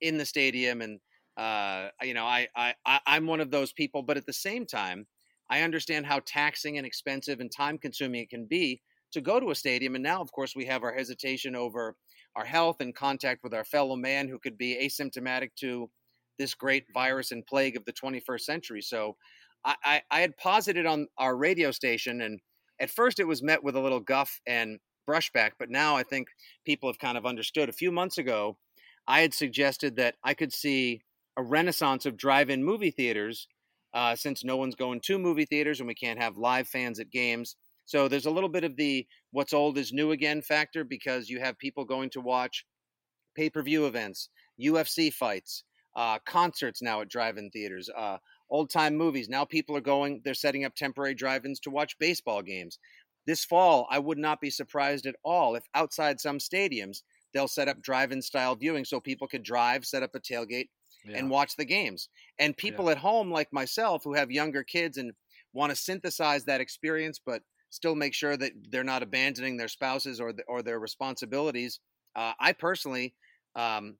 in 0.00 0.18
the 0.18 0.26
stadium. 0.26 0.82
And 0.82 0.98
uh, 1.36 1.88
you 2.02 2.14
know, 2.14 2.24
I, 2.24 2.48
I 2.56 2.74
I'm 3.06 3.26
one 3.26 3.40
of 3.40 3.50
those 3.52 3.72
people, 3.72 4.02
but 4.02 4.16
at 4.16 4.26
the 4.26 4.32
same 4.32 4.66
time, 4.66 5.06
I 5.48 5.62
understand 5.62 6.04
how 6.04 6.20
taxing 6.26 6.78
and 6.78 6.86
expensive 6.86 7.38
and 7.40 7.50
time-consuming 7.50 8.22
it 8.22 8.30
can 8.30 8.46
be 8.46 8.82
to 9.12 9.20
go 9.20 9.40
to 9.40 9.50
a 9.50 9.54
stadium. 9.54 9.94
And 9.94 10.02
now, 10.02 10.20
of 10.20 10.32
course, 10.32 10.54
we 10.56 10.66
have 10.66 10.82
our 10.82 10.92
hesitation 10.92 11.54
over 11.54 11.94
our 12.38 12.44
health 12.44 12.80
and 12.80 12.94
contact 12.94 13.42
with 13.42 13.52
our 13.52 13.64
fellow 13.64 13.96
man 13.96 14.28
who 14.28 14.38
could 14.38 14.56
be 14.56 14.78
asymptomatic 14.80 15.50
to 15.56 15.90
this 16.38 16.54
great 16.54 16.84
virus 16.94 17.32
and 17.32 17.44
plague 17.44 17.76
of 17.76 17.84
the 17.84 17.92
21st 17.92 18.40
century. 18.42 18.80
So 18.80 19.16
I, 19.64 19.74
I, 19.84 20.02
I 20.12 20.20
had 20.20 20.36
posited 20.36 20.86
on 20.86 21.08
our 21.18 21.36
radio 21.36 21.72
station, 21.72 22.20
and 22.20 22.38
at 22.80 22.90
first 22.90 23.18
it 23.18 23.26
was 23.26 23.42
met 23.42 23.64
with 23.64 23.74
a 23.74 23.80
little 23.80 23.98
guff 23.98 24.40
and 24.46 24.78
brushback, 25.08 25.52
but 25.58 25.68
now 25.68 25.96
I 25.96 26.04
think 26.04 26.28
people 26.64 26.88
have 26.88 27.00
kind 27.00 27.18
of 27.18 27.26
understood. 27.26 27.68
A 27.68 27.72
few 27.72 27.90
months 27.90 28.18
ago, 28.18 28.56
I 29.08 29.20
had 29.20 29.34
suggested 29.34 29.96
that 29.96 30.14
I 30.22 30.34
could 30.34 30.52
see 30.52 31.02
a 31.36 31.42
renaissance 31.42 32.06
of 32.06 32.16
drive-in 32.16 32.62
movie 32.62 32.92
theaters 32.92 33.48
uh, 33.94 34.14
since 34.14 34.44
no 34.44 34.56
one's 34.56 34.76
going 34.76 35.00
to 35.00 35.18
movie 35.18 35.46
theaters 35.46 35.80
and 35.80 35.88
we 35.88 35.94
can't 35.94 36.22
have 36.22 36.36
live 36.36 36.68
fans 36.68 37.00
at 37.00 37.10
games. 37.10 37.56
So 37.88 38.06
there's 38.06 38.26
a 38.26 38.30
little 38.30 38.50
bit 38.50 38.64
of 38.64 38.76
the 38.76 39.06
what's 39.30 39.54
old 39.54 39.78
is 39.78 39.94
new 39.94 40.10
again 40.10 40.42
factor 40.42 40.84
because 40.84 41.30
you 41.30 41.40
have 41.40 41.58
people 41.58 41.86
going 41.86 42.10
to 42.10 42.20
watch 42.20 42.66
pay-per-view 43.34 43.86
events, 43.86 44.28
UFC 44.60 45.10
fights, 45.10 45.64
uh, 45.96 46.18
concerts 46.26 46.82
now 46.82 47.00
at 47.00 47.08
drive-in 47.08 47.48
theaters, 47.48 47.88
uh, 47.96 48.18
old-time 48.50 48.94
movies. 48.94 49.30
Now 49.30 49.46
people 49.46 49.74
are 49.74 49.80
going; 49.80 50.20
they're 50.22 50.34
setting 50.34 50.66
up 50.66 50.74
temporary 50.74 51.14
drive-ins 51.14 51.60
to 51.60 51.70
watch 51.70 51.98
baseball 51.98 52.42
games. 52.42 52.78
This 53.26 53.42
fall, 53.42 53.88
I 53.90 53.98
would 53.98 54.18
not 54.18 54.42
be 54.42 54.50
surprised 54.50 55.06
at 55.06 55.16
all 55.24 55.54
if 55.54 55.64
outside 55.74 56.20
some 56.20 56.36
stadiums 56.36 56.98
they'll 57.32 57.48
set 57.48 57.68
up 57.68 57.80
drive-in 57.80 58.20
style 58.20 58.54
viewing 58.54 58.84
so 58.84 59.00
people 59.00 59.26
could 59.26 59.42
drive, 59.42 59.86
set 59.86 60.02
up 60.02 60.14
a 60.14 60.20
tailgate, 60.20 60.68
yeah. 61.06 61.16
and 61.16 61.30
watch 61.30 61.56
the 61.56 61.64
games. 61.64 62.10
And 62.38 62.54
people 62.54 62.84
yeah. 62.84 62.92
at 62.92 62.98
home 62.98 63.32
like 63.32 63.50
myself 63.50 64.02
who 64.04 64.12
have 64.12 64.30
younger 64.30 64.62
kids 64.62 64.98
and 64.98 65.12
want 65.54 65.70
to 65.70 65.76
synthesize 65.76 66.44
that 66.44 66.60
experience, 66.60 67.18
but 67.24 67.40
still 67.70 67.94
make 67.94 68.14
sure 68.14 68.36
that 68.36 68.52
they're 68.70 68.84
not 68.84 69.02
abandoning 69.02 69.56
their 69.56 69.68
spouses 69.68 70.20
or 70.20 70.32
the, 70.32 70.42
or 70.48 70.62
their 70.62 70.78
responsibilities. 70.78 71.80
Uh, 72.16 72.32
I 72.40 72.52
personally, 72.52 73.14
um, 73.54 73.96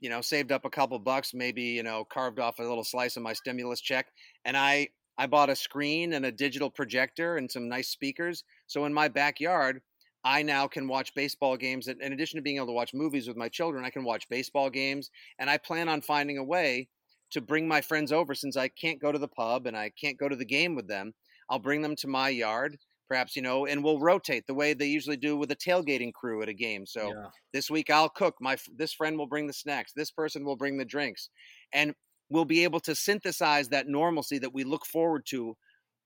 you 0.00 0.10
know, 0.10 0.20
saved 0.20 0.52
up 0.52 0.64
a 0.64 0.70
couple 0.70 0.98
bucks, 0.98 1.32
maybe 1.34 1.62
you 1.62 1.82
know, 1.82 2.04
carved 2.04 2.38
off 2.38 2.58
a 2.58 2.62
little 2.62 2.84
slice 2.84 3.16
of 3.16 3.22
my 3.22 3.32
stimulus 3.32 3.80
check, 3.80 4.06
and 4.44 4.56
I 4.56 4.88
I 5.18 5.26
bought 5.26 5.50
a 5.50 5.56
screen 5.56 6.12
and 6.12 6.26
a 6.26 6.32
digital 6.32 6.70
projector 6.70 7.36
and 7.36 7.50
some 7.50 7.68
nice 7.68 7.88
speakers. 7.88 8.44
So 8.66 8.84
in 8.84 8.92
my 8.92 9.08
backyard, 9.08 9.80
I 10.24 10.42
now 10.42 10.66
can 10.66 10.88
watch 10.88 11.14
baseball 11.14 11.56
games. 11.56 11.88
In 11.88 12.12
addition 12.12 12.36
to 12.36 12.42
being 12.42 12.56
able 12.56 12.66
to 12.66 12.72
watch 12.72 12.92
movies 12.92 13.28
with 13.28 13.36
my 13.36 13.48
children, 13.48 13.84
I 13.84 13.90
can 13.90 14.04
watch 14.04 14.28
baseball 14.28 14.68
games. 14.70 15.10
And 15.38 15.48
I 15.48 15.56
plan 15.56 15.88
on 15.88 16.02
finding 16.02 16.36
a 16.36 16.44
way 16.44 16.88
to 17.30 17.40
bring 17.40 17.66
my 17.66 17.80
friends 17.80 18.12
over 18.12 18.34
since 18.34 18.56
I 18.56 18.68
can't 18.68 19.00
go 19.00 19.12
to 19.12 19.18
the 19.18 19.28
pub 19.28 19.66
and 19.66 19.76
I 19.76 19.90
can't 19.90 20.18
go 20.18 20.28
to 20.28 20.36
the 20.36 20.44
game 20.44 20.74
with 20.74 20.88
them. 20.88 21.14
I'll 21.48 21.58
bring 21.58 21.82
them 21.82 21.96
to 21.96 22.08
my 22.08 22.28
yard, 22.28 22.76
perhaps, 23.08 23.36
you 23.36 23.42
know, 23.42 23.66
and 23.66 23.82
we'll 23.82 24.00
rotate 24.00 24.46
the 24.46 24.54
way 24.54 24.74
they 24.74 24.86
usually 24.86 25.16
do 25.16 25.36
with 25.36 25.50
a 25.50 25.56
tailgating 25.56 26.12
crew 26.12 26.42
at 26.42 26.48
a 26.48 26.54
game. 26.54 26.86
So 26.86 27.08
yeah. 27.08 27.26
this 27.52 27.70
week 27.70 27.90
I'll 27.90 28.08
cook. 28.08 28.34
My 28.40 28.56
this 28.76 28.92
friend 28.92 29.16
will 29.16 29.28
bring 29.28 29.46
the 29.46 29.52
snacks. 29.52 29.92
This 29.94 30.10
person 30.10 30.44
will 30.44 30.56
bring 30.56 30.76
the 30.76 30.84
drinks. 30.84 31.28
And 31.72 31.94
we'll 32.28 32.44
be 32.44 32.64
able 32.64 32.80
to 32.80 32.94
synthesize 32.94 33.68
that 33.68 33.86
normalcy 33.86 34.38
that 34.38 34.52
we 34.52 34.64
look 34.64 34.84
forward 34.86 35.22
to 35.30 35.56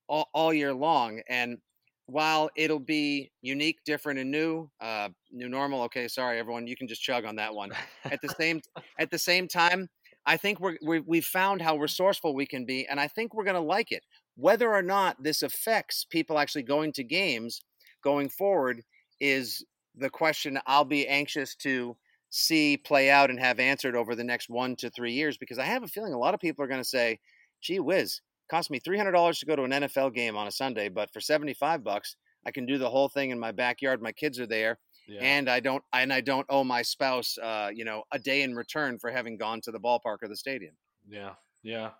all, 0.07 0.29
all 0.33 0.53
year 0.53 0.73
long. 0.73 1.21
And 1.27 1.57
while 2.05 2.49
it'll 2.55 2.79
be 2.79 3.31
unique, 3.41 3.77
different, 3.85 4.19
and 4.19 4.29
new, 4.29 4.69
uh, 4.81 5.09
new 5.31 5.47
normal. 5.49 5.83
Okay, 5.83 6.07
sorry 6.07 6.39
everyone, 6.39 6.67
you 6.67 6.75
can 6.75 6.87
just 6.87 7.01
chug 7.01 7.25
on 7.25 7.37
that 7.37 7.53
one. 7.53 7.71
At 8.05 8.21
the 8.21 8.29
same 8.29 8.61
at 8.99 9.09
the 9.09 9.19
same 9.19 9.47
time, 9.47 9.87
I 10.25 10.37
think 10.37 10.59
we're, 10.59 10.77
we 10.85 10.99
we've 10.99 11.25
found 11.25 11.61
how 11.61 11.77
resourceful 11.77 12.35
we 12.35 12.45
can 12.45 12.65
be, 12.65 12.85
and 12.87 12.99
I 12.99 13.07
think 13.07 13.33
we're 13.33 13.45
going 13.45 13.55
to 13.55 13.61
like 13.61 13.91
it. 13.91 14.03
Whether 14.41 14.73
or 14.73 14.81
not 14.81 15.21
this 15.21 15.43
affects 15.43 16.03
people 16.03 16.39
actually 16.39 16.63
going 16.63 16.93
to 16.93 17.03
games 17.03 17.61
going 18.03 18.27
forward 18.27 18.81
is 19.19 19.63
the 19.95 20.09
question 20.09 20.59
I'll 20.65 20.83
be 20.83 21.07
anxious 21.07 21.53
to 21.57 21.95
see 22.31 22.75
play 22.75 23.11
out 23.11 23.29
and 23.29 23.39
have 23.39 23.59
answered 23.59 23.95
over 23.95 24.15
the 24.15 24.23
next 24.23 24.49
one 24.49 24.75
to 24.77 24.89
three 24.89 25.13
years 25.13 25.37
because 25.37 25.59
I 25.59 25.65
have 25.65 25.83
a 25.83 25.87
feeling 25.87 26.13
a 26.13 26.17
lot 26.17 26.33
of 26.33 26.39
people 26.39 26.65
are 26.65 26.67
going 26.67 26.81
to 26.81 26.87
say, 26.87 27.19
gee 27.61 27.79
whiz, 27.79 28.21
cost 28.49 28.71
me 28.71 28.79
$300 28.79 29.39
to 29.39 29.45
go 29.45 29.55
to 29.55 29.63
an 29.63 29.71
NFL 29.71 30.15
game 30.15 30.35
on 30.35 30.47
a 30.47 30.51
Sunday, 30.51 30.89
but 30.89 31.13
for 31.13 31.21
75 31.21 31.83
bucks, 31.83 32.15
I 32.43 32.49
can 32.49 32.65
do 32.65 32.79
the 32.79 32.89
whole 32.89 33.09
thing 33.09 33.29
in 33.29 33.39
my 33.39 33.51
backyard. 33.51 34.01
My 34.01 34.11
kids 34.11 34.39
are 34.39 34.47
there. 34.47 34.79
Yeah. 35.07 35.19
And 35.21 35.49
I 35.51 35.59
don't, 35.59 35.83
and 35.93 36.11
I 36.11 36.21
don't 36.21 36.47
owe 36.49 36.63
my 36.63 36.81
spouse, 36.81 37.37
uh, 37.37 37.69
you 37.71 37.85
know, 37.85 38.05
a 38.11 38.17
day 38.17 38.41
in 38.41 38.55
return 38.55 38.97
for 38.97 39.11
having 39.11 39.37
gone 39.37 39.61
to 39.61 39.71
the 39.71 39.79
ballpark 39.79 40.17
or 40.23 40.27
the 40.27 40.35
stadium. 40.35 40.73
Yeah, 41.07 41.33
yeah, 41.61 41.91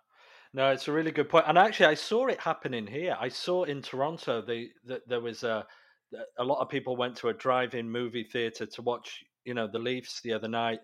no, 0.54 0.70
it's 0.70 0.88
a 0.88 0.92
really 0.92 1.10
good 1.10 1.28
point. 1.28 1.44
And 1.48 1.56
actually, 1.56 1.86
I 1.86 1.94
saw 1.94 2.26
it 2.26 2.40
happening 2.40 2.86
here. 2.86 3.16
I 3.18 3.28
saw 3.28 3.64
in 3.64 3.82
Toronto 3.82 4.42
the 4.42 4.68
that 4.84 5.08
there 5.08 5.20
was 5.20 5.44
a 5.44 5.66
a 6.38 6.44
lot 6.44 6.60
of 6.60 6.68
people 6.68 6.96
went 6.96 7.16
to 7.16 7.28
a 7.28 7.32
drive-in 7.32 7.90
movie 7.90 8.24
theater 8.24 8.66
to 8.66 8.82
watch, 8.82 9.24
you 9.44 9.54
know, 9.54 9.66
the 9.66 9.78
Leafs 9.78 10.20
the 10.22 10.32
other 10.32 10.48
night. 10.48 10.80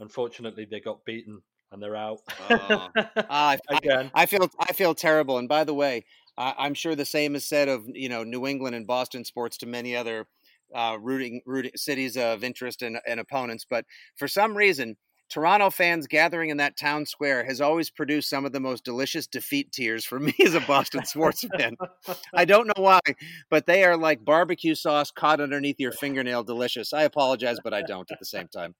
Unfortunately, 0.00 0.66
they 0.68 0.80
got 0.80 1.04
beaten 1.04 1.40
and 1.72 1.82
they're 1.82 1.96
out. 1.96 2.18
uh, 2.48 2.88
I, 3.30 3.58
Again. 3.68 4.10
I, 4.14 4.22
I, 4.22 4.26
feel 4.26 4.50
I 4.58 4.72
feel 4.72 4.94
terrible. 4.94 5.38
And 5.38 5.48
by 5.48 5.64
the 5.64 5.74
way, 5.74 6.04
I, 6.36 6.66
am 6.66 6.74
sure 6.74 6.94
the 6.94 7.04
same 7.04 7.34
is 7.34 7.44
said 7.44 7.68
of 7.68 7.84
you 7.86 8.08
know 8.08 8.24
New 8.24 8.46
England 8.46 8.74
and 8.74 8.86
Boston 8.86 9.24
sports 9.24 9.56
to 9.58 9.66
many 9.66 9.96
other 9.96 10.26
uh, 10.74 10.98
rooting, 11.00 11.40
rooting 11.46 11.72
cities 11.76 12.16
of 12.16 12.44
interest 12.44 12.82
and, 12.82 12.98
and 13.06 13.20
opponents. 13.20 13.64
But 13.68 13.84
for 14.16 14.28
some 14.28 14.56
reason, 14.56 14.96
Toronto 15.28 15.70
fans 15.70 16.06
gathering 16.06 16.50
in 16.50 16.56
that 16.58 16.76
town 16.76 17.04
square 17.04 17.44
has 17.44 17.60
always 17.60 17.90
produced 17.90 18.30
some 18.30 18.44
of 18.44 18.52
the 18.52 18.60
most 18.60 18.84
delicious 18.84 19.26
defeat 19.26 19.72
tears 19.72 20.04
for 20.04 20.20
me 20.20 20.34
as 20.44 20.54
a 20.54 20.60
Boston 20.60 21.04
sports 21.04 21.44
fan. 21.56 21.76
I 22.34 22.44
don't 22.46 22.66
know 22.66 22.82
why, 22.82 23.00
but 23.50 23.66
they 23.66 23.84
are 23.84 23.96
like 23.96 24.24
barbecue 24.24 24.74
sauce 24.74 25.10
caught 25.10 25.40
underneath 25.40 25.80
your 25.80 25.92
fingernail 25.92 26.44
delicious. 26.44 26.92
I 26.92 27.02
apologize, 27.02 27.58
but 27.62 27.74
I 27.74 27.82
don't 27.82 28.10
at 28.10 28.18
the 28.18 28.24
same 28.24 28.48
time. 28.48 28.74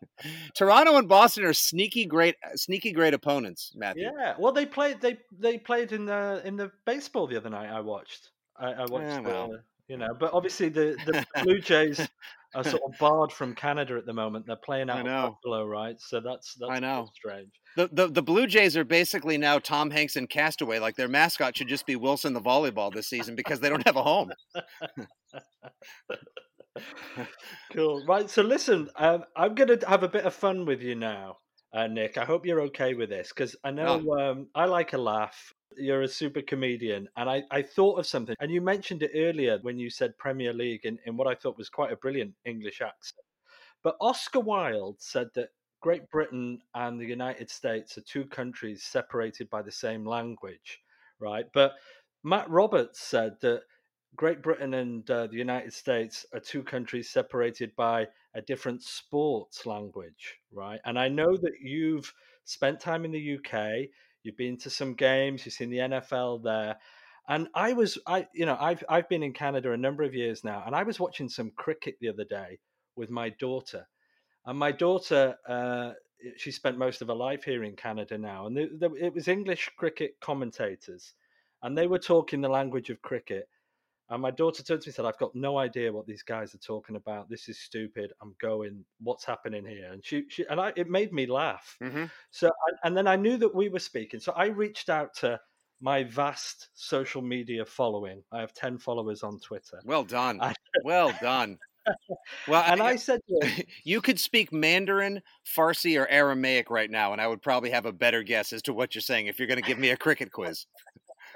Toronto 0.54 0.96
and 0.96 1.08
Boston 1.08 1.44
are 1.44 1.52
sneaky 1.52 2.06
great 2.06 2.36
uh, 2.44 2.56
sneaky 2.56 2.92
great 2.92 3.14
opponents, 3.14 3.72
Matthew. 3.74 4.10
Yeah. 4.16 4.34
Well 4.38 4.52
they 4.52 4.66
played 4.66 5.00
they 5.00 5.18
they 5.38 5.58
played 5.58 5.92
in 5.92 6.06
the 6.06 6.42
in 6.44 6.56
the 6.56 6.70
baseball 6.84 7.26
the 7.26 7.36
other 7.36 7.50
night 7.50 7.70
I 7.70 7.80
watched. 7.80 8.30
I, 8.58 8.72
I 8.72 8.86
watched 8.86 9.06
yeah, 9.06 9.20
well. 9.20 9.48
the, 9.48 9.62
you 9.88 9.96
know, 9.96 10.14
but 10.18 10.32
obviously 10.32 10.68
the, 10.68 10.96
the 11.06 11.24
Blue 11.44 11.60
Jays 11.60 12.00
are 12.54 12.64
sort 12.64 12.82
of 12.82 12.98
barred 12.98 13.30
from 13.30 13.54
Canada 13.54 13.96
at 13.96 14.06
the 14.06 14.12
moment. 14.12 14.46
They're 14.46 14.56
playing 14.56 14.90
out 14.90 15.06
of 15.06 15.34
Buffalo, 15.34 15.64
right? 15.64 16.00
So 16.00 16.20
that's 16.20 16.54
that's 16.54 16.72
I 16.72 16.80
know. 16.80 17.08
strange. 17.14 17.50
The, 17.76 17.88
the 17.92 18.08
the 18.08 18.22
Blue 18.22 18.46
Jays 18.46 18.76
are 18.76 18.84
basically 18.84 19.38
now 19.38 19.58
Tom 19.58 19.90
Hanks 19.90 20.16
and 20.16 20.28
Castaway. 20.28 20.78
Like 20.78 20.96
their 20.96 21.08
mascot 21.08 21.56
should 21.56 21.68
just 21.68 21.86
be 21.86 21.96
Wilson 21.96 22.32
the 22.32 22.40
volleyball 22.40 22.92
this 22.92 23.08
season 23.08 23.36
because 23.36 23.60
they 23.60 23.68
don't 23.68 23.86
have 23.86 23.96
a 23.96 24.02
home. 24.02 24.32
cool. 27.72 28.04
Right. 28.06 28.28
So 28.28 28.42
listen, 28.42 28.88
um, 28.96 29.24
I'm 29.36 29.54
going 29.54 29.78
to 29.78 29.88
have 29.88 30.02
a 30.02 30.08
bit 30.08 30.24
of 30.24 30.34
fun 30.34 30.64
with 30.64 30.82
you 30.82 30.94
now, 30.94 31.36
uh, 31.72 31.86
Nick. 31.86 32.18
I 32.18 32.24
hope 32.24 32.46
you're 32.46 32.62
okay 32.62 32.94
with 32.94 33.10
this 33.10 33.28
because 33.28 33.54
I 33.62 33.70
know 33.70 34.02
oh. 34.08 34.18
um, 34.18 34.48
I 34.54 34.64
like 34.64 34.94
a 34.94 34.98
laugh 34.98 35.52
you're 35.76 36.02
a 36.02 36.08
super 36.08 36.42
comedian. 36.42 37.08
And 37.16 37.28
I, 37.28 37.42
I 37.50 37.62
thought 37.62 37.98
of 37.98 38.06
something, 38.06 38.36
and 38.40 38.50
you 38.50 38.60
mentioned 38.60 39.02
it 39.02 39.12
earlier 39.14 39.58
when 39.62 39.78
you 39.78 39.90
said 39.90 40.16
Premier 40.18 40.52
League 40.52 40.84
in, 40.84 40.98
in 41.06 41.16
what 41.16 41.26
I 41.26 41.34
thought 41.34 41.58
was 41.58 41.68
quite 41.68 41.92
a 41.92 41.96
brilliant 41.96 42.34
English 42.44 42.80
accent. 42.80 43.24
But 43.82 43.96
Oscar 44.00 44.40
Wilde 44.40 45.00
said 45.00 45.28
that 45.34 45.50
Great 45.80 46.10
Britain 46.10 46.60
and 46.74 47.00
the 47.00 47.06
United 47.06 47.50
States 47.50 47.96
are 47.96 48.02
two 48.02 48.24
countries 48.24 48.82
separated 48.82 49.48
by 49.50 49.62
the 49.62 49.70
same 49.70 50.04
language, 50.04 50.80
right? 51.20 51.46
But 51.52 51.74
Matt 52.24 52.50
Roberts 52.50 53.00
said 53.00 53.36
that 53.42 53.62
Great 54.16 54.42
Britain 54.42 54.74
and 54.74 55.08
uh, 55.10 55.26
the 55.26 55.36
United 55.36 55.72
States 55.72 56.24
are 56.32 56.40
two 56.40 56.62
countries 56.62 57.10
separated 57.10 57.76
by 57.76 58.08
a 58.34 58.40
different 58.40 58.82
sports 58.82 59.66
language, 59.66 60.36
right? 60.50 60.80
And 60.84 60.98
I 60.98 61.08
know 61.08 61.36
that 61.36 61.60
you've 61.60 62.12
spent 62.44 62.80
time 62.80 63.04
in 63.04 63.12
the 63.12 63.36
UK. 63.36 63.88
You've 64.26 64.36
been 64.36 64.58
to 64.58 64.70
some 64.70 64.94
games. 64.94 65.46
You've 65.46 65.54
seen 65.54 65.70
the 65.70 65.78
NFL 65.78 66.42
there. 66.42 66.76
And 67.28 67.48
I 67.54 67.72
was, 67.72 67.96
I, 68.06 68.26
you 68.34 68.44
know, 68.44 68.56
I've 68.60 68.82
I've 68.88 69.08
been 69.08 69.22
in 69.22 69.32
Canada 69.32 69.72
a 69.72 69.76
number 69.76 70.02
of 70.02 70.14
years 70.14 70.44
now, 70.44 70.62
and 70.66 70.74
I 70.74 70.82
was 70.82 71.00
watching 71.00 71.28
some 71.28 71.52
cricket 71.56 71.96
the 72.00 72.08
other 72.08 72.24
day 72.24 72.58
with 72.96 73.10
my 73.10 73.30
daughter, 73.30 73.86
and 74.44 74.58
my 74.58 74.72
daughter, 74.72 75.36
uh, 75.48 75.92
she 76.36 76.50
spent 76.50 76.78
most 76.78 77.02
of 77.02 77.08
her 77.08 77.14
life 77.14 77.44
here 77.44 77.64
in 77.64 77.74
Canada 77.74 78.16
now, 78.16 78.46
and 78.46 78.56
it 78.56 79.14
was 79.14 79.28
English 79.28 79.70
cricket 79.76 80.16
commentators, 80.20 81.14
and 81.62 81.76
they 81.76 81.86
were 81.88 81.98
talking 81.98 82.40
the 82.40 82.48
language 82.48 82.90
of 82.90 83.02
cricket, 83.02 83.48
and 84.08 84.22
my 84.22 84.30
daughter 84.30 84.62
turned 84.62 84.82
to 84.82 84.86
me 84.86 84.90
and 84.90 84.94
said, 84.94 85.04
I've 85.04 85.18
got 85.18 85.34
no 85.34 85.58
idea 85.58 85.92
what 85.92 86.06
these 86.06 86.22
guys 86.22 86.54
are 86.54 86.58
talking 86.58 86.96
about. 86.96 87.28
This 87.28 87.48
is 87.48 87.58
stupid. 87.58 88.12
I'm 88.22 88.34
going, 88.40 88.84
what's 89.00 89.24
happening 89.24 89.66
here? 89.66 89.92
And 89.92 90.04
she, 90.04 90.24
she 90.28 90.44
and 90.48 90.60
I, 90.60 90.72
it 90.76 90.88
made 90.88 91.12
me 91.12 91.26
laugh. 91.26 91.76
Mm-hmm. 91.82 92.04
So, 92.30 92.50
and 92.84 92.96
then 92.96 93.08
I 93.08 93.16
knew 93.16 93.36
that 93.38 93.54
we 93.54 93.68
were 93.68 93.80
speaking. 93.80 94.20
So 94.20 94.32
I 94.32 94.46
reached 94.46 94.88
out 94.88 95.14
to 95.16 95.40
my 95.80 96.04
vast 96.04 96.68
social 96.74 97.20
media 97.20 97.64
following. 97.64 98.22
I 98.32 98.40
have 98.40 98.54
10 98.54 98.78
followers 98.78 99.22
on 99.22 99.40
Twitter. 99.40 99.80
Well 99.84 100.04
done. 100.04 100.40
well 100.84 101.12
done. 101.20 101.58
Well, 102.48 102.64
and 102.66 102.82
I, 102.82 102.86
I 102.86 102.96
said, 102.96 103.20
you 103.84 104.00
could 104.00 104.18
speak 104.18 104.52
Mandarin, 104.52 105.22
Farsi, 105.46 106.00
or 106.00 106.08
Aramaic 106.08 106.68
right 106.68 106.90
now, 106.90 107.12
and 107.12 107.20
I 107.20 107.28
would 107.28 107.40
probably 107.40 107.70
have 107.70 107.86
a 107.86 107.92
better 107.92 108.24
guess 108.24 108.52
as 108.52 108.62
to 108.62 108.72
what 108.72 108.96
you're 108.96 109.02
saying 109.02 109.28
if 109.28 109.38
you're 109.38 109.46
going 109.46 109.62
to 109.62 109.66
give 109.66 109.78
me 109.78 109.90
a 109.90 109.96
cricket 109.96 110.32
quiz. 110.32 110.66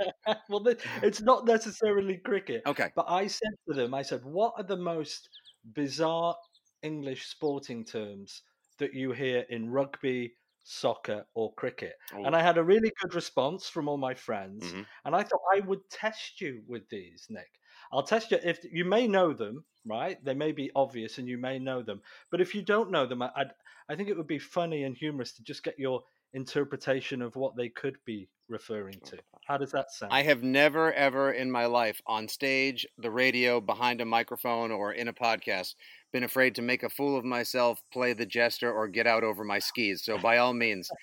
well, 0.48 0.66
it's 1.03 1.20
not 1.20 1.44
necessarily 1.46 2.18
cricket. 2.18 2.66
Okay. 2.66 2.90
But 2.94 3.07
I 3.09 3.26
said 3.26 3.51
to 3.68 3.74
them, 3.74 3.94
I 3.94 4.03
said, 4.03 4.24
what 4.24 4.55
are 4.57 4.64
the 4.64 4.76
most 4.76 5.28
bizarre 5.72 6.36
English 6.82 7.26
sporting 7.26 7.84
terms 7.84 8.42
that 8.78 8.94
you 8.94 9.12
hear 9.12 9.40
in 9.51 9.68
rugby, 9.70 10.34
soccer, 10.62 11.26
or 11.34 11.53
cricket. 11.55 11.96
Oh. 12.12 12.24
And 12.24 12.34
I 12.34 12.42
had 12.42 12.57
a 12.59 12.64
really 12.64 12.90
good 13.01 13.14
response 13.14 13.68
from 13.68 13.88
all 13.88 13.98
my 13.98 14.14
friends. 14.14 14.64
Mhm. 14.64 14.86
And 15.05 15.14
I 15.14 15.22
thought 15.22 15.40
I 15.55 15.61
would 15.61 15.88
test 15.90 16.40
you 16.40 16.62
with 16.66 16.88
these, 16.88 17.26
Nick. 17.28 17.59
I'll 17.92 18.03
test 18.03 18.30
you 18.30 18.38
if 18.42 18.61
you 18.64 18.84
may 18.84 19.07
know 19.07 19.32
them, 19.34 19.64
right? 19.84 20.22
They 20.24 20.34
may 20.34 20.53
be 20.53 20.70
obvious 20.74 21.18
and 21.18 21.28
you 21.28 21.38
may 21.38 21.59
know 21.59 21.82
them. 21.82 22.03
But 22.30 22.40
if 22.40 22.55
you 22.55 22.62
don't 22.62 22.90
know 22.90 23.07
them, 23.07 23.22
I, 23.22 23.30
I'd, 23.36 23.53
I 23.88 23.96
think 23.96 24.09
it 24.09 24.16
would 24.16 24.26
be 24.26 24.38
funny 24.38 24.84
and 24.84 24.96
humorous 24.96 25.32
to 25.34 25.42
just 25.42 25.62
get 25.62 25.78
your 25.78 26.03
interpretation 26.32 27.20
of 27.22 27.36
what 27.36 27.57
they 27.57 27.68
could 27.68 27.98
be 28.05 28.30
referring 28.51 29.01
to. 29.05 29.18
How 29.46 29.57
does 29.57 29.72
that 29.72 29.90
sound? 29.90 30.12
I 30.12 30.22
have 30.22 30.42
never, 30.42 30.92
ever 30.92 31.32
in 31.32 31.51
my 31.51 31.66
life, 31.66 32.01
on 32.07 32.28
stage, 32.28 32.86
the 32.98 33.11
radio, 33.11 33.61
behind 33.61 34.01
a 34.01 34.05
microphone, 34.05 34.70
or 34.70 34.92
in 34.92 35.09
a 35.09 35.12
podcast, 35.12 35.74
been 36.12 36.24
afraid 36.24 36.55
to 36.57 36.62
make 36.62 36.82
a 36.82 36.90
fool 36.90 37.16
of 37.16 37.24
myself, 37.24 37.82
play 37.92 38.12
the 38.12 38.26
jester, 38.26 38.72
or 38.72 38.88
get 38.88 39.07
out 39.07 39.24
over 39.24 39.44
my 39.44 39.59
skis. 39.59 40.03
So, 40.05 40.18
by 40.18 40.38
all 40.38 40.53
means, 40.53 40.90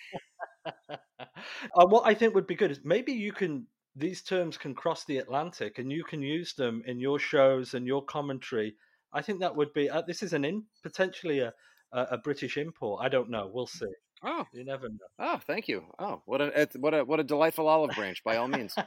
Uh, 1.76 1.86
what 1.88 2.06
I 2.06 2.14
think 2.14 2.36
would 2.36 2.48
be 2.48 2.56
good 2.56 2.72
is 2.72 2.82
maybe 2.84 3.12
you 3.12 3.32
can 3.32 3.66
these 3.96 4.22
terms 4.22 4.58
can 4.58 4.76
cross 4.76 5.06
the 5.06 5.18
Atlantic 5.18 5.80
and 5.80 5.92
you 5.92 6.04
can 6.04 6.22
use 6.22 6.54
them 6.54 6.84
in 6.86 7.00
your 7.00 7.18
shows 7.18 7.74
and 7.74 7.88
your 7.88 8.04
commentary. 8.06 8.76
I 9.14 9.22
think 9.22 9.40
that 9.40 9.56
would 9.56 9.74
be 9.74 9.90
uh, 9.90 10.04
this 10.06 10.22
is 10.22 10.34
an 10.34 10.46
in 10.46 10.64
potentially 10.84 11.40
a, 11.40 11.54
a 11.94 12.02
a 12.12 12.18
British 12.18 12.58
import. 12.58 13.04
I 13.04 13.10
don't 13.10 13.30
know. 13.30 13.50
We'll 13.52 13.68
see. 13.68 13.88
Oh, 14.24 14.46
You 14.54 14.66
never 14.66 14.90
know. 14.90 14.96
oh, 15.20 15.40
thank 15.46 15.68
you. 15.68 15.84
Oh, 16.00 16.22
what 16.26 16.42
a 16.42 16.68
what 16.78 16.94
a 16.94 17.04
what 17.04 17.20
a 17.20 17.24
delightful 17.24 17.68
olive 17.68 17.92
branch. 17.96 18.24
By 18.24 18.38
all 18.38 18.48
means, 18.48 18.76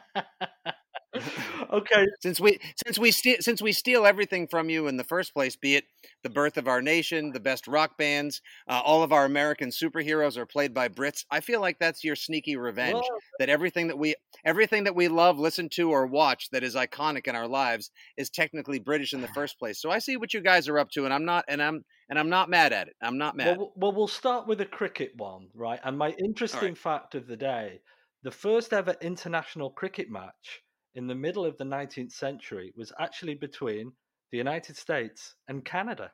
okay. 1.73 2.07
since 2.21 2.39
we 2.41 2.59
since 2.85 2.99
we 2.99 3.11
steal 3.11 3.37
since 3.41 3.61
we 3.61 3.73
steal 3.73 4.07
everything 4.07 4.47
from 4.47 4.71
you 4.71 4.87
in 4.87 4.97
the 4.97 5.05
first 5.05 5.35
place, 5.35 5.57
be 5.57 5.75
it 5.77 5.85
the 6.23 6.31
birth 6.31 6.57
of 6.57 6.69
our 6.69 6.81
nation, 6.81 7.33
the 7.33 7.41
best 7.41 7.67
rock 7.67 7.99
bands, 7.99 8.41
uh, 8.69 8.81
all 8.85 9.03
of 9.03 9.13
our 9.13 9.25
American 9.25 9.71
superheroes 9.71 10.37
are 10.37 10.47
played 10.47 10.73
by 10.73 10.89
Brits. 10.89 11.25
I 11.31 11.41
feel 11.41 11.61
like 11.61 11.79
that's 11.79 12.05
your 12.05 12.17
sneaky 12.17 12.57
revenge. 12.57 12.95
Well, 12.95 13.19
that 13.41 13.49
everything 13.49 13.89
that 13.89 13.99
we 13.99 14.15
everything 14.45 14.85
that 14.85 14.95
we 14.95 15.09
love, 15.09 15.39
listen 15.39 15.69
to, 15.71 15.91
or 15.91 16.07
watch 16.07 16.49
that 16.51 16.63
is 16.63 16.77
iconic 16.77 17.27
in 17.27 17.35
our 17.35 17.49
lives 17.49 17.91
is 18.17 18.31
technically 18.31 18.79
British 18.79 19.13
in 19.13 19.21
the 19.21 19.29
first 19.29 19.59
place. 19.59 19.81
So 19.81 19.91
I 19.91 19.99
see 19.99 20.17
what 20.17 20.33
you 20.33 20.41
guys 20.41 20.69
are 20.69 20.79
up 20.79 20.91
to, 20.93 21.05
and 21.05 21.13
I'm 21.13 21.25
not 21.25 21.45
and 21.49 21.61
I'm 21.63 21.85
and 22.11 22.19
I'm 22.19 22.29
not 22.29 22.51
mad 22.51 22.73
at 22.73 22.89
it. 22.89 22.97
I'm 23.01 23.17
not 23.17 23.37
mad. 23.37 23.57
Well, 23.57 23.73
well, 23.77 23.93
we'll 23.93 24.09
start 24.09 24.47
with 24.47 24.61
a 24.61 24.67
cricket 24.67 25.13
one, 25.17 25.49
right? 25.55 25.81
And 25.85 25.97
my 25.97 26.11
interesting 26.19 26.75
fact 26.75 27.15
of 27.15 27.27
the 27.27 27.37
day 27.37 27.81
the 28.23 28.31
first 28.31 28.75
ever 28.75 28.95
international 29.01 29.71
cricket 29.71 30.11
match 30.11 30.61
in 30.95 31.07
the 31.07 31.15
middle 31.15 31.47
of 31.47 31.57
the 31.57 31.65
19th 31.65 32.13
century 32.13 32.73
was 32.77 32.93
actually 32.99 33.35
between 33.35 33.93
the 34.31 34.39
United 34.39 34.77
States 34.77 35.37
and 35.49 35.65
Canada. 35.65 36.11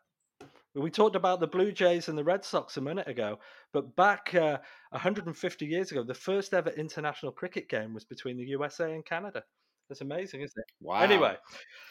We 0.74 0.90
talked 0.90 1.16
about 1.16 1.40
the 1.40 1.46
Blue 1.46 1.72
Jays 1.72 2.08
and 2.08 2.18
the 2.18 2.24
Red 2.24 2.44
Sox 2.44 2.76
a 2.76 2.82
minute 2.82 3.08
ago, 3.08 3.38
but 3.72 3.96
back 3.96 4.34
uh, 4.34 4.58
150 4.90 5.66
years 5.66 5.90
ago, 5.90 6.04
the 6.04 6.14
first 6.14 6.52
ever 6.52 6.70
international 6.70 7.32
cricket 7.32 7.68
game 7.68 7.94
was 7.94 8.04
between 8.04 8.36
the 8.36 8.44
USA 8.44 8.92
and 8.92 9.04
Canada. 9.04 9.42
That's 9.88 10.02
amazing, 10.02 10.42
isn't 10.42 10.58
it? 10.58 10.66
wow. 10.80 11.00
Anyway, 11.00 11.36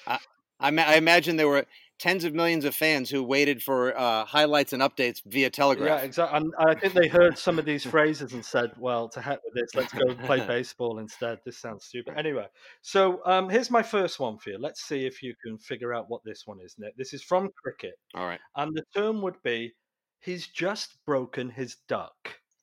I, 0.06 0.20
ma- 0.62 0.84
I 0.84 0.96
imagine 0.96 1.36
there 1.38 1.48
were 1.48 1.66
tens 1.98 2.26
of 2.26 2.34
millions 2.34 2.66
of 2.66 2.76
fans 2.76 3.10
who 3.10 3.24
waited 3.24 3.64
for 3.64 3.98
uh, 3.98 4.26
highlights 4.26 4.74
and 4.74 4.82
updates 4.82 5.22
via 5.26 5.50
telegraph. 5.50 6.00
Yeah, 6.02 6.06
exactly. 6.06 6.38
And 6.38 6.54
I 6.60 6.76
think 6.76 6.94
they 6.94 7.08
heard 7.08 7.38
some 7.38 7.58
of 7.58 7.64
these 7.66 7.86
phrases 7.86 8.34
and 8.34 8.44
said, 8.44 8.72
"Well, 8.78 9.08
to 9.10 9.22
heck 9.22 9.40
with 9.46 9.54
this. 9.54 9.74
Let's 9.76 9.94
go 9.94 10.14
play 10.26 10.40
baseball 10.48 11.00
instead." 11.00 11.40
This 11.46 11.58
sounds 11.58 11.86
stupid. 11.86 12.16
Anyway, 12.18 12.48
so 12.82 13.22
um, 13.26 13.50
here's 13.50 13.72
my 13.72 13.84
first 13.84 14.20
one 14.20 14.38
for 14.38 14.50
you. 14.52 14.58
Let's 14.58 14.82
see 14.84 15.06
if 15.06 15.24
you 15.24 15.34
can 15.44 15.58
figure 15.58 15.94
out 15.94 16.10
what 16.10 16.22
this 16.26 16.44
one 16.46 16.60
is, 16.62 16.76
Nick. 16.78 16.98
This 16.98 17.14
is 17.14 17.24
from 17.24 17.50
cricket, 17.64 17.96
All 18.14 18.26
right. 18.26 18.40
and 18.58 18.76
the 18.76 18.84
term 18.94 19.22
would 19.22 19.42
be, 19.44 19.74
"He's 20.20 20.48
just 20.48 20.98
broken 21.06 21.50
his 21.50 21.78
duck." 21.88 22.14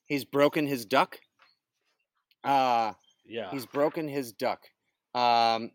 He's 0.07 0.25
broken 0.27 0.67
his 0.67 0.85
duck. 0.85 1.19
Uh, 2.45 2.93
Yeah. 3.25 3.51
he's 3.51 3.67
broken 3.67 4.09
his 4.09 4.33
duck. 4.33 4.61
Um, 5.15 5.71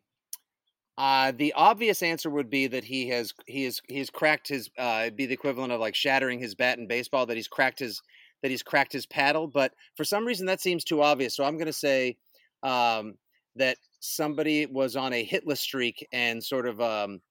uh, 0.97 1.31
the 1.35 1.53
obvious 1.53 2.01
answer 2.01 2.29
would 2.29 2.49
be 2.49 2.65
that 2.67 2.83
he 2.83 3.07
has 3.09 3.33
he 3.45 3.65
has 3.65 3.81
he 3.87 3.99
has 3.99 4.09
cracked 4.09 4.47
his 4.47 4.69
uh, 4.79 5.09
be 5.11 5.27
the 5.27 5.33
equivalent 5.33 5.71
of 5.71 5.79
like 5.79 5.95
shattering 5.95 6.39
his 6.39 6.55
bat 6.55 6.79
in 6.79 6.87
baseball 6.87 7.25
that 7.27 7.37
he's 7.37 7.47
cracked 7.47 7.79
his 7.79 8.01
that 8.41 8.49
he's 8.49 8.63
cracked 8.63 8.93
his 8.93 9.05
paddle. 9.05 9.47
But 9.47 9.73
for 9.95 10.03
some 10.03 10.25
reason 10.25 10.47
that 10.47 10.59
seems 10.59 10.83
too 10.83 11.03
obvious. 11.03 11.35
So 11.35 11.43
I'm 11.43 11.55
going 11.55 11.67
to 11.67 11.73
say 11.73 12.17
um, 12.63 13.15
that 13.55 13.77
somebody 13.99 14.65
was 14.65 14.95
on 14.95 15.13
a 15.13 15.25
hitless 15.25 15.59
streak 15.59 16.07
and 16.11 16.43
sort 16.43 16.67
of 16.67 16.81
um, 16.81 17.21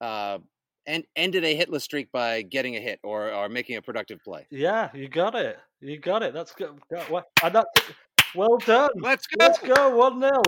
uh, 0.00 0.38
and 0.86 1.04
ended 1.14 1.44
a 1.44 1.56
hitless 1.56 1.82
streak 1.82 2.10
by 2.10 2.42
getting 2.42 2.74
a 2.74 2.80
hit 2.80 2.98
or 3.04 3.32
or 3.32 3.48
making 3.48 3.76
a 3.76 3.82
productive 3.82 4.18
play. 4.24 4.46
Yeah, 4.50 4.90
you 4.94 5.08
got 5.08 5.36
it. 5.36 5.58
You 5.80 5.96
got 5.98 6.24
it. 6.24 6.34
That's 6.34 6.52
good. 6.52 6.70
And 6.90 7.54
that's 7.54 7.68
well 8.34 8.58
done. 8.58 8.90
Let's 8.96 9.28
go. 9.28 9.36
Let's 9.38 9.58
go. 9.58 9.96
One 9.96 10.20
0 10.20 10.42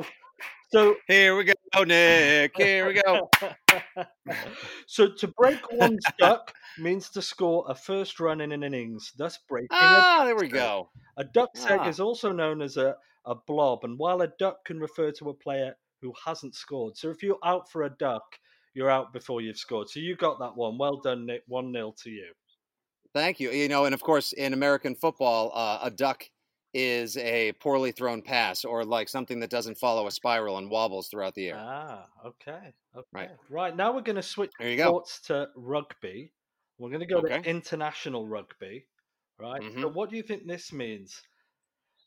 So 0.72 0.96
Here 1.06 1.36
we 1.36 1.44
go, 1.44 1.84
Nick. 1.84 2.56
Here 2.56 2.86
we 2.86 2.94
go. 3.00 3.30
so 4.86 5.08
to 5.18 5.28
break 5.28 5.60
one's 5.72 6.04
duck 6.18 6.52
means 6.78 7.10
to 7.10 7.22
score 7.22 7.64
a 7.68 7.74
first 7.74 8.18
run 8.18 8.40
in 8.40 8.50
an 8.50 8.64
innings, 8.64 9.12
thus 9.16 9.38
breaking 9.48 9.68
a 9.70 9.76
Ah, 9.80 10.22
there 10.24 10.34
we 10.36 10.48
go. 10.48 10.90
A 11.16 11.24
duck's 11.24 11.64
egg 11.66 11.80
Ah. 11.82 11.88
is 11.88 12.00
also 12.00 12.32
known 12.32 12.60
as 12.60 12.76
a, 12.76 12.96
a 13.24 13.34
blob, 13.46 13.84
and 13.84 13.98
while 13.98 14.20
a 14.22 14.28
duck 14.38 14.64
can 14.64 14.80
refer 14.80 15.12
to 15.12 15.28
a 15.30 15.34
player 15.34 15.76
who 16.02 16.12
hasn't 16.26 16.56
scored, 16.56 16.96
so 16.96 17.08
if 17.10 17.22
you're 17.22 17.38
out 17.44 17.70
for 17.70 17.84
a 17.84 17.90
duck, 17.90 18.24
you're 18.74 18.90
out 18.90 19.12
before 19.12 19.40
you've 19.40 19.56
scored. 19.56 19.88
So 19.88 20.00
you 20.00 20.16
got 20.16 20.40
that 20.40 20.56
one. 20.56 20.76
Well 20.76 21.00
done, 21.00 21.26
Nick. 21.26 21.42
One 21.46 21.72
0 21.72 21.94
to 22.02 22.10
you. 22.10 22.32
Thank 23.14 23.38
you. 23.38 23.52
You 23.52 23.68
know, 23.68 23.84
and 23.84 23.94
of 23.94 24.02
course, 24.02 24.32
in 24.32 24.52
American 24.52 24.96
football, 24.96 25.52
uh, 25.54 25.78
a 25.82 25.90
duck 25.92 26.24
is 26.74 27.16
a 27.16 27.52
poorly 27.54 27.92
thrown 27.92 28.22
pass 28.22 28.64
or 28.64 28.84
like 28.84 29.08
something 29.08 29.40
that 29.40 29.50
doesn't 29.50 29.78
follow 29.78 30.06
a 30.06 30.12
spiral 30.12 30.58
and 30.58 30.70
wobbles 30.70 31.08
throughout 31.08 31.34
the 31.34 31.48
air. 31.48 31.64
Ah, 31.66 32.10
okay, 32.24 32.74
okay. 32.94 33.28
Right. 33.28 33.30
Right 33.48 33.74
now 33.74 33.94
we're 33.94 34.02
going 34.02 34.16
to 34.16 34.22
switch 34.22 34.52
go. 34.76 35.08
to 35.24 35.50
rugby. 35.56 36.34
We're 36.78 36.90
going 36.90 37.00
to 37.00 37.06
go 37.06 37.20
Okay. 37.20 37.46
to 37.46 37.48
international 37.48 38.26
rugby. 38.28 38.88
Right. 39.38 39.62
So 39.78 39.88
Mhm. 39.88 39.90
what 39.90 40.10
do 40.10 40.16
you 40.16 40.22
think 40.22 40.46
this 40.46 40.72
means? 40.72 41.22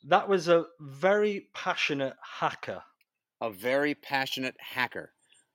That 0.03 0.29
was 0.29 0.47
a 0.49 0.67
very 0.79 1.49
passionate 1.53 2.17
haka. 2.21 2.85
A 3.41 3.49
very 3.51 3.95
passionate 3.95 4.55
haka. 4.61 5.09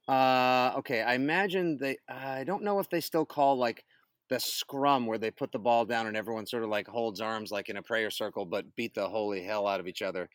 Uh, 0.08 0.72
okay, 0.78 1.02
I 1.02 1.14
imagine 1.14 1.76
they. 1.78 1.96
I 2.08 2.42
don't 2.44 2.64
know 2.64 2.80
if 2.80 2.88
they 2.88 3.00
still 3.00 3.24
call 3.24 3.56
like 3.56 3.84
the 4.32 4.40
scrum 4.40 5.06
where 5.06 5.18
they 5.18 5.30
put 5.30 5.52
the 5.52 5.58
ball 5.58 5.84
down 5.84 6.06
and 6.06 6.16
everyone 6.16 6.46
sort 6.46 6.62
of 6.62 6.70
like 6.70 6.88
holds 6.88 7.20
arms 7.20 7.52
like 7.52 7.68
in 7.68 7.76
a 7.76 7.82
prayer 7.82 8.10
circle, 8.10 8.46
but 8.46 8.64
beat 8.76 8.94
the 8.94 9.06
holy 9.06 9.42
hell 9.42 9.66
out 9.66 9.78
of 9.78 9.86
each 9.86 10.00
other. 10.00 10.28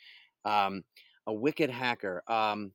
Um, 0.46 0.84
a 1.26 1.34
wicked 1.34 1.72
hacker. 1.72 2.24
Um, 2.28 2.72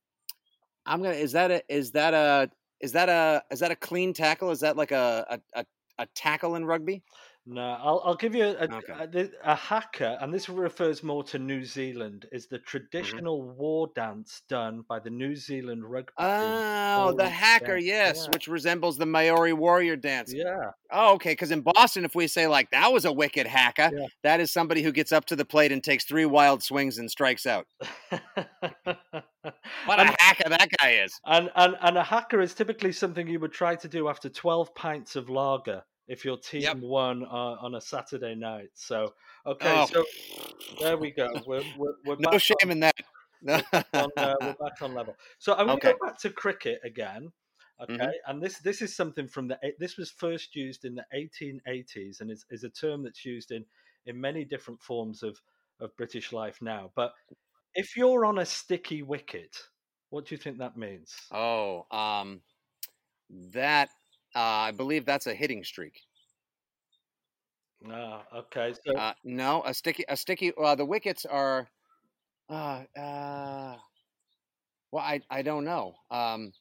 I'm 0.84 1.00
gonna. 1.00 1.14
Is 1.14 1.32
that 1.32 1.52
a? 1.52 1.62
Is 1.68 1.92
that 1.92 2.12
a? 2.12 2.50
Is 2.80 2.92
that 2.92 3.08
a? 3.08 3.42
Is 3.52 3.60
that 3.60 3.70
a 3.70 3.76
clean 3.76 4.12
tackle? 4.12 4.50
Is 4.50 4.60
that 4.60 4.76
like 4.76 4.90
a 4.90 5.24
a, 5.30 5.60
a, 5.60 5.64
a 5.98 6.06
tackle 6.16 6.56
in 6.56 6.64
rugby? 6.64 7.04
No, 7.45 7.61
I'll, 7.82 8.01
I'll 8.05 8.14
give 8.14 8.36
you 8.36 8.45
a, 8.45 8.68
Okay. 8.72 8.93
a, 9.43 9.53
a 9.53 9.55
haka, 9.57 10.16
and 10.20 10.32
this 10.32 10.49
refers 10.49 11.03
more 11.03 11.24
to 11.24 11.40
New 11.40 11.64
Zealand, 11.64 12.26
is 12.30 12.47
Mm-hmm. 12.47 12.55
the 12.55 12.59
traditional 12.61 13.43
war 13.43 13.88
dance 13.97 14.43
done 14.49 14.84
by 14.88 15.01
the 15.01 15.11
New 15.11 15.34
Zealand 15.34 15.84
rugby. 15.84 16.12
Oh, 16.18 17.12
the 17.16 17.28
haka, 17.28 17.82
yes, 17.82 18.22
yeah. 18.24 18.30
which 18.32 18.47
resembles 18.47 18.97
the 18.97 19.07
Maori 19.07 19.53
warrior 19.53 19.97
dance. 19.97 20.32
Yeah. 20.32 20.70
Oh, 20.93 21.14
okay. 21.14 21.32
Because 21.32 21.51
in 21.51 21.62
Boston, 21.62 22.05
if 22.05 22.14
we 22.14 22.28
say 22.28 22.47
like 22.47 22.70
that 22.70 22.93
was 22.93 23.05
a 23.05 23.12
wicked 23.12 23.47
hacker, 23.49 23.90
Yeah. 23.93 24.07
that 24.22 24.40
is 24.40 24.53
somebody 24.53 24.82
who 24.82 24.93
gets 24.93 25.11
up 25.11 25.24
to 25.26 25.36
the 25.36 25.45
plate 25.45 25.72
and 25.72 25.82
takes 25.82 26.05
three 26.05 26.26
wild 26.26 26.62
swings 26.62 26.99
and 26.99 27.11
strikes 27.11 27.45
out. 27.47 27.66
What 29.86 29.99
and, 29.99 30.09
a 30.11 30.14
hacker 30.20 30.49
that 30.49 30.68
guy 30.80 30.90
is! 31.05 31.18
and, 31.26 31.51
and 31.57 31.76
and 31.80 31.99
a 31.99 32.03
haka 32.05 32.40
is 32.40 32.55
typically 32.55 32.93
something 32.93 33.26
you 33.26 33.40
would 33.40 33.53
try 33.53 33.74
to 33.74 33.88
do 33.88 34.09
after 34.09 34.28
12 34.28 34.72
pints 34.76 35.16
of 35.16 35.28
lager 35.28 35.82
if 36.09 36.24
your 36.24 36.36
team 36.38 36.62
Yep. 36.62 36.78
won 36.82 37.24
uh, 37.24 37.57
on 37.61 37.74
a 37.76 37.80
Saturday 37.80 38.34
night. 38.34 38.70
So, 38.74 39.14
okay, 39.46 39.80
Oh. 39.82 39.86
so 39.92 40.05
there 40.80 40.96
we 40.98 41.11
go. 41.11 41.42
We're, 41.46 41.62
we're, 41.76 41.94
we're 42.05 42.16
No 42.18 42.38
shame 42.38 42.70
in 42.70 42.80
that. 42.80 42.94
on, 43.94 44.11
uh, 44.20 44.34
we're 44.42 44.53
back 44.55 44.80
on 44.82 44.94
level. 44.94 45.18
So 45.38 45.53
I'm 45.55 45.66
going 45.66 45.80
to 45.80 45.82
Okay. 45.84 45.92
go 45.92 46.07
back 46.07 46.18
to 46.20 46.30
cricket 46.30 46.80
again. 46.84 47.32
Okay, 47.80 47.94
Mhm. 47.94 48.12
and 48.28 48.40
this 48.40 48.59
this 48.59 48.80
is 48.80 48.94
something 48.94 49.26
from 49.26 49.48
the 49.48 49.59
this 49.78 49.96
was 49.96 50.11
first 50.11 50.55
used 50.55 50.84
in 50.84 50.94
the 50.94 51.05
1880s 51.14 52.20
and 52.20 52.30
is, 52.30 52.44
is 52.50 52.62
a 52.62 52.70
term 52.70 53.03
that's 53.03 53.24
used 53.24 53.50
in 53.50 53.64
in 54.07 54.20
many 54.20 54.44
different 54.44 54.80
forms 54.80 55.22
of 55.24 55.40
of 55.80 55.96
British 55.96 56.32
life 56.32 56.62
now. 56.62 56.92
But 56.94 57.12
if 57.74 57.96
you're 57.96 58.24
on 58.24 58.38
a 58.38 58.46
sticky 58.46 59.03
wicket, 59.03 59.57
what 60.11 60.26
do 60.26 60.34
you 60.34 60.38
think 60.38 60.59
that 60.59 60.76
means? 60.76 61.16
oh, 61.30 61.86
um, 61.90 62.42
that 63.30 63.90
uh, 64.34 64.38
I 64.40 64.70
believe 64.72 65.04
that's 65.06 65.26
a 65.26 65.34
hitting 65.34 65.64
streak. 65.64 66.00
Ah, 67.84 68.26
okay. 68.32 68.74
So 68.74 68.92
Uh, 68.96 69.14
no, 69.24 69.62
a 69.64 69.74
sticky, 69.74 70.04
a 70.08 70.16
sticky. 70.16 70.52
Uh, 70.56 70.74
the 70.74 70.84
wickets 70.84 71.24
are. 71.26 71.68
Uh, 72.48 72.84
uh, 72.96 73.78
well, 74.90 75.04
I 75.04 75.20
I 75.30 75.42
don't 75.42 75.64
know. 75.64 75.94
Um, 76.10 76.52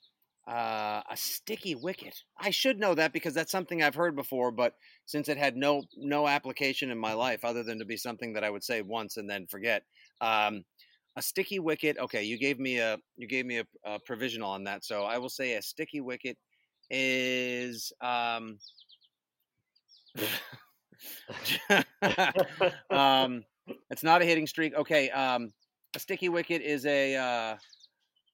Uh, 0.48 1.04
a 1.10 1.18
sticky 1.18 1.76
wicket. 1.76 2.16
I 2.38 2.52
should 2.52 2.80
know 2.80 2.96
that 2.96 3.14
because 3.14 3.34
that's 3.34 3.52
something 3.52 3.82
I've 3.84 3.96
heard 3.96 4.16
before, 4.16 4.52
but 4.52 4.76
since 5.08 5.30
it 5.30 5.38
had 5.38 5.58
no 5.58 5.84
no 5.98 6.28
application 6.28 6.92
in 6.92 7.00
my 7.00 7.14
life 7.14 7.46
other 7.46 7.64
than 7.64 7.80
to 7.80 7.86
be 7.86 7.98
something 7.98 8.34
that 8.34 8.44
I 8.44 8.52
would 8.52 8.64
say 8.64 8.84
once 8.84 9.18
and 9.18 9.30
then 9.30 9.48
forget. 9.48 9.86
Um, 10.22 10.66
a 11.18 11.22
sticky 11.24 11.60
wicket. 11.60 11.98
Okay, 12.00 12.24
you 12.26 12.38
gave 12.40 12.60
me 12.60 12.80
a 12.80 13.00
you 13.18 13.28
gave 13.28 13.46
me 13.48 13.60
a, 13.60 13.68
a 13.86 14.00
provisional 14.02 14.52
on 14.52 14.66
that, 14.66 14.86
so 14.86 15.06
I 15.06 15.18
will 15.20 15.30
say 15.30 15.56
a 15.56 15.62
sticky 15.64 16.02
wicket 16.02 16.38
is 16.92 17.94
um, 18.02 18.60
um, 22.92 23.44
it's 23.90 24.04
not 24.04 24.22
a 24.22 24.26
hitting 24.26 24.48
streak. 24.48 24.74
Okay, 24.76 25.10
um, 25.12 25.54
a 25.96 26.00
sticky 26.00 26.30
wicket 26.30 26.62
is 26.62 26.86
a 26.86 27.16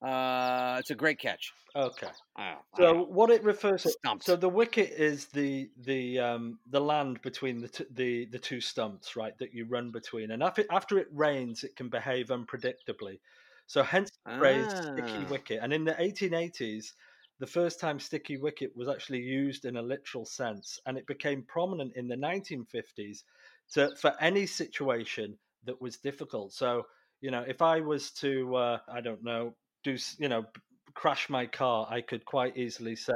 uh, 0.02 0.06
uh, 0.06 0.78
it's 0.80 0.92
a 0.92 0.96
great 0.96 1.20
catch. 1.20 1.54
Okay. 1.76 2.12
Oh, 2.38 2.60
So 2.78 3.04
what 3.06 3.32
it 3.32 3.44
refers 3.44 3.86
to, 3.88 3.98
Stumped. 4.04 4.24
so 4.24 4.36
the 4.36 4.50
wicket 4.50 4.92
is 4.92 5.28
the 5.28 5.72
the 5.78 6.20
um 6.20 6.60
the 6.68 6.82
land 6.82 7.22
between 7.24 7.62
the 7.62 7.70
t- 7.70 7.86
the 7.92 8.26
the 8.28 8.40
two 8.40 8.62
stumps, 8.62 9.16
right? 9.16 9.38
That 9.40 9.54
you 9.54 9.66
run 9.66 9.92
between, 9.92 10.32
and 10.32 10.44
after 10.44 10.66
after 10.72 11.00
it 11.00 11.08
rains, 11.12 11.64
it 11.64 11.76
can 11.76 11.90
behave 11.90 12.28
unpredictably. 12.30 13.20
So 13.68 13.84
hence 13.84 14.10
the 14.12 14.32
phrase 14.40 14.74
sticky 14.76 15.26
Ah. 15.26 15.28
wicket. 15.28 15.62
And 15.64 15.74
in 15.74 15.86
the 15.86 16.02
1880s, 16.02 16.96
the 17.40 17.48
first 17.48 17.80
time 17.80 18.00
sticky 18.00 18.38
wicket 18.38 18.76
was 18.76 18.88
actually 18.90 19.22
used 19.22 19.66
in 19.66 19.78
a 19.78 19.82
literal 19.82 20.26
sense, 20.26 20.80
and 20.86 20.98
it 20.98 21.08
became 21.08 21.44
prominent 21.44 21.96
in 21.96 22.08
the 22.08 22.18
1950s 22.18 23.24
to 23.70 23.96
for 23.96 24.16
any 24.22 24.46
situation 24.46 25.38
that 25.64 25.82
was 25.82 25.98
difficult. 25.98 26.54
So 26.54 26.88
you 27.22 27.32
know, 27.32 27.42
if 27.48 27.62
I 27.64 27.82
was 27.82 28.12
to, 28.14 28.56
uh, 28.56 28.80
I 28.88 29.02
don't 29.02 29.24
know, 29.24 29.58
do 29.84 29.98
you 30.20 30.30
know, 30.30 30.46
crash 30.94 31.30
my 31.30 31.48
car, 31.48 31.88
I 31.90 32.02
could 32.02 32.26
quite 32.26 32.58
easily 32.58 32.96
say 32.96 33.14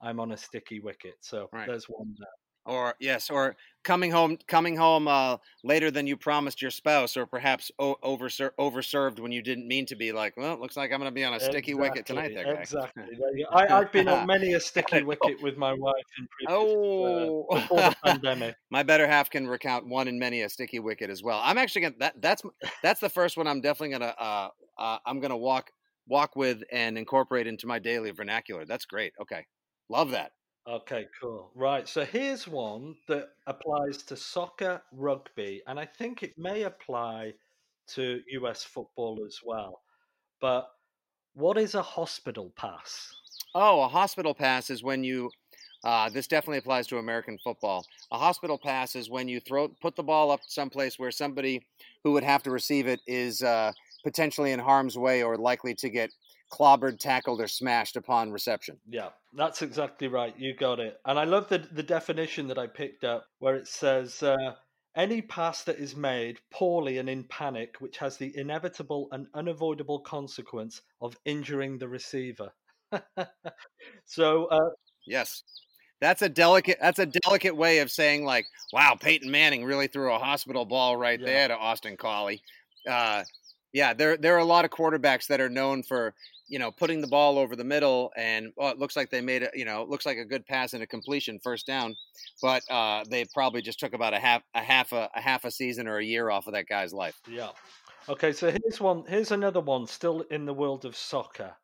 I'm 0.00 0.20
on 0.20 0.32
a 0.32 0.36
sticky 0.36 0.80
wicket. 0.80 1.14
So 1.24 1.52
Right. 1.52 1.70
there's 1.70 1.88
one 1.88 2.14
there. 2.18 2.28
Or 2.64 2.94
yes, 2.98 3.30
or 3.30 3.56
coming 3.82 4.10
home 4.10 4.38
coming 4.46 4.76
home 4.76 5.06
uh, 5.06 5.36
later 5.62 5.90
than 5.90 6.06
you 6.06 6.16
promised 6.16 6.62
your 6.62 6.70
spouse, 6.70 7.16
or 7.16 7.26
perhaps 7.26 7.70
o- 7.78 7.96
overser- 8.02 8.50
overserved 8.58 9.20
when 9.20 9.32
you 9.32 9.42
didn't 9.42 9.68
mean 9.68 9.86
to 9.86 9.96
be. 9.96 10.12
Like, 10.12 10.36
well, 10.36 10.54
it 10.54 10.60
looks 10.60 10.76
like 10.76 10.90
I'm 10.92 10.98
going 10.98 11.10
to 11.10 11.14
be 11.14 11.24
on 11.24 11.34
a 11.34 11.40
sticky 11.40 11.74
wicket 11.74 12.06
tonight. 12.06 12.32
There. 12.34 12.54
Exactly. 12.54 13.04
There. 13.18 13.46
I, 13.52 13.78
I've 13.80 13.92
been 13.92 14.08
on 14.08 14.26
many 14.26 14.54
a 14.54 14.60
sticky 14.60 15.02
wicket 15.04 15.40
with 15.42 15.56
my 15.56 15.72
wife 15.72 15.94
in 16.18 16.26
previous 16.28 16.58
Oh, 16.58 17.46
uh, 17.50 17.60
before 17.60 17.82
the 17.82 17.96
pandemic. 18.04 18.56
my 18.70 18.82
better 18.82 19.06
half 19.06 19.30
can 19.30 19.46
recount 19.46 19.86
one 19.86 20.08
in 20.08 20.18
many 20.18 20.42
a 20.42 20.48
sticky 20.48 20.80
wicket 20.80 21.10
as 21.10 21.22
well. 21.22 21.40
I'm 21.44 21.58
actually 21.58 21.82
gonna 21.82 21.94
that 22.00 22.20
that's 22.20 22.42
that's 22.82 23.00
the 23.00 23.08
first 23.08 23.36
one 23.36 23.46
I'm 23.46 23.60
definitely 23.60 23.90
gonna 23.90 24.14
uh, 24.18 24.48
uh 24.78 24.98
I'm 25.06 25.20
gonna 25.20 25.36
walk 25.36 25.70
walk 26.08 26.34
with 26.34 26.62
and 26.72 26.98
incorporate 26.98 27.46
into 27.46 27.66
my 27.66 27.78
daily 27.78 28.10
vernacular. 28.10 28.64
That's 28.64 28.84
great. 28.84 29.12
Okay, 29.20 29.46
love 29.88 30.10
that. 30.10 30.32
Okay, 30.66 31.06
cool. 31.20 31.50
Right. 31.54 31.86
So 31.86 32.04
here's 32.04 32.48
one 32.48 32.96
that 33.06 33.28
applies 33.46 33.98
to 34.04 34.16
soccer, 34.16 34.82
rugby, 34.92 35.62
and 35.66 35.78
I 35.78 35.84
think 35.84 36.22
it 36.22 36.38
may 36.38 36.62
apply 36.62 37.34
to 37.88 38.22
US 38.28 38.64
football 38.64 39.24
as 39.26 39.40
well. 39.44 39.82
But 40.40 40.70
what 41.34 41.58
is 41.58 41.74
a 41.74 41.82
hospital 41.82 42.52
pass? 42.56 43.12
Oh, 43.54 43.82
a 43.82 43.88
hospital 43.88 44.34
pass 44.34 44.70
is 44.70 44.82
when 44.82 45.04
you. 45.04 45.30
Uh, 45.84 46.08
this 46.08 46.26
definitely 46.26 46.56
applies 46.56 46.86
to 46.86 46.96
American 46.96 47.36
football. 47.44 47.84
A 48.10 48.18
hospital 48.18 48.56
pass 48.56 48.96
is 48.96 49.10
when 49.10 49.28
you 49.28 49.38
throw 49.38 49.68
put 49.68 49.96
the 49.96 50.02
ball 50.02 50.30
up 50.30 50.40
someplace 50.46 50.98
where 50.98 51.10
somebody 51.10 51.62
who 52.02 52.12
would 52.12 52.24
have 52.24 52.42
to 52.44 52.50
receive 52.50 52.86
it 52.86 53.00
is 53.06 53.42
uh, 53.42 53.70
potentially 54.02 54.52
in 54.52 54.60
harm's 54.60 54.96
way 54.96 55.22
or 55.22 55.36
likely 55.36 55.74
to 55.74 55.90
get 55.90 56.10
clobbered, 56.52 56.98
tackled, 56.98 57.40
or 57.40 57.48
smashed 57.48 57.96
upon 57.96 58.30
reception. 58.30 58.78
Yeah, 58.88 59.10
that's 59.32 59.62
exactly 59.62 60.08
right. 60.08 60.34
You 60.38 60.54
got 60.54 60.80
it. 60.80 60.98
And 61.04 61.18
I 61.18 61.24
love 61.24 61.48
the 61.48 61.58
the 61.58 61.82
definition 61.82 62.48
that 62.48 62.58
I 62.58 62.66
picked 62.66 63.04
up 63.04 63.26
where 63.38 63.56
it 63.56 63.66
says 63.68 64.22
uh, 64.22 64.54
any 64.96 65.22
pass 65.22 65.64
that 65.64 65.78
is 65.78 65.96
made 65.96 66.38
poorly 66.52 66.98
and 66.98 67.08
in 67.08 67.24
panic, 67.24 67.76
which 67.80 67.98
has 67.98 68.16
the 68.16 68.36
inevitable 68.36 69.08
and 69.12 69.26
unavoidable 69.34 70.00
consequence 70.00 70.82
of 71.00 71.16
injuring 71.24 71.78
the 71.78 71.88
receiver. 71.88 72.52
so 74.04 74.46
uh, 74.46 74.70
Yes. 75.06 75.42
That's 76.00 76.22
a 76.22 76.28
delicate 76.28 76.78
that's 76.80 76.98
a 76.98 77.06
delicate 77.06 77.56
way 77.56 77.78
of 77.78 77.90
saying 77.90 78.24
like, 78.24 78.46
wow, 78.72 78.96
Peyton 79.00 79.30
Manning 79.30 79.64
really 79.64 79.86
threw 79.86 80.12
a 80.12 80.18
hospital 80.18 80.64
ball 80.64 80.96
right 80.96 81.18
Yeah. 81.18 81.26
there 81.26 81.48
to 81.48 81.56
Austin 81.56 81.96
Collie. 81.96 82.42
Uh, 82.88 83.24
yeah, 83.72 83.94
there 83.94 84.16
there 84.16 84.34
are 84.34 84.38
a 84.40 84.44
lot 84.44 84.64
of 84.64 84.70
quarterbacks 84.70 85.26
that 85.28 85.40
are 85.40 85.48
known 85.48 85.82
for, 85.82 86.14
you 86.46 86.58
know, 86.58 86.70
putting 86.70 87.00
the 87.00 87.06
ball 87.06 87.38
over 87.38 87.56
the 87.56 87.64
middle 87.64 88.12
and 88.16 88.52
well, 88.56 88.70
it 88.70 88.78
looks 88.78 88.96
like 88.96 89.10
they 89.10 89.20
made 89.20 89.42
a 89.42 89.50
you 89.54 89.64
know, 89.64 89.82
it 89.82 89.88
looks 89.88 90.06
like 90.06 90.18
a 90.18 90.24
good 90.24 90.46
pass 90.46 90.72
and 90.72 90.82
a 90.82 90.86
completion 90.86 91.38
first 91.42 91.66
down, 91.66 91.94
but 92.42 92.62
uh, 92.70 93.04
they 93.08 93.24
probably 93.32 93.62
just 93.62 93.80
took 93.80 93.94
about 93.94 94.14
a 94.14 94.20
half 94.20 94.42
a 94.54 94.60
half 94.60 94.92
a, 94.92 95.08
a 95.14 95.20
half 95.20 95.44
a 95.44 95.50
season 95.50 95.88
or 95.88 95.98
a 95.98 96.04
year 96.04 96.30
off 96.30 96.46
of 96.46 96.52
that 96.54 96.66
guy's 96.66 96.92
life. 96.92 97.20
Yeah. 97.28 97.50
Okay, 98.08 98.32
so 98.32 98.50
here's 98.50 98.80
one. 98.80 99.04
Here's 99.08 99.32
another 99.32 99.60
one, 99.60 99.86
still 99.86 100.20
in 100.30 100.44
the 100.44 100.52
world 100.52 100.84
of 100.84 100.94
soccer. 100.94 101.54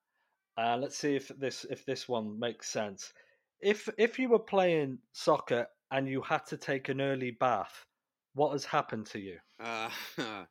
Uh, 0.57 0.76
let's 0.81 0.97
see 0.97 1.14
if 1.14 1.28
this 1.28 1.66
if 1.68 1.85
this 1.85 2.09
one 2.09 2.39
makes 2.39 2.68
sense. 2.70 3.12
If 3.61 3.89
if 3.99 4.18
you 4.18 4.31
were 4.31 4.39
playing 4.39 4.99
soccer 5.12 5.66
and 5.91 6.09
you 6.09 6.22
had 6.22 6.47
to 6.47 6.57
take 6.57 6.89
an 6.89 7.01
early 7.01 7.31
bath, 7.33 7.85
what 8.35 8.53
has 8.53 8.64
happened 8.64 9.07
to 9.07 9.18
you? 9.18 9.39
Uh, 9.62 9.91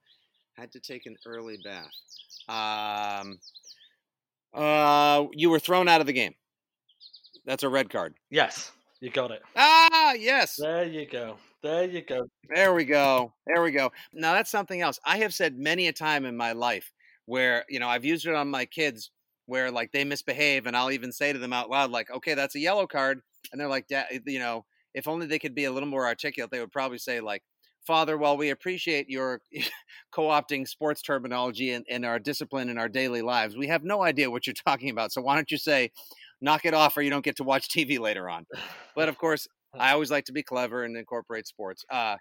had 0.58 0.72
to 0.72 0.80
take 0.80 1.06
an 1.06 1.16
early 1.26 1.58
bath. 1.64 1.92
Um, 2.48 3.40
uh, 4.54 5.26
you 5.34 5.50
were 5.50 5.60
thrown 5.60 5.88
out 5.88 6.02
of 6.02 6.08
the 6.08 6.14
game. 6.14 6.36
That's 7.46 7.64
a 7.64 7.70
red 7.70 7.90
card. 7.90 8.16
Yes, 8.30 8.72
you 9.00 9.10
got 9.10 9.32
it. 9.32 9.42
Ah, 9.56 10.14
yes. 10.14 10.56
There 10.58 10.86
you 10.86 11.06
go. 11.08 11.38
There 11.62 11.86
you 11.86 12.02
go. 12.02 12.28
There 12.54 12.74
we 12.74 12.86
go. 12.86 13.34
There 13.48 13.62
we 13.62 13.72
go. 13.72 13.92
Now 14.14 14.34
that's 14.34 14.52
something 14.52 14.82
else. 14.82 15.00
I 15.06 15.18
have 15.18 15.34
said 15.34 15.58
many 15.58 15.88
a 15.88 15.94
time 15.94 16.26
in 16.26 16.38
my 16.38 16.54
life 16.54 16.92
where, 17.26 17.66
you 17.70 17.80
know, 17.80 17.88
I've 17.88 18.06
used 18.06 18.26
it 18.26 18.36
on 18.36 18.50
my 18.50 18.66
kids 18.66 19.12
where 19.46 19.72
like 19.72 19.92
they 19.92 20.04
misbehave 20.04 20.68
and 20.68 20.78
I'll 20.78 20.92
even 20.92 21.12
say 21.12 21.34
to 21.34 21.40
them 21.40 21.54
out 21.54 21.70
loud, 21.70 21.92
like, 21.92 22.12
okay, 22.12 22.34
that's 22.34 22.56
a 22.56 22.60
yellow 22.60 22.88
card. 22.88 23.22
And 23.52 23.60
they're 23.60 23.68
like, 23.68 23.88
"Dad," 23.88 24.08
you 24.26 24.40
know, 24.40 24.66
if 24.94 25.08
only 25.08 25.26
they 25.26 25.40
could 25.40 25.56
be 25.56 25.66
a 25.66 25.72
little 25.72 25.90
more 25.90 26.06
articulate, 26.06 26.52
they 26.52 26.60
would 26.60 26.72
probably 26.72 26.98
say, 26.98 27.20
like, 27.20 27.44
Father, 27.86 28.18
while 28.18 28.38
we 28.38 28.50
appreciate 28.50 29.10
your 29.10 29.42
co 30.12 30.24
opting 30.24 30.68
sports 30.68 31.02
terminology 31.02 31.72
and, 31.72 31.86
and 31.90 32.06
our 32.06 32.20
discipline 32.20 32.70
in 32.70 32.78
our 32.78 32.90
daily 32.90 33.22
lives, 33.22 33.58
we 33.58 33.68
have 33.68 33.84
no 33.84 34.04
idea 34.04 34.30
what 34.30 34.48
you're 34.48 34.54
talking 34.68 34.90
about. 34.90 35.12
So 35.12 35.22
why 35.22 35.36
don't 35.36 35.52
you 35.52 35.58
say, 35.58 35.92
knock 36.42 36.66
it 36.66 36.74
off 36.74 36.96
or 36.98 37.02
you 37.02 37.10
don't 37.10 37.26
get 37.26 37.38
to 37.38 37.44
watch 37.44 37.70
TV 37.70 38.00
later 38.00 38.30
on? 38.30 38.46
But 38.96 39.10
of 39.10 39.18
course, 39.18 39.48
I 39.78 39.92
always 39.92 40.12
like 40.12 40.26
to 40.26 40.34
be 40.34 40.44
clever 40.44 40.84
and 40.84 40.98
incorporate 40.98 41.48
sports. 41.48 41.86
Uh, 41.90 42.18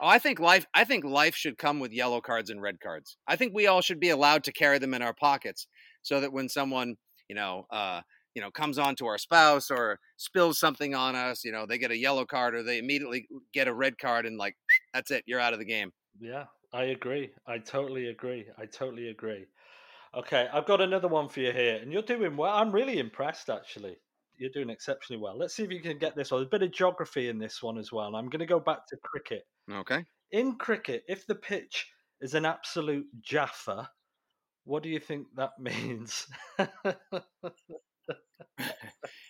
oh, 0.00 0.06
I 0.06 0.18
think 0.18 0.38
life. 0.38 0.66
I 0.74 0.84
think 0.84 1.04
life 1.04 1.34
should 1.34 1.58
come 1.58 1.80
with 1.80 1.92
yellow 1.92 2.20
cards 2.20 2.50
and 2.50 2.60
red 2.60 2.80
cards. 2.80 3.16
I 3.26 3.36
think 3.36 3.54
we 3.54 3.66
all 3.66 3.80
should 3.80 4.00
be 4.00 4.10
allowed 4.10 4.44
to 4.44 4.52
carry 4.52 4.78
them 4.78 4.94
in 4.94 5.02
our 5.02 5.14
pockets, 5.14 5.66
so 6.02 6.20
that 6.20 6.32
when 6.32 6.48
someone, 6.48 6.96
you 7.28 7.34
know, 7.34 7.66
uh, 7.70 8.02
you 8.34 8.42
know, 8.42 8.50
comes 8.50 8.78
on 8.78 8.94
to 8.96 9.06
our 9.06 9.18
spouse 9.18 9.70
or 9.70 9.98
spills 10.16 10.58
something 10.58 10.94
on 10.94 11.14
us, 11.14 11.44
you 11.44 11.52
know, 11.52 11.66
they 11.66 11.78
get 11.78 11.90
a 11.90 11.96
yellow 11.96 12.24
card 12.24 12.54
or 12.54 12.62
they 12.62 12.78
immediately 12.78 13.26
get 13.52 13.68
a 13.68 13.74
red 13.74 13.98
card, 13.98 14.26
and 14.26 14.38
like 14.38 14.56
that's 14.94 15.10
it, 15.10 15.24
you're 15.26 15.40
out 15.40 15.52
of 15.52 15.58
the 15.58 15.64
game. 15.64 15.92
Yeah, 16.20 16.44
I 16.72 16.84
agree. 16.84 17.30
I 17.46 17.58
totally 17.58 18.08
agree. 18.08 18.46
I 18.58 18.66
totally 18.66 19.08
agree. 19.08 19.46
Okay, 20.14 20.48
I've 20.52 20.66
got 20.66 20.80
another 20.80 21.08
one 21.08 21.28
for 21.28 21.40
you 21.40 21.52
here, 21.52 21.76
and 21.76 21.92
you're 21.92 22.02
doing 22.02 22.36
well. 22.36 22.52
I'm 22.52 22.72
really 22.72 22.98
impressed, 22.98 23.48
actually. 23.48 23.96
You're 24.36 24.50
doing 24.50 24.70
exceptionally 24.70 25.22
well. 25.22 25.38
Let's 25.38 25.54
see 25.54 25.62
if 25.62 25.70
you 25.70 25.80
can 25.80 25.98
get 25.98 26.16
this 26.16 26.30
one. 26.30 26.40
There's 26.40 26.48
a 26.48 26.50
bit 26.50 26.62
of 26.62 26.72
geography 26.72 27.28
in 27.28 27.38
this 27.38 27.62
one 27.62 27.78
as 27.78 27.92
well. 27.92 28.16
I'm 28.16 28.28
going 28.28 28.40
to 28.40 28.46
go 28.46 28.58
back 28.58 28.86
to 28.88 28.96
cricket. 29.04 29.44
Okay. 29.70 30.04
In 30.32 30.56
cricket, 30.56 31.04
if 31.08 31.26
the 31.26 31.34
pitch 31.34 31.86
is 32.20 32.34
an 32.34 32.44
absolute 32.44 33.06
jaffa, 33.20 33.88
what 34.64 34.82
do 34.82 34.88
you 34.88 34.98
think 34.98 35.26
that 35.36 35.52
means? 35.60 36.26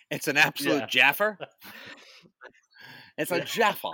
It's 0.09 0.27
an 0.27 0.37
absolute 0.47 0.79
Yeah. 0.81 0.85
jaffer. 0.87 1.37
It's 3.17 3.31
a 3.31 3.37
Yeah. 3.37 3.43
jaffa. 3.43 3.91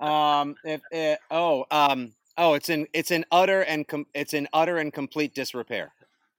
Um, 0.00 0.54
if 0.64 0.80
it, 0.90 1.18
oh, 1.30 1.64
um, 1.70 2.14
oh, 2.36 2.54
it's 2.54 2.68
in 2.68 2.86
it's 2.92 3.10
in 3.10 3.24
utter 3.30 3.62
and 3.62 3.86
com- 3.86 4.06
it's 4.14 4.34
in 4.34 4.48
utter 4.52 4.78
and 4.78 4.92
complete 4.92 5.34
disrepair. 5.34 5.92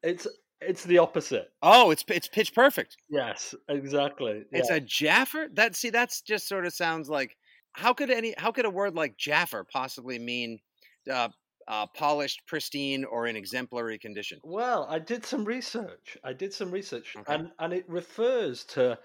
it's 0.04 0.28
it's 0.62 0.84
the 0.86 0.98
opposite. 0.98 1.50
Oh, 1.62 1.92
it's 1.92 2.04
it's 2.10 2.28
pitch 2.28 2.54
perfect. 2.54 2.98
Yes, 3.10 3.54
exactly. 3.70 4.44
It's 4.52 4.70
a 4.70 4.80
jaffa. 4.80 5.50
That 5.54 5.76
see, 5.76 5.90
that's 5.92 6.22
just 6.22 6.48
sort 6.48 6.66
of 6.66 6.74
sounds 6.74 7.10
like 7.10 7.36
how 7.74 7.94
could 7.94 8.10
any 8.10 8.34
how 8.38 8.52
could 8.52 8.66
a 8.66 8.70
word 8.70 8.96
like 8.96 9.18
jaffa 9.18 9.64
possibly 9.72 10.18
mean 10.18 10.60
uh, 11.12 11.30
uh, 11.68 11.88
polished, 11.88 12.46
pristine, 12.48 13.04
or 13.06 13.28
in 13.28 13.36
exemplary 13.36 13.98
condition? 14.00 14.40
Well, 14.44 14.86
I 14.90 15.00
did 15.00 15.26
some 15.26 15.46
research. 15.46 16.18
I 16.24 16.34
did 16.34 16.54
some 16.54 16.72
research, 16.72 17.16
Okay. 17.16 17.34
and 17.34 17.52
and 17.60 17.74
it 17.74 17.88
refers 17.90 18.64
to 18.76 19.00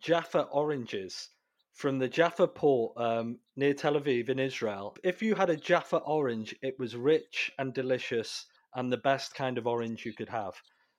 Jaffa 0.00 0.42
oranges 0.42 1.30
from 1.72 1.98
the 1.98 2.08
Jaffa 2.08 2.48
port 2.48 2.96
um, 2.96 3.40
near 3.54 3.74
Tel 3.74 3.94
Aviv 3.94 4.28
in 4.30 4.38
Israel. 4.38 4.96
If 5.04 5.22
you 5.22 5.34
had 5.34 5.50
a 5.50 5.56
Jaffa 5.56 5.98
orange, 5.98 6.54
it 6.62 6.78
was 6.78 6.96
rich 6.96 7.52
and 7.58 7.74
delicious, 7.74 8.46
and 8.74 8.90
the 8.92 8.96
best 8.96 9.34
kind 9.34 9.58
of 9.58 9.66
orange 9.66 10.04
you 10.06 10.14
could 10.14 10.30
have. 10.30 10.54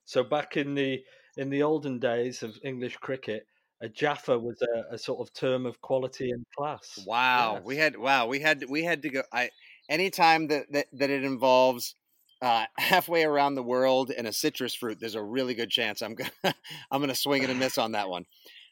So 0.05 0.23
back 0.23 0.55
in 0.57 0.75
the 0.75 1.03
in 1.35 1.49
the 1.49 1.63
olden 1.63 1.99
days 1.99 2.43
of 2.43 2.57
English 2.63 2.97
cricket, 2.97 3.47
a 3.81 3.89
Jaffa 3.89 4.37
was 4.39 4.61
a, 4.61 4.93
a 4.95 4.97
sort 4.97 5.19
of 5.27 5.33
term 5.33 5.65
of 5.65 5.81
quality 5.81 6.29
and 6.31 6.45
class. 6.55 7.05
Wow, 7.05 7.55
Yes. 7.55 7.63
we 7.65 7.75
had 7.77 7.97
wow, 7.97 8.27
we 8.27 8.39
had 8.39 8.63
we 8.69 8.83
had 8.83 9.01
to 9.03 9.09
go. 9.09 9.23
I 9.33 9.49
anytime 9.89 10.47
that 10.47 10.71
that, 10.71 10.87
that 10.93 11.09
it 11.09 11.23
involves 11.23 11.95
uh, 12.41 12.65
halfway 12.77 13.23
around 13.23 13.55
the 13.55 13.63
world 13.63 14.11
and 14.15 14.27
a 14.27 14.33
citrus 14.33 14.75
fruit, 14.75 14.99
there's 14.99 15.15
a 15.15 15.23
really 15.23 15.53
good 15.53 15.69
chance 15.69 16.01
I'm 16.01 16.15
gonna 16.15 16.31
I'm 16.91 17.01
gonna 17.01 17.15
swing 17.15 17.43
it 17.43 17.49
and 17.49 17.57
a 17.57 17.59
miss 17.59 17.77
on 17.77 17.93
that 17.93 18.09
one. 18.09 18.25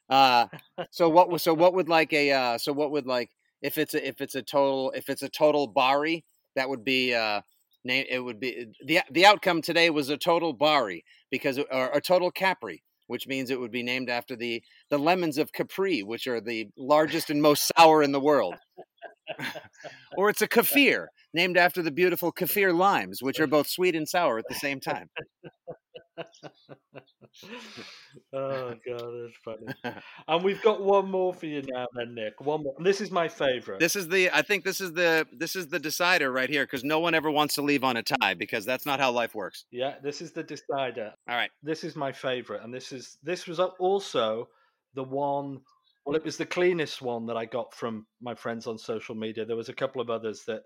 Uh, 0.10 0.48
so 0.92 1.10
what 1.10 1.42
so 1.42 1.54
what 1.54 1.74
would 1.74 1.90
like 1.90 2.14
a 2.14 2.32
uh, 2.32 2.58
so 2.58 2.74
what 2.74 2.92
would 2.92 3.08
like 3.08 3.30
if 3.62 3.78
it's 3.78 3.94
a 3.94 4.08
if 4.08 4.22
it's 4.22 4.36
a 4.36 4.42
total 4.42 4.92
if 4.96 5.10
it's 5.10 5.24
a 5.24 5.30
total 5.30 5.68
Bari 5.68 6.24
that 6.56 6.70
would 6.70 6.84
be 6.84 7.14
uh 7.14 7.42
it 7.84 8.24
would 8.24 8.40
be 8.40 8.68
the 8.86 9.02
the 9.12 9.26
outcome 9.26 9.62
today 9.62 9.90
was 9.90 10.10
a 10.10 10.18
total 10.18 10.54
Bari 10.54 11.04
because 11.32 11.58
or 11.58 11.90
a 11.92 12.02
total 12.02 12.32
Capri 12.32 12.84
which 13.08 13.28
means 13.28 13.50
it 13.50 13.60
would 13.60 13.72
be 13.72 13.84
named 13.84 14.10
after 14.10 14.36
the 14.36 14.64
the 14.90 14.98
lemons 14.98 15.38
of 15.38 15.52
Capri 15.52 16.04
which 16.04 16.28
are 16.28 16.42
the 16.42 16.68
largest 16.78 17.30
and 17.30 17.42
most 17.42 17.72
sour 17.76 18.04
in 18.04 18.12
the 18.12 18.20
world 18.20 18.56
or 20.18 20.30
it's 20.30 20.42
a 20.42 20.48
kaffir 20.48 21.08
named 21.34 21.58
after 21.58 21.82
the 21.82 21.92
beautiful 21.92 22.32
kaffir 22.32 22.76
limes 22.76 23.22
which 23.22 23.40
are 23.40 23.48
both 23.48 23.68
sweet 23.68 23.96
and 23.96 24.08
sour 24.08 24.38
at 24.38 24.46
the 24.48 24.56
same 24.56 24.80
time 24.80 25.10
oh 28.34 28.74
god, 28.88 29.12
that's 29.22 29.38
funny. 29.44 29.68
And 30.28 30.44
we've 30.44 30.62
got 30.62 30.82
one 30.82 31.10
more 31.10 31.34
for 31.34 31.46
you 31.46 31.62
now, 31.68 31.88
then, 31.96 32.16
Nick. 32.16 32.40
One 32.42 32.64
more. 32.64 32.74
And 32.78 32.86
this 32.86 33.02
is 33.02 33.12
my 33.12 33.28
favorite. 33.28 33.80
This 33.80 33.96
is 33.96 34.08
the 34.08 34.30
I 34.32 34.42
think 34.42 34.64
this 34.64 34.82
is 34.82 34.94
the 34.94 35.28
this 35.32 35.56
is 35.56 35.68
the 35.68 35.80
decider 35.80 36.32
right 36.32 36.50
here 36.50 36.64
because 36.64 36.84
no 36.84 37.00
one 37.00 37.14
ever 37.14 37.30
wants 37.30 37.56
to 37.56 37.62
leave 37.62 37.84
on 37.84 37.98
a 37.98 38.04
tie 38.04 38.34
because 38.34 38.66
that's 38.66 38.86
not 38.86 39.00
how 39.00 39.12
life 39.12 39.36
works. 39.36 39.66
Yeah, 39.72 39.96
this 40.02 40.22
is 40.22 40.32
the 40.32 40.44
decider. 40.44 41.14
All 41.28 41.36
right. 41.36 41.52
This 41.64 41.84
is 41.84 41.96
my 41.96 42.12
favorite, 42.12 42.64
and 42.64 42.74
this 42.74 42.92
is 42.92 43.18
this 43.24 43.48
was 43.48 43.60
also 43.60 44.50
the 44.94 45.04
one. 45.04 45.62
Well, 46.06 46.16
it 46.16 46.24
was 46.24 46.38
the 46.38 46.46
cleanest 46.46 47.02
one 47.02 47.26
that 47.26 47.38
I 47.38 47.46
got 47.46 47.74
from 47.74 48.06
my 48.22 48.36
friends 48.36 48.68
on 48.68 48.78
social 48.78 49.16
media. 49.16 49.44
There 49.44 49.56
was 49.56 49.70
a 49.70 49.74
couple 49.74 50.02
of 50.02 50.12
others 50.12 50.44
that 50.46 50.62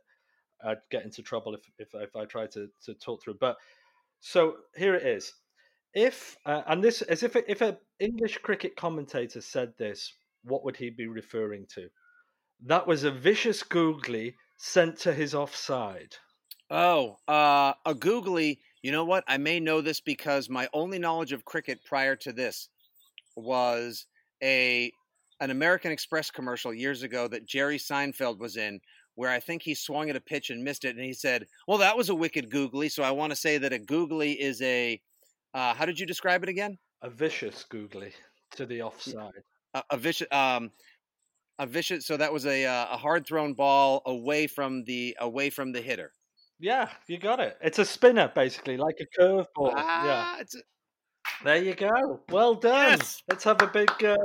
I'd 0.63 0.81
get 0.91 1.05
into 1.05 1.21
trouble 1.21 1.55
if 1.55 1.61
if, 1.77 1.87
if 1.93 2.15
I 2.15 2.25
tried 2.25 2.51
to 2.51 2.67
to 2.85 2.93
talk 2.95 3.23
through. 3.23 3.37
But 3.39 3.55
so 4.19 4.57
here 4.75 4.95
it 4.95 5.05
is. 5.05 5.33
If 5.93 6.35
uh, 6.45 6.63
and 6.67 6.83
this 6.83 7.01
as 7.03 7.23
if 7.23 7.35
if 7.35 7.61
an 7.61 7.77
English 7.99 8.39
cricket 8.39 8.75
commentator 8.75 9.39
said 9.39 9.73
this, 9.77 10.13
what 10.43 10.65
would 10.65 10.75
he 10.75 10.89
be 10.89 11.07
referring 11.07 11.67
to? 11.75 11.87
That 12.65 12.85
was 12.85 13.05
a 13.05 13.11
vicious 13.11 13.63
googly 13.63 14.35
sent 14.57 14.99
to 14.99 15.13
his 15.13 15.33
offside. 15.33 16.17
Oh, 16.69 17.17
uh, 17.27 17.73
a 17.85 17.95
googly. 17.95 18.59
You 18.81 18.91
know 18.91 19.05
what? 19.05 19.23
I 19.27 19.37
may 19.37 19.59
know 19.59 19.79
this 19.79 20.01
because 20.01 20.49
my 20.49 20.67
only 20.73 20.99
knowledge 20.99 21.31
of 21.31 21.45
cricket 21.45 21.79
prior 21.85 22.15
to 22.17 22.33
this 22.33 22.69
was 23.35 24.05
a 24.43 24.91
an 25.39 25.51
American 25.51 25.91
Express 25.91 26.29
commercial 26.31 26.73
years 26.73 27.03
ago 27.03 27.27
that 27.27 27.45
Jerry 27.45 27.77
Seinfeld 27.77 28.39
was 28.39 28.57
in, 28.57 28.79
where 29.15 29.29
I 29.29 29.39
think 29.39 29.61
he 29.61 29.73
swung 29.73 30.09
at 30.09 30.15
a 30.15 30.21
pitch 30.21 30.49
and 30.49 30.63
missed 30.63 30.85
it, 30.85 30.95
and 30.95 31.03
he 31.05 31.13
said, 31.13 31.45
"Well, 31.67 31.77
that 31.79 31.97
was 31.97 32.09
a 32.09 32.15
wicked 32.15 32.49
googly." 32.49 32.89
So 32.89 33.03
I 33.03 33.11
want 33.11 33.31
to 33.31 33.35
say 33.35 33.57
that 33.57 33.73
a 33.73 33.79
googly 33.79 34.33
is 34.33 34.61
a. 34.61 35.01
Uh, 35.53 35.73
how 35.73 35.85
did 35.85 35.99
you 35.99 36.05
describe 36.05 36.43
it 36.43 36.49
again? 36.49 36.77
A 37.01 37.09
vicious 37.09 37.65
googly 37.69 38.11
to 38.55 38.65
the 38.65 38.81
offside. 38.81 39.31
A, 39.73 39.83
a 39.91 39.97
vicious. 39.97 40.27
Um, 40.31 40.71
a 41.57 41.65
vicious. 41.65 42.05
So 42.05 42.17
that 42.17 42.31
was 42.31 42.45
a 42.45 42.65
uh, 42.65 42.87
a 42.91 42.97
hard 42.97 43.25
thrown 43.25 43.53
ball 43.53 44.01
away 44.05 44.47
from 44.47 44.83
the 44.85 45.15
away 45.19 45.49
from 45.49 45.71
the 45.71 45.81
hitter. 45.81 46.13
Yeah, 46.59 46.89
you 47.07 47.17
got 47.17 47.39
it. 47.39 47.57
It's 47.61 47.79
a 47.79 47.85
spinner, 47.85 48.29
basically, 48.35 48.75
like 48.75 48.95
a 48.99 49.21
curveball. 49.21 49.71
yeah, 49.71 49.75
Ah, 49.77 50.37
it's 50.41 50.55
a- 50.55 50.61
there 51.45 51.63
you 51.63 51.73
go. 51.73 52.19
Well 52.29 52.55
done. 52.55 52.97
Yes. 52.99 53.23
Let's 53.29 53.45
have 53.45 53.61
a 53.61 53.67
big. 53.67 53.89
Uh, 54.03 54.17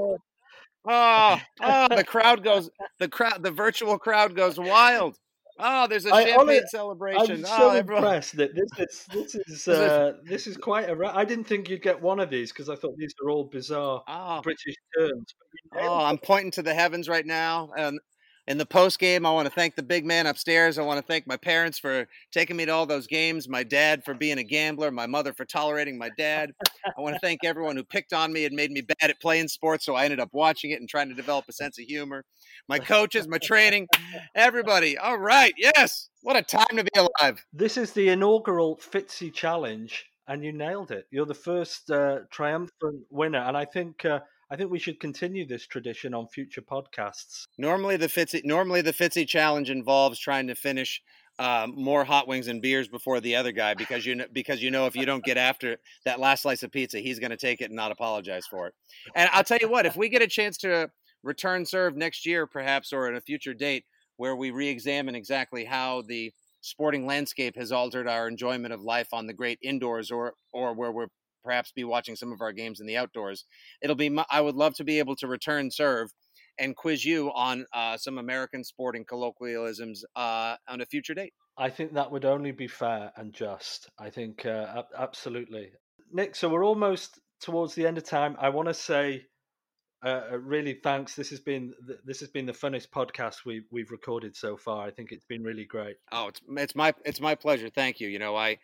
Oh, 0.87 1.41
oh, 1.63 1.89
the 1.97 2.05
crowd 2.05 2.43
goes, 2.45 2.71
the 2.99 3.09
crowd, 3.09 3.43
the 3.43 3.51
virtual 3.51 3.99
crowd 3.99 4.35
goes 4.37 4.59
wild. 4.59 5.17
Oh, 5.59 5.87
there's 5.87 6.05
a 6.05 6.13
I- 6.13 6.25
champagne 6.25 6.41
honest- 6.41 6.71
celebration. 6.71 7.31
I'm 7.31 7.45
oh, 7.47 7.59
so 7.59 7.71
everyone. 7.71 8.03
impressed 8.05 8.37
that 8.39 8.55
this 8.55 8.69
is 8.79 9.05
this 9.13 9.35
is 9.37 9.49
is- 9.49 9.69
uh, 9.69 10.13
this 10.25 10.47
is 10.49 10.57
quite 10.57 10.89
a. 10.91 10.97
ra- 10.97 11.13
I 11.15 11.25
didn't 11.25 11.45
think 11.45 11.69
you'd 11.69 11.81
get 11.83 12.01
one 12.03 12.19
of 12.19 12.29
these 12.29 12.51
because 12.53 12.69
I 12.69 12.75
thought 12.75 12.97
these 12.97 13.15
are 13.25 13.31
all 13.31 13.45
bizarre 13.45 14.03
Oh, 14.09 14.41
British 14.43 14.75
terms. 14.99 15.35
but 15.73 15.83
oh, 15.83 16.05
I'm 16.05 16.19
pointing 16.19 16.51
to 16.53 16.63
the 16.63 16.75
heavens 16.75 17.09
right 17.09 17.25
now. 17.25 17.71
And 17.77 18.01
in 18.47 18.59
the 18.59 18.67
post 18.67 18.99
game, 18.99 19.25
I 19.25 19.33
want 19.33 19.47
to 19.47 19.55
thank 19.55 19.75
the 19.75 19.83
big 19.83 20.05
man 20.05 20.27
upstairs. 20.27 20.79
I 20.79 20.83
want 20.83 21.01
to 21.01 21.07
thank 21.07 21.27
my 21.27 21.37
parents 21.37 21.79
for 21.79 22.07
taking 22.31 22.57
me 22.57 22.67
to 22.67 22.73
all 22.73 22.85
those 22.85 23.07
games, 23.07 23.49
my 23.49 23.63
dad 23.63 24.05
for 24.05 24.13
being 24.13 24.39
a 24.39 24.43
gambler, 24.43 24.91
my 24.91 25.07
mother 25.07 25.33
for 25.33 25.45
tolerating 25.45 25.97
my 25.97 26.11
dad. 26.19 26.53
I 26.87 27.01
want 27.01 27.15
to 27.15 27.21
thank 27.21 27.41
everyone 27.45 27.77
who 27.77 27.85
picked 27.85 28.13
on 28.13 28.33
me 28.33 28.45
and 28.45 28.55
made 28.55 28.71
me 28.71 28.83
bad 28.83 29.11
at 29.11 29.21
playing 29.21 29.49
sports, 29.49 29.85
so 29.87 29.95
I 29.95 30.05
ended 30.05 30.21
up 30.21 30.31
watching 30.33 30.71
it 30.73 30.81
and 30.81 30.89
trying 30.89 31.09
to 31.09 31.15
develop 31.15 31.47
a 31.49 31.53
sense 31.53 31.79
of 31.79 31.87
humor. 31.87 32.25
My 32.69 32.79
coaches, 32.79 33.27
my 33.27 33.39
training, 33.39 33.89
everybody. 34.35 34.99
All 34.99 35.19
right, 35.19 35.55
yes. 35.57 36.11
What 36.23 36.37
a 36.37 36.43
time 36.43 36.77
to 36.77 36.85
be 36.85 36.91
alive. 36.99 37.45
This 37.53 37.77
is 37.77 37.93
the 37.93 38.09
inaugural 38.09 38.77
Fitzy 38.77 39.33
Challenge, 39.33 40.05
and 40.29 40.45
you 40.45 40.53
nailed 40.53 40.91
it. 40.91 41.07
You're 41.11 41.27
the 41.27 41.35
first 41.35 41.91
uh, 41.91 42.21
triumphant 42.31 43.05
winner, 43.11 43.41
and 43.41 43.57
I 43.57 43.65
think 43.65 44.05
uh, 44.05 44.21
I 44.55 44.57
think 44.57 44.71
we 44.71 44.79
should 44.79 45.01
continue 45.01 45.45
this 45.45 45.67
tradition 45.67 46.15
on 46.15 46.29
future 46.29 46.63
podcasts. 46.63 47.43
Normally 47.59 47.97
the 47.97 48.07
Fitzy 48.07 48.45
normally 48.45 48.83
the 48.83 48.93
Fitzy 48.93 49.27
challenge 49.27 49.69
involves 49.69 50.17
trying 50.17 50.47
to 50.47 50.55
finish 50.55 51.03
um, 51.41 51.75
more 51.75 52.05
hot 52.05 52.29
wings 52.29 52.47
and 52.47 52.63
beers 52.63 52.87
before 52.87 53.21
the 53.21 53.35
other 53.35 53.51
guy 53.51 53.75
because 53.75 54.07
you 54.07 54.15
know 54.15 54.27
because 54.33 54.63
you 54.63 54.71
know 54.71 54.87
if 54.87 54.95
you 54.95 55.07
don't 55.07 55.25
get 55.25 55.37
after 55.37 55.79
that 56.05 56.21
last 56.21 56.43
slice 56.43 56.63
of 56.63 56.71
pizza, 56.71 57.01
he's 57.01 57.19
going 57.19 57.33
to 57.33 57.37
take 57.37 57.63
it 57.63 57.65
and 57.65 57.75
not 57.75 57.91
apologize 57.91 58.47
for 58.47 58.69
it. 58.69 58.75
And 59.17 59.29
I'll 59.33 59.43
tell 59.43 59.59
you 59.61 59.69
what, 59.69 59.87
if 59.87 59.97
we 59.97 60.09
get 60.09 60.23
a 60.23 60.29
chance 60.29 60.57
to 60.59 60.89
return 61.25 61.67
serve 61.67 61.97
next 61.97 62.25
year, 62.25 62.47
perhaps 62.47 62.93
or 62.93 63.09
at 63.09 63.17
a 63.17 63.21
future 63.21 63.55
date, 63.55 63.85
where 64.19 64.37
we 64.37 64.53
re-examine 64.53 65.17
exactly 65.17 65.65
how 65.65 66.03
the 66.07 66.33
sporting 66.61 67.07
landscape 67.07 67.57
has 67.57 67.73
altered 67.73 68.07
our 68.07 68.29
enjoyment 68.29 68.73
of 68.73 68.83
life 68.83 69.09
on 69.13 69.27
the 69.27 69.35
great 69.35 69.59
indoors, 69.63 70.13
or 70.13 70.35
or 70.53 70.75
where 70.75 70.93
we're 70.93 71.09
perhaps 71.45 71.73
be 71.73 71.85
watching 71.85 72.17
some 72.17 72.33
of 72.33 72.41
our 72.41 72.53
games 72.53 72.81
in 72.81 72.87
the 72.87 72.97
outdoors, 72.97 73.45
it'll 73.83 73.97
be. 73.97 74.11
mu- 74.11 74.23
I 74.31 74.41
would 74.41 74.57
love 74.57 74.75
to 74.77 74.85
be 74.85 74.99
able 74.99 75.17
to 75.17 75.29
return 75.29 75.71
serve 75.71 76.11
and 76.59 76.77
quiz 76.77 77.05
you 77.05 77.33
on 77.33 77.67
uh, 77.73 77.97
some 77.97 78.19
American 78.19 78.65
sporting 78.65 79.05
colloquialisms 79.05 80.05
uh, 80.17 80.57
on 80.69 80.81
a 80.81 80.87
future 80.87 81.15
date. 81.15 81.33
I 81.57 81.71
think 81.71 81.95
that 81.95 82.11
would 82.11 82.25
only 82.25 82.53
be 82.53 82.67
fair 82.67 83.13
and 83.17 83.33
just. 83.33 83.89
I 83.99 84.11
think 84.11 84.47
uh, 84.47 84.83
absolutely, 84.99 85.71
Nick. 86.13 86.35
So 86.35 86.49
we're 86.49 86.65
almost 86.65 87.21
towards 87.41 87.75
the 87.75 87.87
end 87.87 87.99
of 87.99 88.05
time. 88.05 88.37
I 88.39 88.49
want 88.49 88.69
to 88.69 88.75
say. 88.75 89.27
Uh, 90.05 90.23
uh, 90.33 90.39
really, 90.39 90.75
thanks. 90.83 91.15
This 91.15 91.31
has 91.31 91.41
been 91.41 91.73
this 92.05 92.21
has 92.21 92.29
been 92.29 92.45
the 92.45 92.53
funnest 92.53 92.91
podcast 92.91 93.47
we 93.47 93.63
we've 93.71 93.91
recorded 93.91 94.37
so 94.37 94.55
far. 94.55 94.87
I 94.87 94.91
think 94.91 95.13
it's 95.13 95.25
been 95.25 95.43
really 95.43 95.65
great. 95.65 95.97
Oh, 96.13 96.29
it's 96.29 96.43
it's 96.59 96.75
my 96.75 96.93
it's 97.07 97.23
my 97.23 97.35
pleasure. 97.35 97.71
Thank 97.71 98.01
you. 98.01 98.09
You 98.09 98.19
know, 98.19 98.37
I 98.37 98.59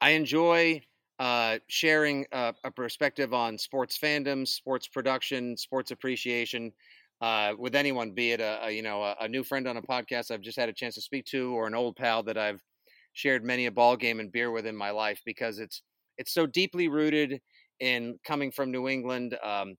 I 0.00 0.10
enjoy 0.10 0.80
uh, 1.18 1.58
sharing 1.68 2.26
uh, 2.32 2.52
a 2.64 2.70
perspective 2.70 3.32
on 3.34 3.58
sports 3.58 3.98
fandom, 3.98 4.46
sports 4.46 4.88
production, 4.88 5.56
sports 5.56 5.90
appreciation 5.90 6.72
uh, 7.20 7.54
with 7.58 7.74
anyone, 7.74 8.12
be 8.12 8.32
it 8.32 8.40
a, 8.40 8.66
a 8.66 8.70
you 8.70 8.82
know 8.82 9.02
a, 9.02 9.16
a 9.20 9.28
new 9.28 9.42
friend 9.42 9.66
on 9.66 9.76
a 9.76 9.82
podcast 9.82 10.30
I've 10.30 10.40
just 10.40 10.58
had 10.58 10.68
a 10.68 10.72
chance 10.72 10.94
to 10.94 11.00
speak 11.00 11.24
to, 11.26 11.52
or 11.54 11.66
an 11.66 11.74
old 11.74 11.96
pal 11.96 12.22
that 12.24 12.38
I've 12.38 12.62
shared 13.12 13.44
many 13.44 13.66
a 13.66 13.72
ball 13.72 13.96
game 13.96 14.20
and 14.20 14.30
beer 14.30 14.50
with 14.50 14.66
in 14.66 14.76
my 14.76 14.90
life, 14.90 15.20
because 15.24 15.58
it's 15.58 15.82
it's 16.16 16.32
so 16.32 16.46
deeply 16.46 16.88
rooted 16.88 17.40
in 17.80 18.18
coming 18.24 18.52
from 18.52 18.70
New 18.70 18.88
England. 18.88 19.36
Um, 19.42 19.74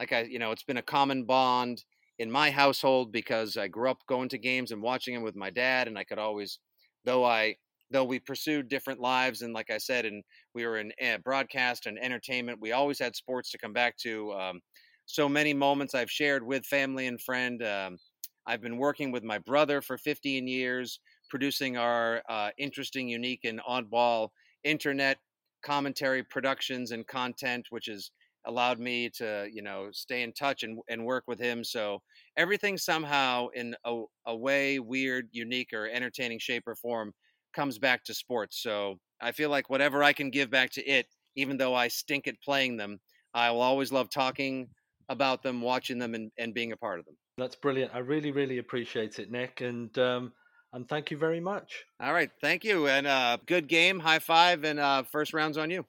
like 0.00 0.12
I, 0.12 0.22
you 0.22 0.38
know, 0.38 0.52
it's 0.52 0.64
been 0.64 0.76
a 0.76 0.82
common 0.82 1.24
bond 1.24 1.84
in 2.18 2.30
my 2.30 2.50
household 2.50 3.12
because 3.12 3.56
I 3.56 3.68
grew 3.68 3.90
up 3.90 4.06
going 4.06 4.28
to 4.30 4.38
games 4.38 4.72
and 4.72 4.82
watching 4.82 5.14
them 5.14 5.22
with 5.22 5.36
my 5.36 5.50
dad, 5.50 5.88
and 5.88 5.98
I 5.98 6.04
could 6.04 6.18
always, 6.18 6.58
though 7.04 7.24
I, 7.24 7.56
though 7.90 8.04
we 8.04 8.18
pursued 8.20 8.68
different 8.68 9.00
lives, 9.00 9.42
and 9.42 9.54
like 9.54 9.70
I 9.70 9.78
said, 9.78 10.04
and 10.06 10.24
we 10.54 10.66
were 10.66 10.78
in 10.78 10.92
uh, 11.02 11.18
broadcast 11.18 11.86
and 11.86 11.98
entertainment, 11.98 12.60
we 12.60 12.72
always 12.72 12.98
had 12.98 13.16
sports 13.16 13.50
to 13.52 13.58
come 13.58 13.72
back 13.72 13.96
to. 13.98 14.32
Um, 14.32 14.60
so 15.06 15.28
many 15.28 15.54
moments 15.54 15.94
I've 15.94 16.10
shared 16.10 16.44
with 16.44 16.66
family 16.66 17.06
and 17.06 17.20
friend. 17.20 17.62
Um, 17.62 17.98
I've 18.46 18.60
been 18.60 18.76
working 18.76 19.10
with 19.12 19.24
my 19.24 19.38
brother 19.38 19.80
for 19.82 19.98
15 19.98 20.46
years, 20.48 21.00
producing 21.28 21.76
our 21.76 22.22
uh, 22.28 22.50
interesting, 22.58 23.08
unique, 23.08 23.44
and 23.44 23.60
oddball 23.60 24.30
internet 24.64 25.18
commentary 25.62 26.22
productions 26.22 26.92
and 26.92 27.06
content, 27.06 27.66
which 27.70 27.86
has 27.86 28.10
allowed 28.44 28.78
me 28.78 29.10
to, 29.10 29.48
you 29.52 29.62
know, 29.62 29.90
stay 29.92 30.22
in 30.22 30.32
touch 30.32 30.62
and, 30.62 30.78
and 30.88 31.04
work 31.04 31.24
with 31.26 31.40
him. 31.40 31.64
So 31.64 32.02
everything 32.36 32.78
somehow 32.78 33.48
in 33.48 33.74
a, 33.84 34.02
a 34.26 34.36
way, 34.36 34.78
weird, 34.78 35.28
unique, 35.32 35.72
or 35.72 35.88
entertaining 35.88 36.38
shape 36.38 36.62
or 36.68 36.76
form 36.76 37.12
comes 37.56 37.78
back 37.78 38.04
to 38.04 38.14
sports. 38.14 38.62
So 38.62 39.00
I 39.20 39.32
feel 39.32 39.50
like 39.50 39.70
whatever 39.70 40.04
I 40.04 40.12
can 40.12 40.30
give 40.30 40.50
back 40.50 40.70
to 40.72 40.84
it, 40.84 41.06
even 41.34 41.56
though 41.56 41.74
I 41.74 41.88
stink 41.88 42.28
at 42.28 42.40
playing 42.42 42.76
them, 42.76 43.00
I 43.34 43.50
will 43.50 43.62
always 43.62 43.90
love 43.90 44.10
talking 44.10 44.68
about 45.08 45.42
them, 45.42 45.62
watching 45.62 45.98
them, 45.98 46.14
and, 46.14 46.30
and 46.38 46.54
being 46.54 46.72
a 46.72 46.76
part 46.76 46.98
of 46.98 47.06
them. 47.06 47.16
That's 47.38 47.56
brilliant. 47.56 47.92
I 47.94 47.98
really 47.98 48.32
really 48.32 48.58
appreciate 48.58 49.18
it, 49.18 49.30
Nick, 49.30 49.60
and 49.60 49.96
um, 49.98 50.32
and 50.72 50.88
thank 50.88 51.10
you 51.10 51.18
very 51.18 51.40
much. 51.40 51.84
All 52.00 52.12
right, 52.12 52.30
thank 52.40 52.64
you, 52.64 52.88
and 52.88 53.06
uh, 53.06 53.38
good 53.46 53.68
game. 53.68 53.98
High 54.00 54.20
five, 54.20 54.64
and 54.64 54.78
uh, 54.78 55.02
first 55.02 55.34
rounds 55.34 55.58
on 55.58 55.70
you. 55.70 55.84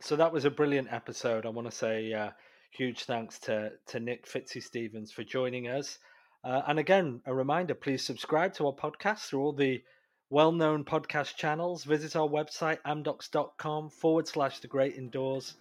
so 0.00 0.16
that 0.16 0.32
was 0.32 0.44
a 0.44 0.50
brilliant 0.50 0.88
episode. 0.90 1.44
I 1.46 1.50
want 1.50 1.70
to 1.70 1.76
say 1.76 2.12
uh, 2.12 2.30
huge 2.70 3.04
thanks 3.04 3.38
to 3.40 3.72
to 3.88 4.00
Nick 4.00 4.26
Fitzy 4.26 4.62
Stevens 4.62 5.12
for 5.12 5.24
joining 5.24 5.68
us. 5.68 5.98
Uh, 6.42 6.62
and 6.66 6.78
again, 6.78 7.20
a 7.26 7.34
reminder: 7.34 7.74
please 7.74 8.02
subscribe 8.02 8.54
to 8.54 8.66
our 8.66 8.74
podcast 8.74 9.28
through 9.28 9.42
all 9.42 9.52
the 9.52 9.82
well-known 10.32 10.82
podcast 10.82 11.36
channels. 11.36 11.84
Visit 11.84 12.16
our 12.16 12.26
website 12.26 12.78
amdocs.com 12.86 13.90
forward 13.90 14.26
slash 14.26 14.60
the 14.60 14.66
Great 14.66 14.96
Indoors, 14.96 15.56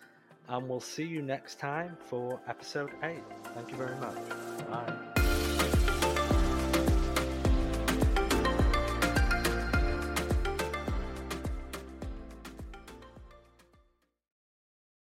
and 0.47 0.69
we'll 0.69 0.80
see 0.80 1.03
you 1.03 1.22
next 1.22 1.59
time 1.59 1.97
for 2.05 2.39
episode 2.47 2.91
eight. 3.03 3.24
Thank 3.53 3.69
you 3.69 3.76
very 3.76 3.97
much. 3.97 4.15
Bye. 4.69 5.20